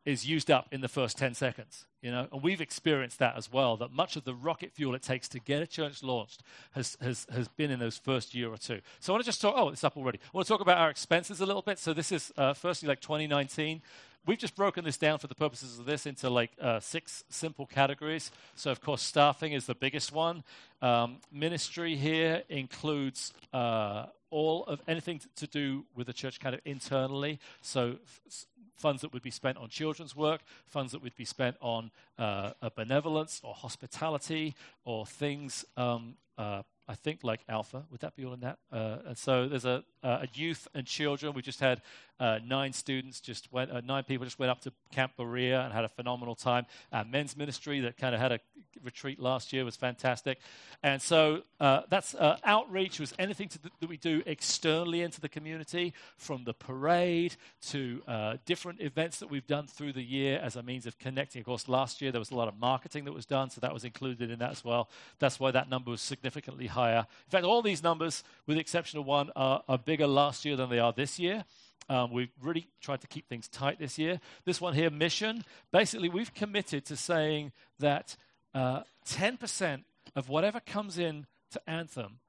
is 0.05 0.27
used 0.27 0.49
up 0.49 0.67
in 0.71 0.81
the 0.81 0.87
first 0.87 1.17
10 1.17 1.33
seconds. 1.33 1.85
You 2.01 2.11
know, 2.11 2.27
and 2.31 2.41
we've 2.41 2.61
experienced 2.61 3.19
that 3.19 3.35
as 3.35 3.51
well. 3.51 3.75
That 3.75 3.91
much 3.91 4.15
of 4.15 4.23
the 4.23 4.33
rocket 4.33 4.71
fuel 4.71 4.95
it 4.95 5.01
takes 5.01 5.27
to 5.29 5.39
get 5.39 5.61
a 5.61 5.67
church 5.67 6.01
launched 6.01 6.43
has, 6.71 6.97
has, 7.01 7.27
has 7.31 7.49
been 7.49 7.71
in 7.71 7.79
those 7.79 7.97
first 7.97 8.33
year 8.33 8.49
or 8.49 8.57
two. 8.57 8.79
So 9.01 9.11
I 9.11 9.15
want 9.15 9.25
to 9.25 9.27
just 9.27 9.41
talk. 9.41 9.55
Oh, 9.57 9.69
it's 9.69 9.83
up 9.83 9.97
already. 9.97 10.19
I 10.23 10.29
want 10.31 10.47
to 10.47 10.53
talk 10.53 10.61
about 10.61 10.77
our 10.77 10.89
expenses 10.89 11.41
a 11.41 11.45
little 11.45 11.61
bit. 11.61 11.77
So 11.77 11.93
this 11.93 12.11
is 12.11 12.31
uh, 12.37 12.53
firstly 12.53 12.87
like 12.87 13.01
2019 13.01 13.81
we've 14.25 14.37
just 14.37 14.55
broken 14.55 14.83
this 14.83 14.97
down 14.97 15.17
for 15.17 15.27
the 15.27 15.35
purposes 15.35 15.79
of 15.79 15.85
this 15.85 16.05
into 16.05 16.29
like 16.29 16.51
uh, 16.61 16.79
six 16.79 17.23
simple 17.29 17.65
categories. 17.65 18.31
So, 18.55 18.71
of 18.71 18.81
course, 18.81 19.01
staffing 19.01 19.53
is 19.53 19.65
the 19.65 19.75
biggest 19.75 20.11
one. 20.11 20.43
Um, 20.81 21.17
ministry 21.31 21.95
here 21.95 22.43
includes 22.49 23.33
uh, 23.53 24.05
all 24.29 24.65
of 24.65 24.81
anything 24.87 25.21
to 25.37 25.47
do 25.47 25.85
with 25.95 26.07
the 26.07 26.13
church 26.13 26.39
kind 26.39 26.53
of 26.53 26.61
internally. 26.65 27.39
So, 27.61 27.95
f- 28.03 28.45
funds 28.79 29.01
that 29.01 29.13
would 29.13 29.21
be 29.21 29.31
spent 29.31 29.57
on 29.57 29.69
children's 29.69 30.15
work, 30.15 30.41
funds 30.65 30.91
that 30.93 31.03
would 31.03 31.15
be 31.15 31.25
spent 31.25 31.57
on 31.61 31.91
uh, 32.17 32.51
benevolence 32.75 33.41
or 33.43 33.53
hospitality, 33.53 34.55
or 34.85 35.05
things 35.05 35.65
um, 35.77 36.15
uh, 36.37 36.63
I 36.89 36.95
think 36.95 37.19
like 37.23 37.41
Alpha. 37.47 37.85
Would 37.91 37.99
that 37.99 38.15
be 38.15 38.25
all 38.25 38.33
in 38.33 38.39
that? 38.39 38.57
Uh, 38.71 38.97
and 39.09 39.17
so 39.17 39.47
there's 39.47 39.65
a, 39.65 39.83
a, 40.01 40.27
youth 40.33 40.67
and 40.73 40.87
children. 40.87 41.33
We 41.33 41.43
just 41.43 41.59
had 41.59 41.83
uh, 42.19 42.39
nine 42.43 42.73
students, 42.73 43.19
just 43.21 43.53
went, 43.53 43.69
uh, 43.69 43.81
nine 43.81 44.05
people 44.05 44.25
just 44.25 44.39
went 44.39 44.49
up 44.49 44.59
to 44.61 44.73
Camp 44.91 45.11
Berea 45.15 45.61
and 45.61 45.71
had 45.71 45.85
a 45.85 45.89
phenomenal 45.89 46.33
time. 46.33 46.65
Our 46.91 47.05
men's 47.05 47.37
ministry 47.37 47.79
that 47.81 47.97
kind 47.97 48.15
of 48.15 48.21
had 48.21 48.31
a 48.31 48.39
retreat 48.83 49.19
last 49.19 49.53
year 49.53 49.65
was 49.65 49.75
fantastic. 49.75 50.39
And 50.83 51.01
so 51.01 51.43
uh, 51.59 51.81
that's 51.89 52.15
uh, 52.15 52.37
outreach 52.43 52.99
was 52.99 53.13
anything 53.19 53.49
th- 53.49 53.73
that 53.79 53.89
we 53.89 53.97
do 53.97 54.21
externally 54.25 55.01
into 55.01 55.21
the 55.21 55.29
community, 55.29 55.93
from 56.17 56.43
the 56.43 56.53
parade 56.53 57.35
to 57.67 58.01
uh, 58.07 58.37
different 58.45 58.81
events 58.81 59.19
that 59.19 59.29
we've 59.29 59.47
done 59.47 59.67
through 59.67 59.93
the 59.93 60.03
year 60.03 60.39
as 60.41 60.55
a 60.55 60.63
means 60.63 60.85
of 60.85 60.97
connecting. 60.99 61.39
Of 61.41 61.45
course, 61.45 61.67
last 61.67 62.01
year 62.01 62.11
there 62.11 62.19
was 62.19 62.31
a 62.31 62.35
lot 62.35 62.47
of 62.47 62.57
marketing 62.59 63.05
that 63.05 63.13
was 63.13 63.25
done, 63.25 63.49
so 63.49 63.61
that 63.61 63.73
was 63.73 63.83
included 63.83 64.31
in 64.31 64.39
that 64.39 64.51
as 64.51 64.63
well. 64.63 64.89
That's 65.19 65.39
why 65.39 65.51
that 65.51 65.69
number 65.69 65.91
was 65.91 66.01
significantly 66.01 66.67
higher. 66.67 67.05
In 67.25 67.31
fact, 67.31 67.45
all 67.45 67.61
these 67.61 67.83
numbers, 67.83 68.23
with 68.47 68.55
the 68.55 68.61
exception 68.61 68.99
of 68.99 69.05
one, 69.05 69.31
are, 69.35 69.63
are 69.67 69.77
bigger 69.77 70.07
last 70.07 70.45
year 70.45 70.55
than 70.55 70.69
they 70.69 70.79
are 70.79 70.93
this 70.93 71.19
year. 71.19 71.45
Um, 71.89 72.11
we've 72.11 72.29
really 72.41 72.67
tried 72.81 73.01
to 73.01 73.07
keep 73.07 73.27
things 73.27 73.47
tight 73.47 73.79
this 73.79 73.97
year. 73.97 74.19
This 74.45 74.61
one 74.61 74.75
here, 74.75 74.91
mission, 74.91 75.43
basically, 75.71 76.07
we've 76.07 76.33
committed 76.33 76.85
to 76.85 76.95
saying 76.95 77.51
that 77.79 78.15
uh, 78.53 78.81
10% 79.07 79.83
of 80.15 80.29
whatever 80.29 80.59
comes 80.59 80.97
in 80.97 81.25
to 81.51 81.61
Anthem 81.69 82.19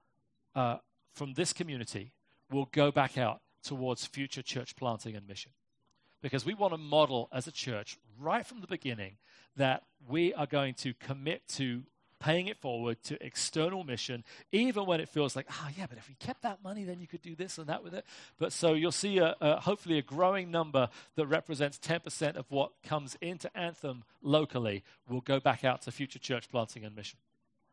uh, 0.54 0.78
from 1.14 1.34
this 1.34 1.52
community 1.52 2.12
will 2.50 2.68
go 2.72 2.90
back 2.90 3.18
out 3.18 3.40
towards 3.62 4.06
future 4.06 4.42
church 4.42 4.76
planting 4.76 5.14
and 5.14 5.26
mission. 5.26 5.52
Because 6.22 6.44
we 6.44 6.54
want 6.54 6.72
to 6.72 6.78
model 6.78 7.28
as 7.32 7.46
a 7.46 7.52
church 7.52 7.96
right 8.18 8.46
from 8.46 8.60
the 8.60 8.66
beginning 8.66 9.16
that 9.56 9.84
we 10.08 10.34
are 10.34 10.46
going 10.46 10.74
to 10.74 10.94
commit 10.94 11.46
to 11.48 11.82
paying 12.20 12.46
it 12.46 12.58
forward 12.58 13.02
to 13.04 13.22
external 13.24 13.82
mission, 13.82 14.22
even 14.52 14.86
when 14.86 15.00
it 15.00 15.08
feels 15.08 15.34
like, 15.34 15.46
ah, 15.50 15.66
oh, 15.66 15.70
yeah, 15.76 15.86
but 15.88 15.98
if 15.98 16.08
we 16.08 16.14
kept 16.14 16.42
that 16.42 16.62
money, 16.62 16.84
then 16.84 17.00
you 17.00 17.06
could 17.06 17.22
do 17.22 17.34
this 17.34 17.58
and 17.58 17.66
that 17.66 17.82
with 17.82 17.94
it. 17.94 18.04
But 18.38 18.52
so 18.52 18.74
you'll 18.74 18.92
see 18.92 19.18
a, 19.18 19.34
a, 19.40 19.60
hopefully 19.60 19.98
a 19.98 20.02
growing 20.02 20.50
number 20.50 20.88
that 21.16 21.26
represents 21.26 21.78
10% 21.78 22.36
of 22.36 22.44
what 22.50 22.72
comes 22.84 23.16
into 23.20 23.54
Anthem 23.56 24.04
locally 24.22 24.84
will 25.08 25.22
go 25.22 25.40
back 25.40 25.64
out 25.64 25.82
to 25.82 25.90
future 25.90 26.18
church 26.18 26.50
planting 26.50 26.84
and 26.84 26.94
mission. 26.94 27.18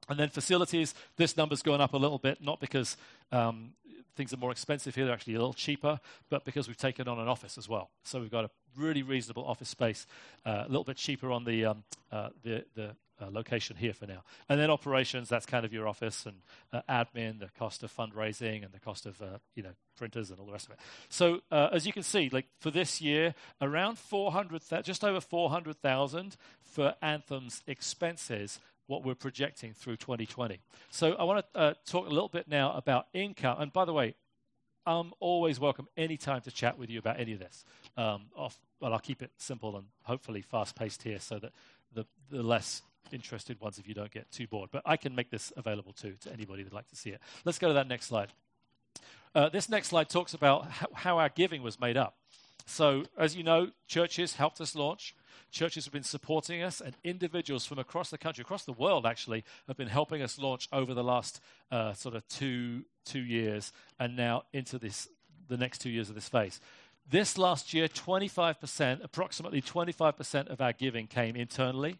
And 0.10 0.18
then 0.18 0.30
facilities, 0.30 0.96
this 1.18 1.36
number's 1.36 1.62
going 1.62 1.82
up 1.82 1.94
a 1.94 1.98
little 1.98 2.18
bit, 2.18 2.42
not 2.42 2.62
because 2.62 2.96
um, 3.32 3.74
things 4.18 4.34
are 4.34 4.38
more 4.38 4.52
expensive 4.52 4.96
here, 4.96 5.06
they're 5.06 5.14
actually 5.14 5.36
a 5.36 5.40
little 5.40 5.54
cheaper, 5.54 6.00
but 6.30 6.44
because 6.44 6.68
we've 6.68 6.78
taken 6.78 7.08
on 7.08 7.20
an 7.20 7.28
office 7.28 7.58
as 7.58 7.70
well. 7.70 7.92
So 8.04 8.20
we've 8.20 8.32
got 8.32 8.46
a 8.46 8.50
really 8.76 9.04
reasonable 9.04 9.46
office 9.46 9.70
space, 9.70 10.06
uh, 10.46 10.64
a 10.66 10.68
little 10.68 10.84
bit 10.84 10.98
cheaper 10.98 11.32
on 11.32 11.46
the, 11.46 11.66
um, 11.66 11.84
uh, 12.12 12.30
the, 12.44 12.66
the 12.76 12.96
uh, 13.22 13.30
location 13.32 13.76
here 13.76 13.94
for 13.94 14.06
now. 14.06 14.24
And 14.50 14.60
then 14.60 14.70
operations, 14.70 15.30
that's 15.30 15.46
kind 15.46 15.66
of 15.66 15.74
your 15.74 15.88
office 15.88 16.26
and 16.26 16.36
uh, 16.72 16.82
admin, 16.90 17.40
the 17.40 17.50
cost 17.58 17.84
of 17.84 17.96
fundraising 17.96 18.64
and 18.64 18.72
the 18.74 18.80
cost 18.80 19.06
of, 19.06 19.22
uh, 19.22 19.38
you 19.56 19.64
know, 19.64 19.72
printers 19.98 20.30
and 20.30 20.40
all 20.40 20.46
the 20.46 20.52
rest 20.52 20.68
of 20.68 20.74
it. 20.74 20.80
So 21.10 21.42
uh, 21.52 21.70
as 21.72 21.88
you 21.88 21.94
can 21.94 22.04
see, 22.04 22.30
like 22.30 22.46
for 22.60 22.70
this 22.70 23.02
year, 23.02 23.34
around 23.62 23.98
400, 23.98 24.62
just 24.84 25.04
over 25.04 25.20
400,000 25.20 26.38
for 26.64 26.94
Anthem's 27.02 27.64
expenses 27.66 28.60
what 28.88 29.04
we're 29.04 29.16
projecting 29.16 29.74
through 29.74 29.98
2020. 29.98 30.60
So 30.90 31.14
I 31.14 31.24
want 31.24 31.46
to 31.54 31.60
uh, 31.60 31.74
talk 31.86 32.08
a 32.08 32.10
little 32.10 32.30
bit 32.30 32.48
now 32.48 32.74
about 32.74 33.08
income. 33.14 33.58
And 33.60 33.72
by 33.72 33.86
the 33.86 33.94
way, 33.94 34.16
I'm 34.86 35.12
always 35.20 35.60
welcome 35.60 35.88
anytime 35.98 36.42
to 36.42 36.52
chat 36.52 36.80
with 36.80 36.90
you 36.90 36.98
about 37.00 37.20
any 37.20 37.34
of 37.34 37.40
this. 37.40 37.66
Um, 37.98 38.28
off, 38.36 38.58
well, 38.80 38.94
I'll 38.94 39.00
keep 39.00 39.22
it 39.22 39.32
simple 39.38 39.76
and 39.76 39.88
hopefully 40.04 40.42
fast 40.42 40.76
paced 40.76 41.04
here 41.04 41.20
so 41.20 41.40
that 41.40 41.52
the, 41.94 42.06
the 42.32 42.42
less 42.42 42.82
interested 43.12 43.60
ones 43.60 43.78
if 43.78 43.88
you 43.88 43.94
don't 43.94 44.12
get 44.12 44.32
too 44.32 44.48
bored. 44.48 44.70
But 44.72 44.84
I 44.86 44.96
can 44.96 45.14
make 45.14 45.30
this 45.30 45.52
available 45.58 45.94
too 45.94 46.16
to 46.22 46.32
anybody 46.32 46.64
that'd 46.64 46.74
like 46.74 46.88
to 46.90 46.96
see 46.96 47.10
it. 47.10 47.22
Let's 47.44 47.60
go 47.60 47.68
to 47.68 47.74
that 47.74 47.88
next 47.88 48.06
slide. 48.06 48.30
Uh, 49.36 49.50
this 49.50 49.70
next 49.70 49.90
slide 49.90 50.10
talks 50.10 50.34
about 50.34 50.70
how, 50.72 50.88
how 50.94 51.18
our 51.20 51.30
giving 51.30 51.62
was 51.62 51.80
made 51.80 51.98
up. 51.98 52.16
So, 52.66 53.04
as 53.18 53.36
you 53.36 53.44
know, 53.44 53.72
churches 53.88 54.36
helped 54.36 54.60
us 54.62 54.76
launch. 54.76 55.16
Churches 55.52 55.86
have 55.86 55.94
been 55.94 56.04
supporting 56.04 56.62
us, 56.62 56.82
and 56.82 56.96
individuals 57.04 57.66
from 57.66 57.80
across 57.80 58.10
the 58.10 58.18
country, 58.18 58.42
across 58.42 58.66
the 58.66 58.74
world 58.74 59.06
actually, 59.06 59.44
have 59.68 59.78
been 59.78 59.88
helping 59.88 60.22
us 60.22 60.40
launch 60.40 60.68
over 60.72 60.94
the 60.94 61.04
last 61.04 61.42
uh, 61.72 61.94
sort 61.94 62.16
of 62.16 62.28
two 62.28 62.86
two 63.06 63.20
years, 63.20 63.72
and 64.00 64.16
now 64.16 64.44
into 64.54 64.78
this 64.78 65.08
the 65.48 65.58
next 65.58 65.80
two 65.80 65.90
years 65.90 66.10
of 66.10 66.16
this 66.16 66.30
phase. 66.30 66.60
This 67.10 67.38
last 67.38 67.74
year, 67.74 67.88
25%, 67.88 69.02
approximately 69.02 69.62
25% 69.62 70.48
of 70.50 70.60
our 70.60 70.74
giving 70.74 71.08
came 71.08 71.38
internally, 71.38 72.00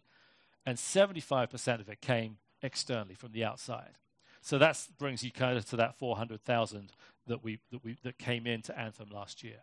and 0.66 0.76
75% 0.76 1.80
of 1.80 1.88
it 1.88 2.02
came 2.02 2.36
externally 2.62 3.14
from 3.14 3.32
the 3.32 3.42
outside. 3.42 3.96
So 4.42 4.58
that 4.58 4.86
brings 4.98 5.24
you 5.24 5.30
kind 5.30 5.56
of 5.56 5.64
to 5.70 5.76
that 5.76 5.98
400,000 5.98 6.92
that 7.26 7.42
we, 7.42 7.58
that 7.70 7.84
we 7.84 7.96
that 8.02 8.18
came 8.18 8.46
into 8.46 8.78
Anthem 8.78 9.08
last 9.10 9.42
year. 9.42 9.62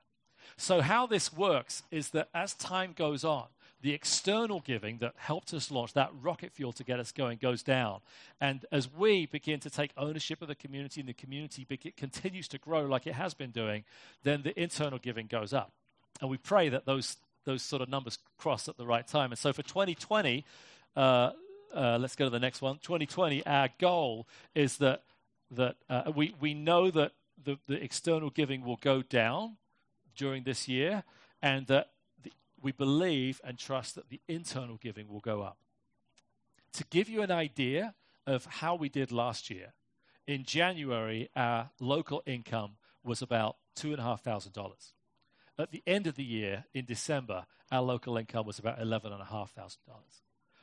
So 0.57 0.81
how 0.81 1.07
this 1.07 1.33
works 1.33 1.83
is 1.91 2.09
that 2.09 2.29
as 2.33 2.53
time 2.53 2.93
goes 2.95 3.23
on, 3.23 3.45
the 3.85 3.93
external 3.93 4.61
giving 4.61 4.97
that 4.97 5.13
helped 5.15 5.53
us 5.53 5.69
launch 5.69 5.93
that 5.93 6.09
rocket 6.19 6.51
fuel 6.51 6.73
to 6.73 6.83
get 6.83 6.99
us 6.99 7.11
going 7.11 7.37
goes 7.37 7.61
down. 7.61 7.99
And 8.41 8.65
as 8.71 8.91
we 8.91 9.27
begin 9.27 9.59
to 9.59 9.69
take 9.69 9.91
ownership 9.95 10.41
of 10.41 10.47
the 10.47 10.55
community 10.55 11.01
and 11.01 11.07
the 11.07 11.13
community 11.13 11.67
continues 11.95 12.47
to 12.47 12.57
grow 12.57 12.87
like 12.87 13.05
it 13.05 13.13
has 13.13 13.35
been 13.35 13.51
doing, 13.51 13.83
then 14.23 14.41
the 14.41 14.59
internal 14.59 14.97
giving 14.97 15.27
goes 15.27 15.53
up. 15.53 15.71
And 16.19 16.31
we 16.31 16.37
pray 16.37 16.67
that 16.69 16.87
those, 16.87 17.17
those 17.43 17.61
sort 17.61 17.83
of 17.83 17.87
numbers 17.87 18.17
cross 18.39 18.67
at 18.67 18.75
the 18.75 18.87
right 18.87 19.07
time. 19.07 19.31
And 19.31 19.37
so 19.37 19.53
for 19.53 19.61
2020, 19.61 20.43
uh, 20.95 21.29
uh, 21.71 21.99
let's 22.01 22.15
go 22.15 22.25
to 22.25 22.31
the 22.31 22.39
next 22.39 22.63
one. 22.63 22.79
2020, 22.81 23.45
our 23.45 23.69
goal 23.77 24.27
is 24.55 24.77
that, 24.77 25.03
that 25.51 25.75
uh, 25.91 26.11
we, 26.15 26.33
we 26.39 26.55
know 26.55 26.89
that 26.89 27.11
the, 27.43 27.59
the 27.67 27.83
external 27.83 28.31
giving 28.31 28.65
will 28.65 28.77
go 28.77 29.03
down 29.03 29.57
during 30.17 30.41
this 30.41 30.67
year 30.67 31.03
and 31.43 31.67
that 31.67 31.89
we 32.65 32.71
believe 32.71 33.39
and 33.43 33.59
trust 33.59 33.93
that 33.93 34.09
the 34.09 34.19
internal 34.27 34.77
giving 34.77 35.07
will 35.07 35.19
go 35.19 35.43
up. 35.43 35.59
To 36.73 36.83
give 36.89 37.07
you 37.07 37.21
an 37.21 37.29
idea 37.29 37.93
of 38.25 38.45
how 38.45 38.73
we 38.73 38.89
did 38.89 39.11
last 39.11 39.51
year, 39.51 39.73
in 40.25 40.45
January, 40.45 41.29
our 41.35 41.69
local 41.79 42.23
income 42.25 42.77
was 43.03 43.21
about 43.21 43.57
$2,500. 43.77 44.93
At 45.59 45.69
the 45.69 45.83
end 45.85 46.07
of 46.07 46.15
the 46.15 46.23
year, 46.23 46.65
in 46.73 46.85
December, 46.85 47.45
our 47.71 47.83
local 47.83 48.17
income 48.17 48.47
was 48.47 48.57
about 48.57 48.79
$11,500. 48.79 49.77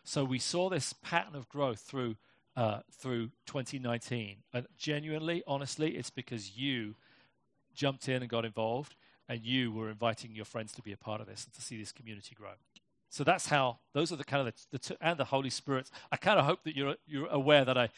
So 0.02 0.24
we 0.24 0.40
saw 0.40 0.68
this 0.68 0.92
pattern 1.04 1.36
of 1.36 1.48
growth 1.48 1.82
through, 1.82 2.16
uh, 2.56 2.80
through 2.90 3.30
2019. 3.46 4.38
And 4.52 4.66
genuinely, 4.76 5.44
honestly, 5.46 5.92
it's 5.92 6.10
because 6.10 6.58
you 6.58 6.96
jumped 7.72 8.08
in 8.08 8.22
and 8.22 8.28
got 8.28 8.44
involved 8.44 8.96
and 9.32 9.42
you 9.42 9.72
were 9.72 9.88
inviting 9.88 10.34
your 10.34 10.44
friends 10.44 10.72
to 10.72 10.82
be 10.82 10.92
a 10.92 10.96
part 10.96 11.22
of 11.22 11.26
this 11.26 11.46
and 11.46 11.54
to 11.54 11.62
see 11.62 11.78
this 11.78 11.90
community 11.90 12.34
grow. 12.34 12.50
So 13.08 13.24
that's 13.24 13.46
how, 13.46 13.78
those 13.94 14.12
are 14.12 14.16
the 14.16 14.24
kind 14.24 14.46
of, 14.46 14.54
the, 14.70 14.78
the 14.78 14.96
and 15.00 15.18
the 15.18 15.24
Holy 15.24 15.48
Spirit. 15.48 15.90
I 16.10 16.18
kind 16.18 16.38
of 16.38 16.44
hope 16.44 16.64
that 16.64 16.76
you're, 16.76 16.96
you're 17.06 17.28
aware 17.28 17.64
that 17.64 17.78
I, 17.78 17.88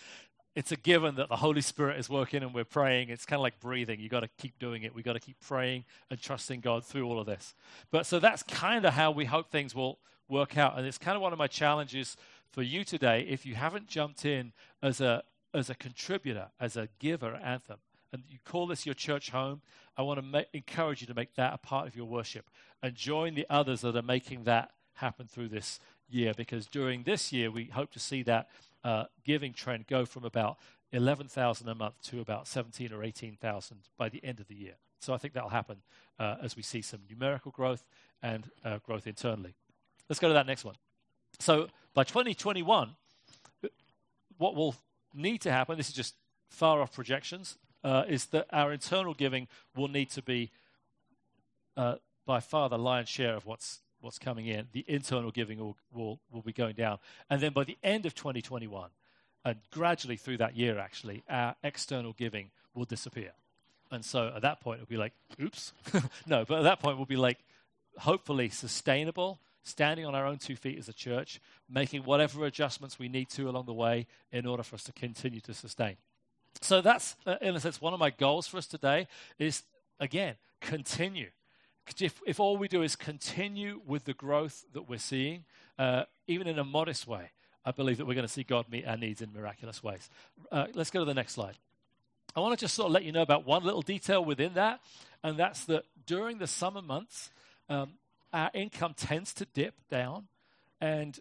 it's 0.55 0.71
a 0.71 0.77
given 0.77 1.17
that 1.17 1.29
the 1.29 1.35
Holy 1.35 1.61
Spirit 1.61 1.99
is 1.99 2.09
working 2.09 2.45
and 2.45 2.55
we're 2.55 2.65
praying. 2.65 3.09
It's 3.09 3.27
kind 3.27 3.41
of 3.41 3.43
like 3.43 3.59
breathing. 3.59 3.99
You've 3.99 4.13
got 4.13 4.21
to 4.21 4.29
keep 4.39 4.61
doing 4.61 4.85
it. 4.85 4.95
We've 4.95 5.05
got 5.05 5.15
to 5.15 5.21
keep 5.21 5.41
praying 5.41 5.85
and 6.09 6.23
trusting 6.23 6.61
God 6.61 6.85
through 6.85 7.05
all 7.05 7.19
of 7.19 7.27
this. 7.27 7.57
But 7.91 8.07
so 8.07 8.21
that's 8.21 8.45
kind 8.45 8.85
of 8.85 8.95
how 8.95 9.11
we 9.11 9.25
hope 9.25 9.51
things 9.51 9.75
will 9.75 9.99
work 10.29 10.57
out. 10.57 10.79
And 10.79 10.87
it's 10.87 10.99
kind 10.99 11.17
of 11.17 11.23
one 11.23 11.33
of 11.33 11.39
my 11.41 11.49
challenges 11.49 12.17
for 12.53 12.63
you 12.63 12.85
today. 12.85 13.27
If 13.29 13.45
you 13.45 13.57
haven't 13.57 13.89
jumped 13.89 14.25
in 14.25 14.53
as 14.81 15.01
a, 15.01 15.25
as 15.53 15.69
a 15.69 15.75
contributor, 15.75 16.47
as 16.61 16.77
a 16.77 16.89
giver 17.01 17.35
anthem, 17.43 17.79
and 18.15 18.23
you 18.31 18.39
call 18.45 18.69
this 18.69 18.87
your 18.87 18.95
church 18.95 19.31
home, 19.31 19.61
I 19.99 20.03
want 20.03 20.21
to 20.21 20.47
encourage 20.53 21.01
you 21.01 21.09
to 21.09 21.15
make 21.15 21.35
that 21.35 21.53
a 21.53 21.59
part 21.59 21.89
of 21.89 21.97
your 21.97 22.07
worship 22.07 22.49
and 22.81 22.95
join 22.95 23.35
the 23.35 23.45
others 23.51 23.81
that 23.81 23.97
are 23.97 24.03
making 24.03 24.45
that 24.45 24.71
happen 24.95 25.27
through 25.27 25.49
this 25.49 25.81
year. 26.09 26.33
Because 26.37 26.69
during 26.69 27.03
this 27.03 27.33
year, 27.33 27.51
we 27.51 27.65
hope 27.65 27.91
to 27.93 27.99
see 27.99 28.23
that 28.23 28.49
uh, 28.85 29.05
giving 29.25 29.53
trend 29.53 29.89
go 29.89 30.05
from 30.05 30.25
about 30.25 30.59
11,000 30.93 31.69
a 31.69 31.75
month 31.75 32.01
to 32.03 32.21
about 32.21 32.47
17 32.47 32.93
or 32.93 33.03
18,000 33.03 33.79
by 33.99 34.09
the 34.09 34.25
end 34.25 34.39
of 34.39 34.47
the 34.47 34.55
year. 34.55 34.75
So 35.01 35.13
I 35.13 35.19
think 35.19 35.35
that'll 35.35 35.49
happen 35.49 35.79
uh, 36.21 36.37
as 36.41 36.55
we 36.55 36.63
see 36.63 36.83
some 36.83 37.01
numerical 37.11 37.51
growth 37.51 37.85
and 38.23 38.49
uh, 38.65 38.79
growth 38.87 39.09
internally. 39.09 39.55
Let's 40.09 40.21
go 40.21 40.29
to 40.29 40.35
that 40.35 40.47
next 40.47 40.65
one. 40.65 40.77
So 41.41 41.67
by 41.95 42.05
2021, 42.05 42.91
what 44.39 44.55
will 44.55 44.77
need 45.13 45.41
to 45.41 45.51
happen, 45.51 45.77
this 45.77 45.89
is 45.89 45.95
just 45.95 46.15
far 46.49 46.81
off 46.81 46.93
projections, 46.93 47.59
uh, 47.85 48.05
is 48.09 48.27
that 48.27 48.47
our 48.51 48.73
internal 48.73 49.15
giving 49.15 49.47
will 49.77 49.89
need 49.89 50.11
to 50.11 50.23
be 50.23 50.51
uh, 51.77 51.97
by 52.27 52.41
far 52.41 52.69
the 52.69 52.79
lion's 52.79 53.09
share 53.09 53.37
of 53.37 53.47
what's 53.47 53.81
what's 54.01 54.19
coming 54.19 54.47
in. 54.47 54.69
The 54.73 54.85
internal 54.87 55.31
giving 55.31 55.59
will, 55.59 55.77
will, 55.93 56.21
will 56.31 56.43
be 56.43 56.53
going 56.53 56.75
down. 56.75 56.99
And 57.31 57.41
then 57.41 57.53
by 57.53 57.65
the 57.65 57.79
end 57.83 58.05
of 58.05 58.15
2021, 58.15 58.91
and 59.47 59.57
gradually 59.71 60.17
through 60.17 60.39
that 60.39 60.57
year, 60.57 60.79
actually, 60.79 61.23
our 61.29 61.57
external 61.65 62.13
giving 62.13 62.51
will 62.75 62.85
disappear. 62.85 63.33
And 63.91 64.05
so 64.05 64.33
at 64.35 64.43
that 64.43 64.61
point, 64.61 64.81
it'll 64.81 64.91
be 64.91 64.97
like, 64.97 65.13
oops. 65.41 65.73
no, 66.27 66.45
but 66.45 66.59
at 66.59 66.65
that 66.65 66.81
point, 66.81 66.99
we'll 66.99 67.07
be 67.07 67.17
like, 67.17 67.39
hopefully 67.99 68.51
sustainable, 68.51 69.39
standing 69.63 70.05
on 70.05 70.15
our 70.15 70.27
own 70.27 70.39
two 70.39 70.57
feet 70.57 70.79
as 70.79 70.89
a 70.89 70.93
church, 70.93 71.41
making 71.71 72.03
whatever 72.03 72.45
adjustments 72.45 72.99
we 72.99 73.09
need 73.09 73.31
to 73.31 73.49
along 73.49 73.67
the 73.67 73.73
way 73.73 74.07
in 74.33 74.47
order 74.47 74.63
for 74.63 74.75
us 74.75 74.85
to 74.85 74.93
continue 74.93 75.41
to 75.41 75.55
sustain. 75.55 75.97
So 76.61 76.81
that's, 76.81 77.17
uh, 77.27 77.37
in 77.41 77.55
a 77.55 77.61
sense, 77.61 77.81
one 77.81 77.93
of 77.93 78.01
my 78.01 78.11
goals 78.11 78.47
for 78.47 78.59
us 78.59 78.67
today 78.67 79.07
is, 79.39 79.63
again, 80.01 80.37
continue. 80.61 81.31
If, 82.01 82.21
if 82.27 82.41
all 82.41 82.57
we 82.57 82.69
do 82.69 82.83
is 82.83 82.97
continue 82.97 83.81
with 83.87 84.05
the 84.05 84.15
growth 84.15 84.65
that 84.73 84.89
we're 84.89 84.99
seeing, 84.99 85.45
uh, 85.79 86.05
even 86.27 86.47
in 86.47 86.59
a 86.59 86.65
modest 86.65 87.07
way, 87.07 87.31
I 87.65 87.71
believe 87.71 87.99
that 87.99 88.07
we're 88.07 88.15
going 88.15 88.27
to 88.27 88.33
see 88.33 88.45
God 88.45 88.67
meet 88.71 88.87
our 88.87 88.97
needs 88.97 89.21
in 89.21 89.33
miraculous 89.33 89.83
ways. 89.83 90.09
Uh, 90.51 90.67
let's 90.75 90.91
go 90.91 91.01
to 91.01 91.05
the 91.05 91.15
next 91.15 91.33
slide. 91.33 91.57
I 92.37 92.41
want 92.41 92.59
to 92.59 92.65
just 92.65 92.75
sort 92.75 92.87
of 92.87 92.93
let 92.93 93.05
you 93.05 93.13
know 93.13 93.23
about 93.23 93.47
one 93.47 93.65
little 93.65 93.83
detail 93.83 94.25
within 94.25 94.55
that, 94.55 94.81
and 95.23 95.39
that's 95.39 95.65
that 95.67 95.85
during 96.07 96.39
the 96.39 96.47
summer 96.47 96.83
months, 96.83 97.31
um, 97.69 97.93
our 98.33 98.51
income 98.53 98.95
tends 98.97 99.33
to 99.35 99.47
dip 99.55 99.75
down, 99.89 100.27
and 100.81 101.19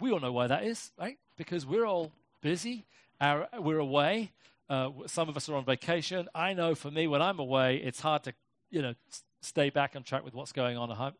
we 0.00 0.10
all 0.10 0.20
know 0.20 0.32
why 0.32 0.48
that 0.48 0.64
is, 0.64 0.90
right? 0.98 1.18
Because 1.36 1.64
we're 1.64 1.86
all 1.86 2.10
busy 2.40 2.84
our, 3.22 3.48
we're 3.58 3.78
away. 3.78 4.32
Uh, 4.68 4.90
some 5.06 5.30
of 5.30 5.36
us 5.38 5.48
are 5.48 5.54
on 5.54 5.64
vacation. 5.64 6.28
I 6.34 6.52
know 6.52 6.74
for 6.74 6.90
me, 6.90 7.06
when 7.06 7.22
I'm 7.22 7.38
away, 7.38 7.76
it's 7.76 8.00
hard 8.00 8.24
to, 8.24 8.34
you 8.70 8.82
know, 8.82 8.94
stay 9.40 9.70
back 9.70 9.96
on 9.96 10.02
track 10.02 10.24
with 10.24 10.34
what's 10.34 10.52
going 10.52 10.76
on 10.76 10.90
at 10.90 10.98
home. 10.98 11.14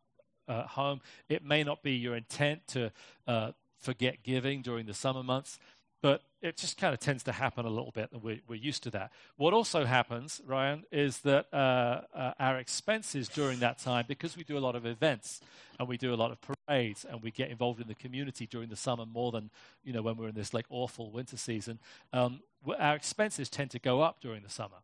Home. 0.48 1.00
It 1.30 1.42
may 1.42 1.64
not 1.64 1.82
be 1.82 1.92
your 1.92 2.14
intent 2.14 2.66
to 2.68 2.92
uh, 3.26 3.52
forget 3.80 4.22
giving 4.22 4.60
during 4.60 4.84
the 4.84 4.92
summer 4.92 5.22
months, 5.22 5.58
but 6.02 6.20
it 6.42 6.56
just 6.56 6.76
kind 6.76 6.92
of 6.92 6.98
tends 6.98 7.22
to 7.22 7.32
happen 7.32 7.64
a 7.64 7.68
little 7.70 7.92
bit, 7.92 8.10
and 8.12 8.22
we're, 8.22 8.40
we're 8.48 8.56
used 8.56 8.82
to 8.82 8.90
that. 8.90 9.12
What 9.36 9.54
also 9.54 9.84
happens, 9.84 10.40
Ryan, 10.44 10.82
is 10.90 11.18
that 11.20 11.46
uh, 11.52 12.00
uh, 12.12 12.32
our 12.38 12.58
expenses 12.58 13.28
during 13.28 13.60
that 13.60 13.78
time, 13.78 14.04
because 14.08 14.36
we 14.36 14.42
do 14.42 14.58
a 14.58 14.60
lot 14.60 14.74
of 14.74 14.84
events 14.84 15.40
and 15.78 15.88
we 15.88 15.96
do 15.96 16.12
a 16.12 16.16
lot 16.16 16.32
of 16.32 16.38
parades 16.40 17.06
and 17.08 17.22
we 17.22 17.30
get 17.30 17.50
involved 17.50 17.80
in 17.80 17.86
the 17.86 17.94
community 17.94 18.46
during 18.46 18.68
the 18.68 18.76
summer 18.76 19.06
more 19.06 19.30
than 19.32 19.50
you 19.84 19.92
know 19.92 20.02
when 20.02 20.16
we're 20.16 20.28
in 20.28 20.34
this 20.34 20.52
like 20.52 20.66
awful 20.68 21.12
winter 21.12 21.36
season, 21.36 21.78
um, 22.12 22.40
our 22.78 22.96
expenses 22.96 23.48
tend 23.48 23.70
to 23.70 23.78
go 23.78 24.02
up 24.02 24.20
during 24.20 24.42
the 24.42 24.50
summer, 24.50 24.78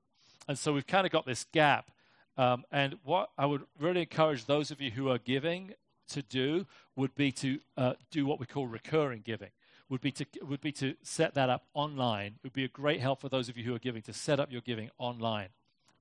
and 0.46 0.56
so 0.56 0.72
we've 0.72 0.86
kind 0.86 1.06
of 1.06 1.12
got 1.12 1.26
this 1.26 1.44
gap. 1.52 1.90
Um, 2.36 2.64
and 2.70 2.98
what 3.02 3.30
I 3.36 3.46
would 3.46 3.62
really 3.80 4.02
encourage 4.02 4.44
those 4.44 4.70
of 4.70 4.80
you 4.80 4.92
who 4.92 5.08
are 5.08 5.18
giving 5.18 5.74
to 6.10 6.22
do 6.22 6.66
would 6.94 7.16
be 7.16 7.32
to 7.32 7.58
uh, 7.76 7.94
do 8.12 8.26
what 8.26 8.38
we 8.38 8.46
call 8.46 8.68
recurring 8.68 9.22
giving 9.24 9.50
would 9.88 10.00
be 10.00 10.12
to 10.12 10.26
would 10.42 10.60
be 10.60 10.72
to 10.72 10.94
set 11.02 11.34
that 11.34 11.48
up 11.48 11.66
online. 11.74 12.34
It 12.36 12.44
would 12.44 12.52
be 12.52 12.64
a 12.64 12.68
great 12.68 13.00
help 13.00 13.20
for 13.20 13.28
those 13.28 13.48
of 13.48 13.56
you 13.56 13.64
who 13.64 13.74
are 13.74 13.78
giving 13.78 14.02
to 14.02 14.12
set 14.12 14.40
up 14.40 14.52
your 14.52 14.60
giving 14.60 14.90
online 14.98 15.48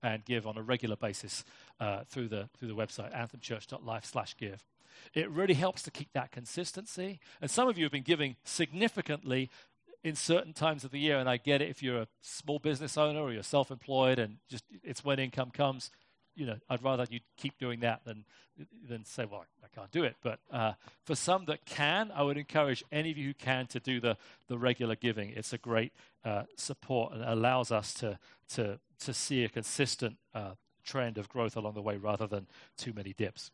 and 0.03 0.23
give 0.25 0.45
on 0.45 0.57
a 0.57 0.61
regular 0.61 0.95
basis 0.95 1.43
uh, 1.79 2.03
through 2.09 2.27
the 2.27 2.49
through 2.57 2.67
the 2.67 2.75
website 2.75 3.15
anthemchurch.life 3.15 4.05
slash 4.05 4.35
give. 4.37 4.65
It 5.13 5.29
really 5.29 5.53
helps 5.53 5.83
to 5.83 5.91
keep 5.91 6.11
that 6.13 6.31
consistency. 6.31 7.19
And 7.39 7.51
some 7.51 7.67
of 7.67 7.77
you 7.77 7.85
have 7.85 7.91
been 7.91 8.03
giving 8.03 8.35
significantly 8.43 9.49
in 10.03 10.15
certain 10.15 10.53
times 10.53 10.83
of 10.83 10.91
the 10.91 10.99
year, 10.99 11.17
and 11.17 11.29
I 11.29 11.37
get 11.37 11.61
it 11.61 11.69
if 11.69 11.83
you're 11.83 12.01
a 12.01 12.07
small 12.21 12.59
business 12.59 12.97
owner 12.97 13.19
or 13.19 13.31
you're 13.31 13.43
self-employed 13.43 14.19
and 14.19 14.37
just 14.49 14.63
it's 14.83 15.03
when 15.03 15.19
income 15.19 15.51
comes 15.51 15.91
you 16.37 16.45
know, 16.45 16.57
I'd 16.69 16.83
rather 16.83 17.05
you 17.09 17.19
keep 17.35 17.57
doing 17.57 17.81
that 17.81 18.05
than 18.05 18.23
than 18.87 19.05
say, 19.05 19.25
well, 19.25 19.45
I 19.63 19.67
can't 19.75 19.91
do 19.91 20.03
it. 20.03 20.15
But 20.23 20.39
uh, 20.51 20.73
for 21.03 21.15
some 21.15 21.45
that 21.45 21.65
can, 21.65 22.11
I 22.13 22.23
would 22.23 22.37
encourage 22.37 22.83
any 22.91 23.11
of 23.11 23.17
you 23.17 23.27
who 23.27 23.33
can 23.33 23.67
to 23.67 23.79
do 23.79 23.99
the 23.99 24.17
the 24.47 24.57
regular 24.57 24.95
giving. 24.95 25.31
It's 25.31 25.53
a 25.53 25.57
great 25.57 25.91
uh, 26.23 26.43
support 26.55 27.13
and 27.13 27.23
allows 27.23 27.71
us 27.71 27.93
to 27.95 28.19
to 28.49 28.79
to 28.99 29.13
see 29.13 29.43
a 29.43 29.49
consistent 29.49 30.17
uh, 30.33 30.51
trend 30.85 31.17
of 31.17 31.27
growth 31.27 31.57
along 31.57 31.73
the 31.73 31.81
way 31.81 31.97
rather 31.97 32.27
than 32.27 32.47
too 32.77 32.93
many 32.93 33.13
dips. 33.13 33.51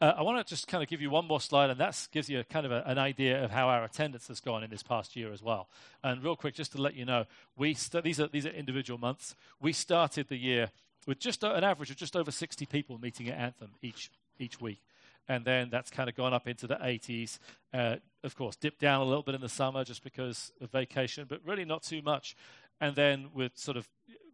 Uh, 0.00 0.12
I 0.16 0.22
want 0.22 0.44
to 0.44 0.48
just 0.48 0.68
kind 0.68 0.82
of 0.82 0.88
give 0.88 1.00
you 1.00 1.10
one 1.10 1.26
more 1.26 1.40
slide, 1.40 1.70
and 1.70 1.80
that 1.80 2.08
gives 2.12 2.28
you 2.28 2.42
kind 2.44 2.66
of 2.66 2.72
a, 2.72 2.82
an 2.86 2.98
idea 2.98 3.42
of 3.42 3.50
how 3.50 3.68
our 3.68 3.84
attendance 3.84 4.28
has 4.28 4.40
gone 4.40 4.62
in 4.62 4.70
this 4.70 4.82
past 4.82 5.16
year 5.16 5.32
as 5.32 5.42
well. 5.42 5.68
And 6.02 6.22
real 6.22 6.36
quick, 6.36 6.54
just 6.54 6.72
to 6.72 6.82
let 6.82 6.94
you 6.94 7.04
know, 7.04 7.24
we 7.56 7.74
st- 7.74 8.04
these 8.04 8.20
are 8.20 8.28
these 8.28 8.46
are 8.46 8.50
individual 8.50 8.98
months. 8.98 9.34
We 9.60 9.72
started 9.72 10.28
the 10.28 10.36
year 10.36 10.70
with 11.06 11.18
just 11.18 11.42
an 11.42 11.64
average 11.64 11.90
of 11.90 11.96
just 11.96 12.16
over 12.16 12.30
60 12.30 12.66
people 12.66 12.98
meeting 12.98 13.28
at 13.28 13.38
Anthem 13.38 13.70
each, 13.82 14.10
each 14.38 14.60
week. 14.60 14.80
And 15.28 15.44
then 15.44 15.70
that's 15.70 15.90
kind 15.90 16.08
of 16.08 16.14
gone 16.14 16.34
up 16.34 16.46
into 16.46 16.66
the 16.66 16.76
80s. 16.76 17.38
Uh, 17.72 17.96
of 18.22 18.36
course, 18.36 18.56
dipped 18.56 18.80
down 18.80 19.00
a 19.00 19.04
little 19.04 19.22
bit 19.22 19.34
in 19.34 19.40
the 19.40 19.48
summer 19.48 19.84
just 19.84 20.04
because 20.04 20.52
of 20.60 20.70
vacation, 20.70 21.26
but 21.28 21.40
really 21.44 21.64
not 21.64 21.82
too 21.82 22.02
much. 22.02 22.36
And 22.80 22.94
then 22.94 23.28
we're 23.34 23.50
sort 23.54 23.76
of 23.76 23.88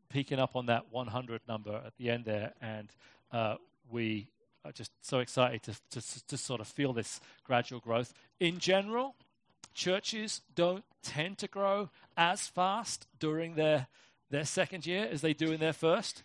peaking 0.09 0.41
up 0.41 0.57
on 0.57 0.67
that 0.67 0.91
100 0.91 1.43
number 1.47 1.81
at 1.87 1.97
the 1.97 2.11
end 2.11 2.25
there. 2.25 2.53
And 2.61 2.89
uh, 3.33 3.57
we 3.89 4.29
are 4.65 4.73
just 4.73 4.91
so 5.01 5.21
excited 5.21 5.63
to, 5.63 6.01
to, 6.01 6.27
to 6.27 6.37
sort 6.37 6.61
of 6.61 6.67
feel 6.67 6.93
this 6.93 7.21
gradual 7.45 7.81
growth. 7.81 8.13
In 8.41 8.59
general, 8.59 9.15
churches 9.75 10.43
don't 10.55 10.85
tend 11.03 11.39
to 11.39 11.49
grow 11.49 11.91
as 12.17 12.49
fast 12.49 13.07
during 13.19 13.55
their, 13.55 13.87
their 14.31 14.45
second 14.45 14.87
year 14.87 15.09
as 15.11 15.21
they 15.21 15.33
do 15.33 15.53
in 15.53 15.61
their 15.61 15.73
first. 15.73 16.23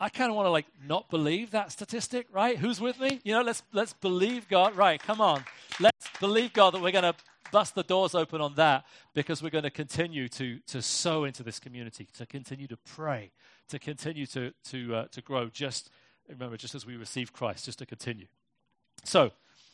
I 0.00 0.08
kind 0.08 0.30
of 0.30 0.36
want 0.36 0.46
to 0.46 0.50
like 0.50 0.66
not 0.86 1.10
believe 1.10 1.50
that 1.50 1.70
statistic, 1.70 2.26
right? 2.32 2.56
Who's 2.56 2.80
with 2.80 2.98
me? 2.98 3.20
You 3.22 3.34
know, 3.34 3.42
let's 3.42 3.62
let's 3.72 3.92
believe 3.92 4.48
God. 4.48 4.74
Right, 4.74 5.00
come 5.00 5.20
on. 5.20 5.44
Let's 5.78 6.08
believe 6.18 6.54
God 6.54 6.72
that 6.72 6.80
we're 6.80 6.90
going 6.90 7.04
to 7.04 7.14
bust 7.52 7.74
the 7.74 7.82
doors 7.82 8.14
open 8.14 8.40
on 8.40 8.54
that 8.54 8.84
because 9.12 9.42
we're 9.42 9.50
going 9.50 9.64
to 9.64 9.70
continue 9.70 10.28
to 10.30 10.58
to 10.68 10.80
sow 10.80 11.24
into 11.24 11.42
this 11.42 11.60
community, 11.60 12.08
to 12.16 12.24
continue 12.24 12.66
to 12.66 12.78
pray, 12.78 13.30
to 13.68 13.78
continue 13.78 14.24
to 14.26 14.52
to 14.70 14.94
uh, 14.94 15.04
to 15.12 15.20
grow. 15.20 15.48
Just 15.48 15.90
remember, 16.28 16.56
just 16.56 16.74
as 16.74 16.86
we 16.86 16.96
receive 16.96 17.32
Christ, 17.34 17.66
just 17.66 17.78
to 17.80 17.86
continue. 17.86 18.26
So, 19.04 19.32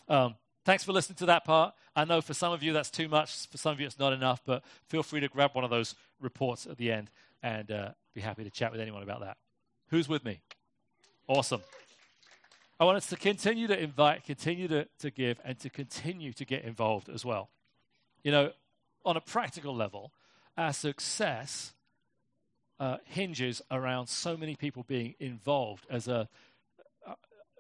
um, 0.09 0.35
thanks 0.65 0.83
for 0.83 0.93
listening 0.93 1.17
to 1.19 1.27
that 1.27 1.45
part. 1.45 1.73
I 1.95 2.05
know 2.05 2.21
for 2.21 2.35
some 2.35 2.53
of 2.53 2.65
you 2.65 2.73
that's 2.73 2.91
too 2.91 3.09
much. 3.09 3.47
For 3.47 3.59
some 3.59 3.73
of 3.73 3.81
you 3.81 3.87
it's 3.87 3.99
not 3.99 4.13
enough. 4.13 4.43
But 4.45 4.65
feel 4.89 5.05
free 5.05 5.21
to 5.21 5.29
grab 5.29 5.51
one 5.53 5.63
of 5.63 5.71
those 5.71 5.95
reports 6.21 6.67
at 6.67 6.79
the 6.79 6.91
end 6.91 7.11
and 7.45 7.71
uh, 7.71 7.91
be 8.13 8.21
happy 8.21 8.43
to 8.43 8.51
chat 8.51 8.73
with 8.73 8.81
anyone 8.81 9.05
about 9.05 9.21
that. 9.21 9.37
Who's 9.89 10.09
with 10.09 10.25
me? 10.25 10.41
Awesome. 11.29 11.63
I 12.79 12.85
want 12.85 12.97
us 12.99 13.07
to 13.07 13.17
continue 13.17 13.67
to 13.69 13.81
invite, 13.81 14.25
continue 14.25 14.69
to, 14.69 14.87
to 14.99 15.11
give, 15.11 15.41
and 15.45 15.59
to 15.61 15.71
continue 15.71 16.33
to 16.35 16.45
get 16.45 16.65
involved 16.65 17.09
as 17.09 17.25
well. 17.25 17.49
You 18.23 18.33
know, 18.33 18.51
on 19.05 19.17
a 19.17 19.21
practical 19.21 19.75
level, 19.75 20.13
our 20.59 20.73
success 20.73 21.73
uh, 22.81 22.99
hinges 23.05 23.63
around 23.71 24.09
so 24.09 24.37
many 24.37 24.57
people 24.57 24.85
being 24.87 25.15
involved 25.21 25.87
as 25.89 26.09
a, 26.09 26.29
uh, 27.07 27.15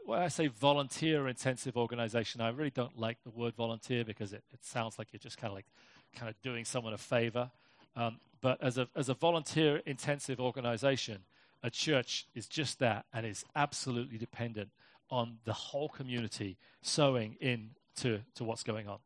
when 0.04 0.18
I 0.18 0.28
say 0.28 0.48
volunteer 0.48 1.28
intensive 1.28 1.76
organization, 1.76 2.40
I 2.40 2.48
really 2.48 2.70
don't 2.70 2.98
like 2.98 3.18
the 3.24 3.30
word 3.30 3.54
volunteer 3.54 4.04
because 4.04 4.32
it, 4.32 4.42
it 4.52 4.64
sounds 4.64 4.98
like 4.98 5.08
you're 5.12 5.20
just 5.20 5.38
kind 5.38 5.50
of 5.50 5.54
like 5.54 5.66
kind 6.14 6.28
of 6.28 6.40
doing 6.42 6.64
someone 6.64 6.92
a 6.92 6.98
favor. 6.98 7.50
Um, 7.94 8.18
but 8.42 8.62
as 8.62 8.76
a, 8.76 8.88
as 8.94 9.08
a 9.08 9.14
volunteer 9.14 9.78
intensive 9.86 10.40
organization, 10.40 11.20
a 11.62 11.70
church 11.70 12.26
is 12.34 12.46
just 12.46 12.78
that 12.78 13.06
and 13.12 13.26
is 13.26 13.44
absolutely 13.54 14.18
dependent 14.18 14.70
on 15.10 15.38
the 15.44 15.52
whole 15.52 15.88
community 15.88 16.56
sowing 16.82 17.36
in 17.40 17.70
to, 17.96 18.20
to 18.34 18.44
what's 18.44 18.62
going 18.62 18.88
on. 18.88 18.98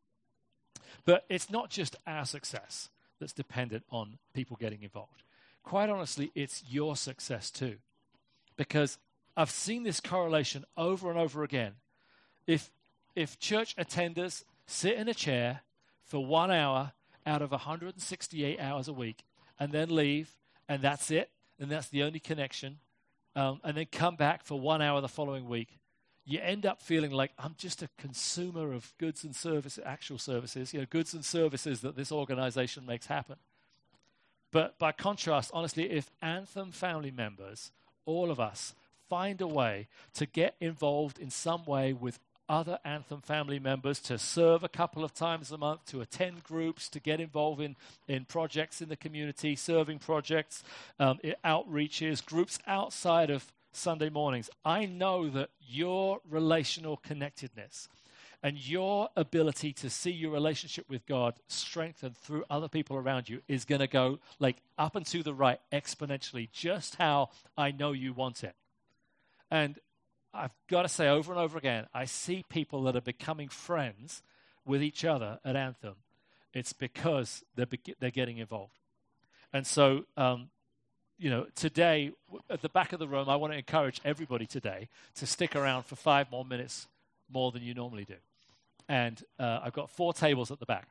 But 1.05 1.25
it's 1.29 1.49
not 1.49 1.69
just 1.69 1.95
our 2.05 2.25
success 2.25 2.89
that's 3.19 3.33
dependent 3.33 3.83
on 3.89 4.17
people 4.33 4.57
getting 4.59 4.83
involved. 4.83 5.23
Quite 5.63 5.89
honestly, 5.89 6.31
it's 6.35 6.63
your 6.67 6.95
success 6.95 7.51
too. 7.51 7.77
Because 8.57 8.97
I've 9.37 9.51
seen 9.51 9.83
this 9.83 9.99
correlation 9.99 10.65
over 10.75 11.09
and 11.09 11.19
over 11.19 11.43
again. 11.43 11.73
If, 12.47 12.71
if 13.15 13.39
church 13.39 13.75
attenders 13.75 14.43
sit 14.65 14.97
in 14.97 15.07
a 15.07 15.13
chair 15.13 15.61
for 16.03 16.25
one 16.25 16.51
hour 16.51 16.93
out 17.25 17.41
of 17.41 17.51
168 17.51 18.59
hours 18.59 18.87
a 18.87 18.93
week 18.93 19.23
and 19.59 19.71
then 19.71 19.89
leave, 19.89 20.35
and 20.67 20.81
that's 20.81 21.11
it, 21.11 21.29
and 21.61 21.71
that's 21.71 21.87
the 21.87 22.03
only 22.03 22.19
connection, 22.19 22.79
um, 23.35 23.61
and 23.63 23.77
then 23.77 23.85
come 23.89 24.15
back 24.15 24.43
for 24.43 24.59
one 24.59 24.81
hour 24.81 24.99
the 24.99 25.07
following 25.07 25.47
week, 25.47 25.77
you 26.25 26.39
end 26.41 26.65
up 26.65 26.81
feeling 26.81 27.11
like 27.11 27.31
I'm 27.39 27.55
just 27.57 27.81
a 27.81 27.89
consumer 27.97 28.73
of 28.73 28.93
goods 28.97 29.23
and 29.23 29.35
services, 29.35 29.81
actual 29.85 30.17
services, 30.17 30.73
you 30.73 30.79
know, 30.79 30.85
goods 30.89 31.13
and 31.13 31.23
services 31.23 31.81
that 31.81 31.95
this 31.95 32.11
organization 32.11 32.85
makes 32.85 33.05
happen. 33.05 33.37
But 34.51 34.77
by 34.77 34.91
contrast, 34.91 35.51
honestly, 35.53 35.89
if 35.89 36.11
Anthem 36.21 36.71
family 36.71 37.11
members, 37.11 37.71
all 38.05 38.31
of 38.31 38.39
us, 38.39 38.75
find 39.07 39.39
a 39.41 39.47
way 39.47 39.87
to 40.15 40.25
get 40.25 40.55
involved 40.59 41.19
in 41.19 41.29
some 41.29 41.65
way 41.65 41.93
with 41.93 42.19
other 42.51 42.77
Anthem 42.83 43.21
family 43.21 43.59
members 43.59 43.99
to 44.01 44.17
serve 44.17 44.61
a 44.61 44.69
couple 44.69 45.05
of 45.05 45.13
times 45.13 45.51
a 45.51 45.57
month, 45.57 45.85
to 45.85 46.01
attend 46.01 46.43
groups, 46.43 46.89
to 46.89 46.99
get 46.99 47.21
involved 47.21 47.61
in, 47.61 47.77
in 48.09 48.25
projects 48.25 48.81
in 48.81 48.89
the 48.89 48.97
community, 48.97 49.55
serving 49.55 49.99
projects, 49.99 50.61
um, 50.99 51.17
outreaches, 51.45 52.23
groups 52.23 52.59
outside 52.67 53.29
of 53.29 53.53
Sunday 53.71 54.09
mornings. 54.09 54.49
I 54.65 54.85
know 54.85 55.29
that 55.29 55.49
your 55.65 56.19
relational 56.29 56.97
connectedness 56.97 57.87
and 58.43 58.57
your 58.57 59.07
ability 59.15 59.71
to 59.71 59.89
see 59.89 60.11
your 60.11 60.31
relationship 60.31 60.89
with 60.89 61.05
God 61.05 61.35
strengthened 61.47 62.17
through 62.17 62.43
other 62.49 62.67
people 62.67 62.97
around 62.97 63.29
you 63.29 63.41
is 63.47 63.63
going 63.63 63.79
to 63.79 63.87
go 63.87 64.19
like 64.39 64.57
up 64.77 64.97
and 64.97 65.05
to 65.05 65.23
the 65.23 65.33
right 65.33 65.61
exponentially, 65.71 66.51
just 66.51 66.95
how 66.95 67.29
I 67.57 67.71
know 67.71 67.93
you 67.93 68.11
want 68.11 68.43
it. 68.43 68.55
And 69.49 69.79
I've 70.33 70.53
got 70.67 70.83
to 70.83 70.89
say 70.89 71.07
over 71.07 71.31
and 71.31 71.41
over 71.41 71.57
again, 71.57 71.87
I 71.93 72.05
see 72.05 72.45
people 72.49 72.83
that 72.83 72.95
are 72.95 73.01
becoming 73.01 73.49
friends 73.49 74.23
with 74.65 74.81
each 74.81 75.03
other 75.03 75.39
at 75.43 75.55
Anthem. 75.55 75.95
It's 76.53 76.73
because 76.73 77.43
they're, 77.55 77.65
be- 77.65 77.95
they're 77.99 78.11
getting 78.11 78.37
involved. 78.37 78.77
And 79.53 79.67
so, 79.67 80.05
um, 80.15 80.49
you 81.17 81.29
know, 81.29 81.45
today, 81.55 82.11
at 82.49 82.61
the 82.61 82.69
back 82.69 82.93
of 82.93 82.99
the 82.99 83.07
room, 83.07 83.29
I 83.29 83.35
want 83.35 83.53
to 83.53 83.57
encourage 83.57 84.01
everybody 84.05 84.45
today 84.45 84.87
to 85.15 85.25
stick 85.25 85.55
around 85.55 85.83
for 85.83 85.95
five 85.95 86.31
more 86.31 86.45
minutes 86.45 86.87
more 87.29 87.51
than 87.51 87.61
you 87.61 87.73
normally 87.73 88.05
do. 88.05 88.15
And 88.87 89.21
uh, 89.39 89.59
I've 89.63 89.73
got 89.73 89.89
four 89.89 90.13
tables 90.13 90.51
at 90.51 90.59
the 90.59 90.65
back. 90.65 90.87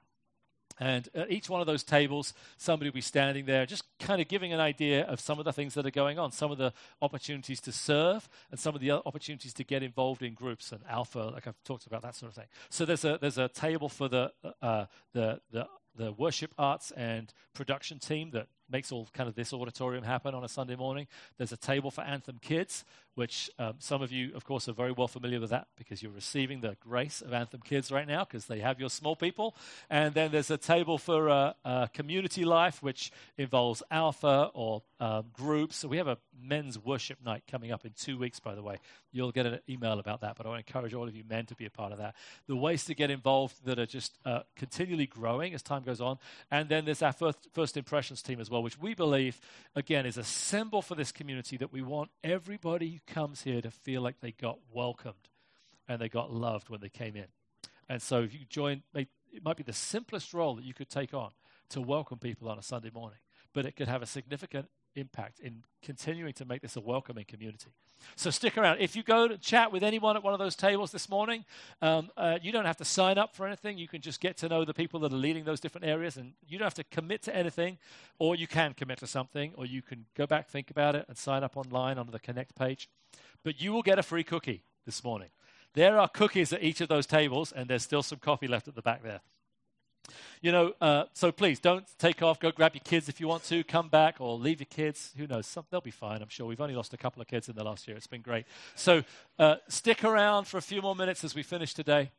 And 0.81 1.09
at 1.15 1.31
each 1.31 1.51
one 1.51 1.61
of 1.61 1.67
those 1.67 1.85
tables, 1.85 2.33
somebody 2.57 2.89
will 2.89 2.95
be 2.95 3.03
standing 3.03 3.45
there, 3.45 3.67
just 3.67 3.85
kind 4.01 4.21
of 4.21 4.29
giving 4.29 4.53
an 4.53 4.61
idea 4.61 5.05
of 5.05 5.21
some 5.21 5.39
of 5.39 5.45
the 5.45 5.53
things 5.53 5.75
that 5.75 5.85
are 5.85 5.91
going 5.91 6.19
on, 6.19 6.33
some 6.33 6.51
of 6.51 6.57
the 6.57 6.73
opportunities 7.03 7.61
to 7.61 7.73
serve, 7.73 8.29
and 8.51 8.59
some 8.59 8.75
of 8.75 8.81
the 8.81 8.91
opportunities 8.91 9.53
to 9.55 9.63
get 9.63 9.83
involved 9.83 10.23
in 10.23 10.33
groups 10.33 10.73
and 10.73 10.81
alpha, 10.89 11.19
like 11.35 11.47
I've 11.47 11.63
talked 11.65 11.87
about 11.87 12.01
that 12.03 12.17
sort 12.17 12.31
of 12.31 12.37
thing. 12.37 12.49
So 12.71 12.87
there's 12.87 13.05
a 13.05 13.19
there's 13.21 13.39
a 13.39 13.49
table 13.49 13.91
for 13.91 14.09
the 14.09 14.33
uh, 14.63 14.87
the 15.13 15.41
the 15.53 15.67
the 15.97 16.13
worship 16.13 16.55
arts 16.57 16.93
and 16.93 17.33
production 17.53 17.99
team 17.99 18.31
that 18.31 18.47
makes 18.71 18.93
all 18.93 19.09
kind 19.13 19.29
of 19.29 19.35
this 19.35 19.53
auditorium 19.53 20.05
happen 20.05 20.35
on 20.35 20.45
a 20.45 20.49
Sunday 20.49 20.77
morning. 20.77 21.07
There's 21.37 21.53
a 21.53 21.57
table 21.57 21.91
for 21.91 22.03
Anthem 22.03 22.39
Kids, 22.41 22.85
which 23.15 23.51
um, 23.59 23.75
some 23.79 24.03
of 24.03 24.13
you, 24.13 24.33
of 24.35 24.45
course, 24.45 24.69
are 24.69 24.73
very 24.73 24.93
well 24.93 25.09
familiar 25.09 25.41
with 25.41 25.51
that 25.51 25.69
because 25.77 26.03
you're 26.03 26.13
receiving 26.13 26.61
the 26.61 26.77
grace 26.81 27.21
of 27.21 27.33
Anthem 27.33 27.61
Kids 27.61 27.91
right 27.91 28.07
now 28.07 28.25
because 28.25 28.47
they 28.47 28.61
have 28.61 28.81
your 28.81 28.91
small 28.91 29.17
people. 29.17 29.57
And 29.89 30.15
then 30.15 30.31
there's 30.31 30.51
a 30.51 30.57
table 30.57 30.99
for 30.99 31.29
uh, 31.29 31.53
uh, 31.65 31.87
community 31.89 32.45
life, 32.45 32.83
which 32.83 33.11
involves 33.37 33.83
alpha 33.91 34.51
or 34.55 34.83
um, 35.01 35.27
groups. 35.33 35.77
So 35.77 35.89
we 35.89 35.97
have 35.97 36.09
a 36.09 36.19
men's 36.43 36.79
worship 36.79 37.19
night 37.25 37.43
coming 37.51 37.73
up 37.73 37.85
in 37.85 37.93
two 37.93 38.19
weeks, 38.19 38.39
by 38.39 38.55
the 38.55 38.63
way. 38.63 38.79
You'll 39.13 39.33
get 39.33 39.47
an 39.47 39.59
email 39.69 39.99
about 39.99 40.21
that, 40.21 40.37
but 40.37 40.47
I 40.47 40.59
encourage 40.59 40.95
all 40.95 41.09
of 41.09 41.17
you 41.17 41.25
men 41.29 41.47
to 41.47 41.55
be 41.55 41.67
a 41.67 41.71
part 41.71 41.93
of 41.93 41.99
that. 41.99 42.15
The 42.47 42.57
ways 42.57 42.85
to 42.85 42.95
get 42.95 43.11
involved 43.11 43.65
that 43.65 43.79
are 43.79 43.87
just 43.87 44.19
uh, 44.25 44.41
continually 44.57 45.07
growing 45.07 45.53
as 45.53 45.63
time 45.63 45.83
goes 45.83 46.01
on. 46.01 46.19
And 46.51 46.69
then 46.69 46.85
there's 46.85 47.03
our 47.03 47.13
first, 47.13 47.49
first 47.53 47.77
impressions 47.77 48.23
team 48.23 48.41
as 48.41 48.51
well, 48.51 48.63
which 48.63 48.79
we 48.79 48.95
believe, 48.95 49.41
again, 49.75 50.07
is 50.07 50.17
a 50.17 50.25
symbol 50.25 50.81
for 50.81 50.95
this 50.95 51.13
community 51.13 51.57
that 51.57 51.73
we 51.73 51.83
want 51.83 52.11
everybody 52.23 53.00
comes 53.07 53.43
here 53.43 53.61
to 53.61 53.71
feel 53.71 54.03
like 54.03 54.21
they 54.21 54.33
got 54.33 54.59
welcomed 54.73 55.29
and 55.89 56.01
they 56.01 56.09
got 56.09 56.33
loved 56.33 56.69
when 56.69 56.81
they 56.81 56.89
came 56.89 57.17
in. 57.17 57.27
And 57.89 58.01
so 58.01 58.23
if 58.23 58.33
you 58.33 58.41
join, 58.49 58.83
it 58.95 59.09
might 59.43 59.57
be 59.57 59.63
the 59.63 59.73
simplest 59.73 60.33
role 60.33 60.55
that 60.57 60.65
you 60.65 60.75
could 60.75 60.89
take 60.89 61.13
on 61.13 61.31
to 61.71 61.81
welcome 61.81 62.19
people 62.19 62.49
on 62.49 62.59
a 62.59 62.63
Sunday 62.63 62.91
morning, 62.93 63.19
but 63.53 63.67
it 63.67 63.77
could 63.77 63.89
have 63.89 64.03
a 64.03 64.07
significant 64.07 64.69
impact 64.95 65.41
in 65.41 65.63
continuing 65.83 66.33
to 66.35 66.45
make 66.45 66.63
this 66.63 66.77
a 66.77 66.81
welcoming 66.81 67.25
community. 67.25 67.71
So 68.17 68.31
stick 68.31 68.57
around. 68.57 68.81
If 68.81 68.97
you 68.97 69.03
go 69.03 69.29
to 69.29 69.37
chat 69.37 69.73
with 69.73 69.83
anyone 69.83 70.17
at 70.17 70.23
one 70.23 70.33
of 70.33 70.39
those 70.39 70.57
tables 70.57 70.91
this 70.91 71.09
morning, 71.09 71.45
um, 71.83 72.11
uh, 72.17 72.39
you 72.43 72.53
don't 72.53 72.65
have 72.65 72.79
to 72.79 72.85
sign 72.85 73.19
up 73.19 73.35
for 73.35 73.47
anything. 73.47 73.79
You 73.79 73.89
can 73.89 74.01
just 74.01 74.21
get 74.21 74.37
to 74.39 74.49
know 74.49 74.65
the 74.65 74.75
people 74.75 75.01
that 75.01 75.13
are 75.13 75.17
leading 75.17 75.45
those 75.45 75.61
different 75.61 75.87
areas, 75.87 76.17
and 76.17 76.33
you 76.47 76.59
don't 76.59 76.67
have 76.67 76.75
to 76.75 76.85
commit 76.85 77.23
to 77.23 77.37
anything, 77.37 77.79
or 78.19 78.35
you 78.35 78.47
can 78.47 78.75
commit 78.75 78.99
to 78.99 79.07
something, 79.07 79.53
or 79.57 79.67
you 79.67 79.83
can 79.83 80.07
go 80.17 80.27
back, 80.27 80.49
think 80.49 80.71
about 80.71 80.95
it, 80.95 81.05
and 81.09 81.17
sign 81.17 81.45
up 81.45 81.57
online 81.57 81.99
on 81.99 82.11
the 82.11 82.19
Connect 82.19 82.55
page. 82.55 82.89
But 83.45 83.61
you 83.61 83.73
will 83.73 83.83
get 83.83 83.99
a 83.99 84.03
free 84.03 84.25
cookie 84.25 84.65
this 84.87 85.05
morning. 85.05 85.29
There 85.75 85.99
are 85.99 86.09
cookies 86.09 86.53
at 86.53 86.63
each 86.63 86.81
of 86.81 86.89
those 86.89 87.07
tables, 87.07 87.53
and 87.53 87.69
there's 87.69 87.85
still 87.85 88.03
some 88.03 88.19
coffee 88.19 88.49
left 88.49 88.67
at 88.67 88.75
the 88.75 88.83
back 88.83 89.03
there. 89.03 89.21
You 90.41 90.53
know, 90.53 90.73
uh, 90.81 91.05
so 91.13 91.33
please 91.33 91.59
don't 91.59 91.85
take 91.99 92.23
off. 92.23 92.41
Go 92.41 92.51
grab 92.51 92.75
your 92.75 92.83
kids 92.85 93.09
if 93.09 93.21
you 93.21 93.29
want 93.29 93.45
to. 93.45 93.65
Come 93.65 93.89
back 93.89 94.17
or 94.21 94.37
leave 94.39 94.61
your 94.61 94.67
kids. 94.67 95.13
Who 95.17 95.27
knows? 95.27 95.47
Some, 95.47 95.65
they'll 95.71 95.81
be 95.81 95.91
fine, 95.91 96.23
I'm 96.23 96.29
sure. 96.29 96.47
We've 96.47 96.61
only 96.61 96.75
lost 96.75 96.93
a 96.93 96.97
couple 96.97 97.21
of 97.23 97.29
kids 97.29 97.49
in 97.49 97.55
the 97.55 97.65
last 97.65 97.87
year. 97.87 97.97
It's 97.97 98.07
been 98.07 98.23
great. 98.23 98.47
So 98.75 99.03
uh, 99.39 99.57
stick 99.69 100.05
around 100.05 100.47
for 100.47 100.59
a 100.59 100.63
few 100.63 100.83
more 100.83 100.97
minutes 100.97 101.25
as 101.25 101.35
we 101.35 101.43
finish 101.43 101.75
today. 101.75 102.11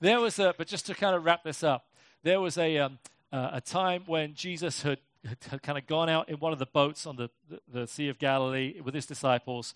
There 0.00 0.20
was 0.20 0.38
a, 0.38 0.54
but 0.56 0.66
just 0.66 0.86
to 0.86 0.94
kind 0.94 1.16
of 1.16 1.24
wrap 1.24 1.42
this 1.44 1.62
up, 1.62 1.86
there 2.22 2.40
was 2.40 2.58
a, 2.58 2.78
um, 2.78 2.98
uh, 3.32 3.50
a 3.54 3.60
time 3.60 4.02
when 4.06 4.34
Jesus 4.34 4.82
had, 4.82 4.98
had, 5.24 5.62
kind 5.62 5.78
of 5.78 5.86
gone 5.86 6.08
out 6.08 6.28
in 6.28 6.36
one 6.36 6.52
of 6.52 6.58
the 6.58 6.66
boats 6.66 7.06
on 7.06 7.16
the, 7.16 7.30
the, 7.48 7.60
the 7.72 7.86
Sea 7.86 8.08
of 8.08 8.18
Galilee 8.18 8.80
with 8.80 8.94
his 8.94 9.06
disciples 9.06 9.74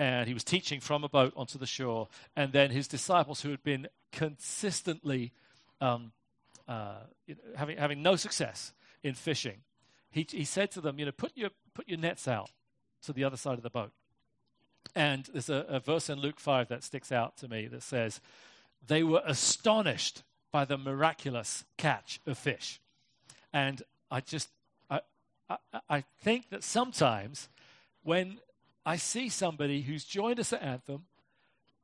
and 0.00 0.26
he 0.26 0.32
was 0.32 0.44
teaching 0.44 0.80
from 0.80 1.04
a 1.04 1.10
boat 1.10 1.34
onto 1.36 1.58
the 1.58 1.66
shore. 1.66 2.08
And 2.34 2.54
then 2.54 2.70
his 2.70 2.88
disciples, 2.88 3.42
who 3.42 3.50
had 3.50 3.62
been 3.62 3.86
consistently 4.12 5.30
um, 5.82 6.12
uh, 6.70 7.00
having, 7.56 7.76
having 7.76 8.00
no 8.00 8.14
success 8.14 8.72
in 9.02 9.14
fishing, 9.14 9.58
he, 10.10 10.24
he 10.30 10.44
said 10.44 10.70
to 10.72 10.80
them, 10.80 10.98
you 10.98 11.04
know, 11.04 11.12
put 11.12 11.32
your, 11.36 11.50
put 11.74 11.88
your 11.88 11.98
nets 11.98 12.28
out 12.28 12.50
to 13.02 13.12
the 13.12 13.24
other 13.24 13.36
side 13.36 13.54
of 13.54 13.62
the 13.62 13.70
boat. 13.70 13.90
And 14.94 15.28
there's 15.32 15.50
a, 15.50 15.64
a 15.68 15.80
verse 15.80 16.08
in 16.08 16.20
Luke 16.20 16.38
5 16.38 16.68
that 16.68 16.84
sticks 16.84 17.10
out 17.10 17.36
to 17.38 17.48
me 17.48 17.66
that 17.66 17.82
says, 17.82 18.20
they 18.86 19.02
were 19.02 19.22
astonished 19.26 20.22
by 20.52 20.64
the 20.64 20.78
miraculous 20.78 21.64
catch 21.76 22.20
of 22.24 22.38
fish. 22.38 22.80
And 23.52 23.82
I 24.08 24.20
just, 24.20 24.48
I, 24.88 25.00
I, 25.48 25.56
I 25.88 26.04
think 26.22 26.50
that 26.50 26.62
sometimes 26.62 27.48
when 28.04 28.38
I 28.86 28.96
see 28.96 29.28
somebody 29.28 29.82
who's 29.82 30.04
joined 30.04 30.38
us 30.38 30.52
at 30.52 30.62
Anthem, 30.62 31.04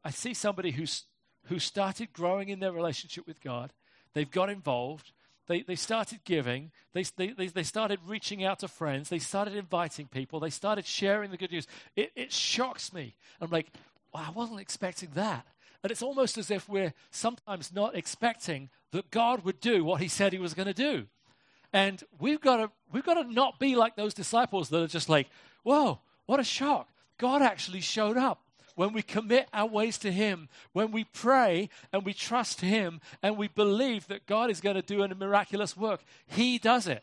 I 0.05 0.11
see 0.11 0.33
somebody 0.33 0.71
who's, 0.71 1.05
who 1.47 1.59
started 1.59 2.13
growing 2.13 2.51
in 2.51 2.61
their 2.61 2.73
relationship 2.73 3.27
with 3.27 3.41
God, 3.41 3.73
They've 4.17 4.31
got 4.31 4.49
involved. 4.49 5.13
They, 5.47 5.61
they 5.61 5.75
started 5.75 6.21
giving. 6.25 6.71
They, 6.95 7.05
they, 7.19 7.49
they 7.49 7.63
started 7.63 7.99
reaching 8.07 8.43
out 8.43 8.61
to 8.61 8.69
friends. 8.69 9.11
They 9.11 9.19
started 9.19 9.55
inviting 9.55 10.07
people. 10.07 10.41
They 10.41 10.49
started 10.49 10.87
sharing 10.87 11.31
the 11.31 11.37
good 11.37 11.53
news. 11.53 11.67
It, 11.97 12.13
it 12.17 12.33
shocks 12.33 12.95
me. 12.95 13.15
I'm 13.43 13.51
like, 13.51 13.67
I 14.15 14.31
wasn't 14.31 14.61
expecting 14.61 15.11
that. 15.17 15.47
And 15.83 15.91
it's 15.91 16.01
almost 16.01 16.39
as 16.39 16.51
if 16.51 16.67
we're 16.67 16.95
sometimes 17.11 17.75
not 17.75 17.95
expecting 17.95 18.71
that 18.93 19.11
God 19.11 19.45
would 19.45 19.61
do 19.61 19.85
what 19.85 20.01
he 20.01 20.09
said 20.09 20.33
he 20.33 20.39
was 20.39 20.55
going 20.55 20.67
to 20.67 20.73
do. 20.73 21.05
And 21.75 22.03
we've 22.19 22.41
got 22.41 22.57
to 22.57 22.71
we've 22.91 23.05
got 23.05 23.23
to 23.23 23.31
not 23.31 23.59
be 23.59 23.77
like 23.77 23.97
those 23.97 24.15
disciples 24.15 24.71
that 24.71 24.83
are 24.83 24.87
just 24.87 25.11
like, 25.11 25.29
whoa, 25.63 26.01
what 26.25 26.41
a 26.41 26.45
shock. 26.45 26.89
God 27.19 27.43
actually 27.43 27.83
showed 27.83 28.17
up 28.17 28.41
when 28.77 28.93
we 28.93 29.03
commit 29.03 29.49
our 29.53 29.67
ways 29.67 29.99
to 29.99 30.13
Him, 30.13 30.49
when 30.73 30.93
we 30.93 31.05
pray 31.05 31.69
and 31.93 32.05
we 32.05 32.15
trust 32.15 32.61
Him 32.61 33.01
and 33.23 33.37
we 33.37 33.49
believe 33.49 34.07
that 34.07 34.27
God 34.27 34.51
is 34.51 34.61
going 34.61 34.77
to 34.77 34.83
do 34.83 35.03
a 35.03 35.15
miraculous 35.15 35.77
work, 35.77 36.03
He 36.27 36.59
does 36.59 36.87
it. 36.87 37.03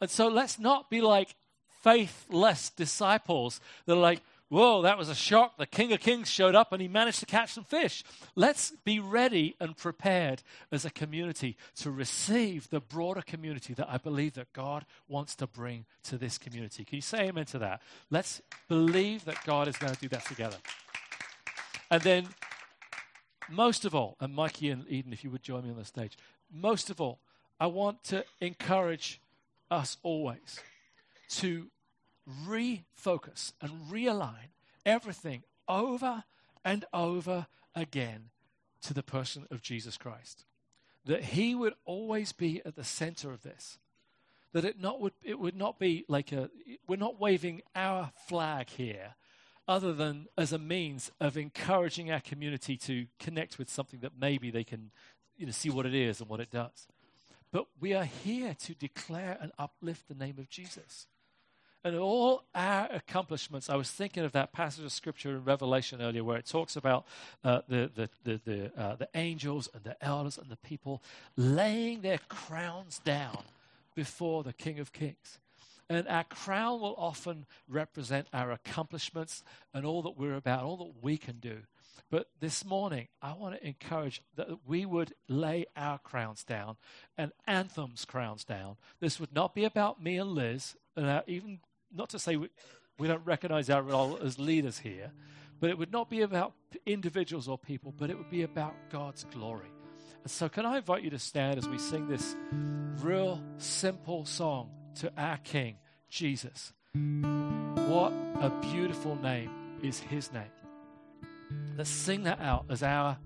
And 0.00 0.08
so 0.08 0.28
let's 0.28 0.58
not 0.58 0.88
be 0.88 1.00
like 1.00 1.34
faithless 1.82 2.70
disciples 2.70 3.60
that 3.86 3.94
are 3.94 3.96
like, 3.96 4.20
whoa, 4.48 4.82
that 4.82 4.98
was 4.98 5.08
a 5.08 5.14
shock. 5.14 5.56
The 5.58 5.66
King 5.66 5.92
of 5.92 6.00
Kings 6.00 6.30
showed 6.30 6.54
up 6.54 6.72
and 6.72 6.80
he 6.80 6.88
managed 6.88 7.20
to 7.20 7.26
catch 7.26 7.52
some 7.52 7.64
fish. 7.64 8.02
Let's 8.34 8.72
be 8.84 8.98
ready 8.98 9.56
and 9.60 9.76
prepared 9.76 10.42
as 10.72 10.84
a 10.84 10.90
community 10.90 11.56
to 11.76 11.90
receive 11.90 12.68
the 12.70 12.80
broader 12.80 13.22
community 13.22 13.74
that 13.74 13.88
I 13.88 13.98
believe 13.98 14.34
that 14.34 14.52
God 14.52 14.84
wants 15.08 15.34
to 15.36 15.46
bring 15.46 15.84
to 16.04 16.16
this 16.16 16.38
community. 16.38 16.84
Can 16.84 16.96
you 16.96 17.02
say 17.02 17.28
amen 17.28 17.46
to 17.46 17.58
that? 17.58 17.82
Let's 18.10 18.40
believe 18.68 19.24
that 19.26 19.44
God 19.44 19.68
is 19.68 19.76
going 19.76 19.94
to 19.94 20.00
do 20.00 20.08
that 20.08 20.24
together. 20.26 20.56
And 21.90 22.02
then, 22.02 22.28
most 23.48 23.84
of 23.84 23.94
all, 23.94 24.16
and 24.20 24.34
Mikey 24.34 24.70
and 24.70 24.84
Eden, 24.88 25.12
if 25.12 25.24
you 25.24 25.30
would 25.30 25.42
join 25.42 25.64
me 25.64 25.70
on 25.70 25.76
the 25.76 25.84
stage, 25.84 26.18
most 26.52 26.90
of 26.90 27.00
all, 27.00 27.18
I 27.58 27.66
want 27.66 28.04
to 28.04 28.24
encourage 28.40 29.20
us 29.70 29.96
always 30.02 30.60
to 31.30 31.68
refocus 32.46 33.52
and 33.60 33.72
realign 33.90 34.50
everything 34.84 35.42
over 35.68 36.24
and 36.64 36.84
over 36.92 37.46
again 37.74 38.30
to 38.82 38.94
the 38.94 39.02
person 39.02 39.46
of 39.50 39.62
Jesus 39.62 39.96
Christ. 39.96 40.44
That 41.04 41.24
he 41.24 41.54
would 41.54 41.74
always 41.84 42.32
be 42.32 42.60
at 42.64 42.76
the 42.76 42.84
center 42.84 43.32
of 43.32 43.42
this. 43.42 43.78
That 44.52 44.64
it, 44.64 44.80
not 44.80 45.00
would, 45.00 45.12
it 45.22 45.38
would 45.38 45.56
not 45.56 45.78
be 45.78 46.04
like 46.08 46.32
a, 46.32 46.50
we're 46.86 46.96
not 46.96 47.20
waving 47.20 47.62
our 47.74 48.12
flag 48.26 48.68
here 48.70 49.14
other 49.68 49.92
than 49.92 50.26
as 50.36 50.52
a 50.52 50.58
means 50.58 51.12
of 51.20 51.36
encouraging 51.36 52.10
our 52.10 52.20
community 52.20 52.76
to 52.78 53.06
connect 53.20 53.58
with 53.58 53.68
something 53.68 54.00
that 54.00 54.12
maybe 54.18 54.50
they 54.50 54.64
can 54.64 54.90
you 55.36 55.46
know, 55.46 55.52
see 55.52 55.70
what 55.70 55.86
it 55.86 55.94
is 55.94 56.20
and 56.20 56.28
what 56.28 56.40
it 56.40 56.50
does. 56.50 56.88
But 57.52 57.66
we 57.78 57.94
are 57.94 58.04
here 58.04 58.56
to 58.64 58.74
declare 58.74 59.38
and 59.40 59.52
uplift 59.58 60.08
the 60.08 60.14
name 60.14 60.38
of 60.38 60.48
Jesus. 60.48 61.06
And 61.84 61.96
all 61.96 62.44
our 62.54 62.88
accomplishments, 62.90 63.70
I 63.70 63.76
was 63.76 63.90
thinking 63.90 64.24
of 64.24 64.32
that 64.32 64.52
passage 64.52 64.84
of 64.84 64.90
scripture 64.90 65.30
in 65.30 65.44
Revelation 65.44 66.02
earlier 66.02 66.24
where 66.24 66.36
it 66.36 66.46
talks 66.46 66.74
about 66.74 67.06
uh, 67.44 67.60
the, 67.68 67.90
the, 67.94 68.10
the, 68.24 68.40
the, 68.44 68.80
uh, 68.82 68.96
the 68.96 69.08
angels 69.14 69.68
and 69.72 69.84
the 69.84 69.96
elders 70.04 70.38
and 70.38 70.50
the 70.50 70.56
people 70.56 71.02
laying 71.36 72.00
their 72.00 72.18
crowns 72.28 73.00
down 73.04 73.44
before 73.94 74.42
the 74.42 74.52
King 74.52 74.80
of 74.80 74.92
Kings. 74.92 75.38
And 75.90 76.06
our 76.06 76.24
crown 76.24 76.80
will 76.80 76.94
often 76.98 77.46
represent 77.66 78.28
our 78.32 78.50
accomplishments 78.50 79.42
and 79.72 79.86
all 79.86 80.02
that 80.02 80.18
we're 80.18 80.34
about, 80.36 80.64
all 80.64 80.76
that 80.78 81.02
we 81.02 81.16
can 81.16 81.38
do. 81.38 81.60
But 82.10 82.28
this 82.40 82.64
morning, 82.64 83.08
I 83.20 83.34
want 83.34 83.56
to 83.56 83.66
encourage 83.66 84.22
that 84.36 84.48
we 84.66 84.86
would 84.86 85.14
lay 85.28 85.66
our 85.76 85.98
crowns 85.98 86.42
down 86.42 86.76
and 87.16 87.32
Anthem's 87.46 88.04
crowns 88.04 88.44
down. 88.44 88.76
This 89.00 89.20
would 89.20 89.34
not 89.34 89.54
be 89.54 89.64
about 89.64 90.02
me 90.02 90.16
and 90.16 90.30
Liz, 90.30 90.74
and 90.96 91.06
our, 91.06 91.22
even 91.26 91.60
not 91.94 92.08
to 92.10 92.18
say 92.18 92.36
we, 92.36 92.48
we 92.98 93.08
don't 93.08 93.24
recognize 93.26 93.68
our 93.68 93.82
role 93.82 94.18
as 94.22 94.38
leaders 94.38 94.78
here, 94.78 95.12
but 95.60 95.70
it 95.70 95.78
would 95.78 95.92
not 95.92 96.08
be 96.08 96.22
about 96.22 96.54
individuals 96.86 97.46
or 97.48 97.58
people, 97.58 97.92
but 97.96 98.10
it 98.10 98.16
would 98.16 98.30
be 98.30 98.42
about 98.42 98.74
God's 98.90 99.24
glory. 99.24 99.70
And 100.22 100.30
so, 100.30 100.48
can 100.48 100.64
I 100.64 100.78
invite 100.78 101.02
you 101.02 101.10
to 101.10 101.18
stand 101.18 101.58
as 101.58 101.68
we 101.68 101.78
sing 101.78 102.08
this 102.08 102.36
real 103.02 103.42
simple 103.58 104.24
song 104.24 104.70
to 104.96 105.12
our 105.16 105.36
King, 105.38 105.76
Jesus. 106.08 106.72
What 106.92 108.12
a 108.40 108.50
beautiful 108.60 109.16
name 109.16 109.50
is 109.82 110.00
his 110.00 110.32
name. 110.32 110.50
Let's 111.76 111.90
sing 111.90 112.24
that 112.24 112.40
out 112.40 112.66
as 112.68 112.82
our 112.82 113.18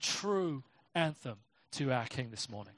true 0.00 0.62
anthem 0.94 1.38
to 1.72 1.92
our 1.92 2.06
King 2.06 2.30
this 2.30 2.48
morning. 2.48 2.74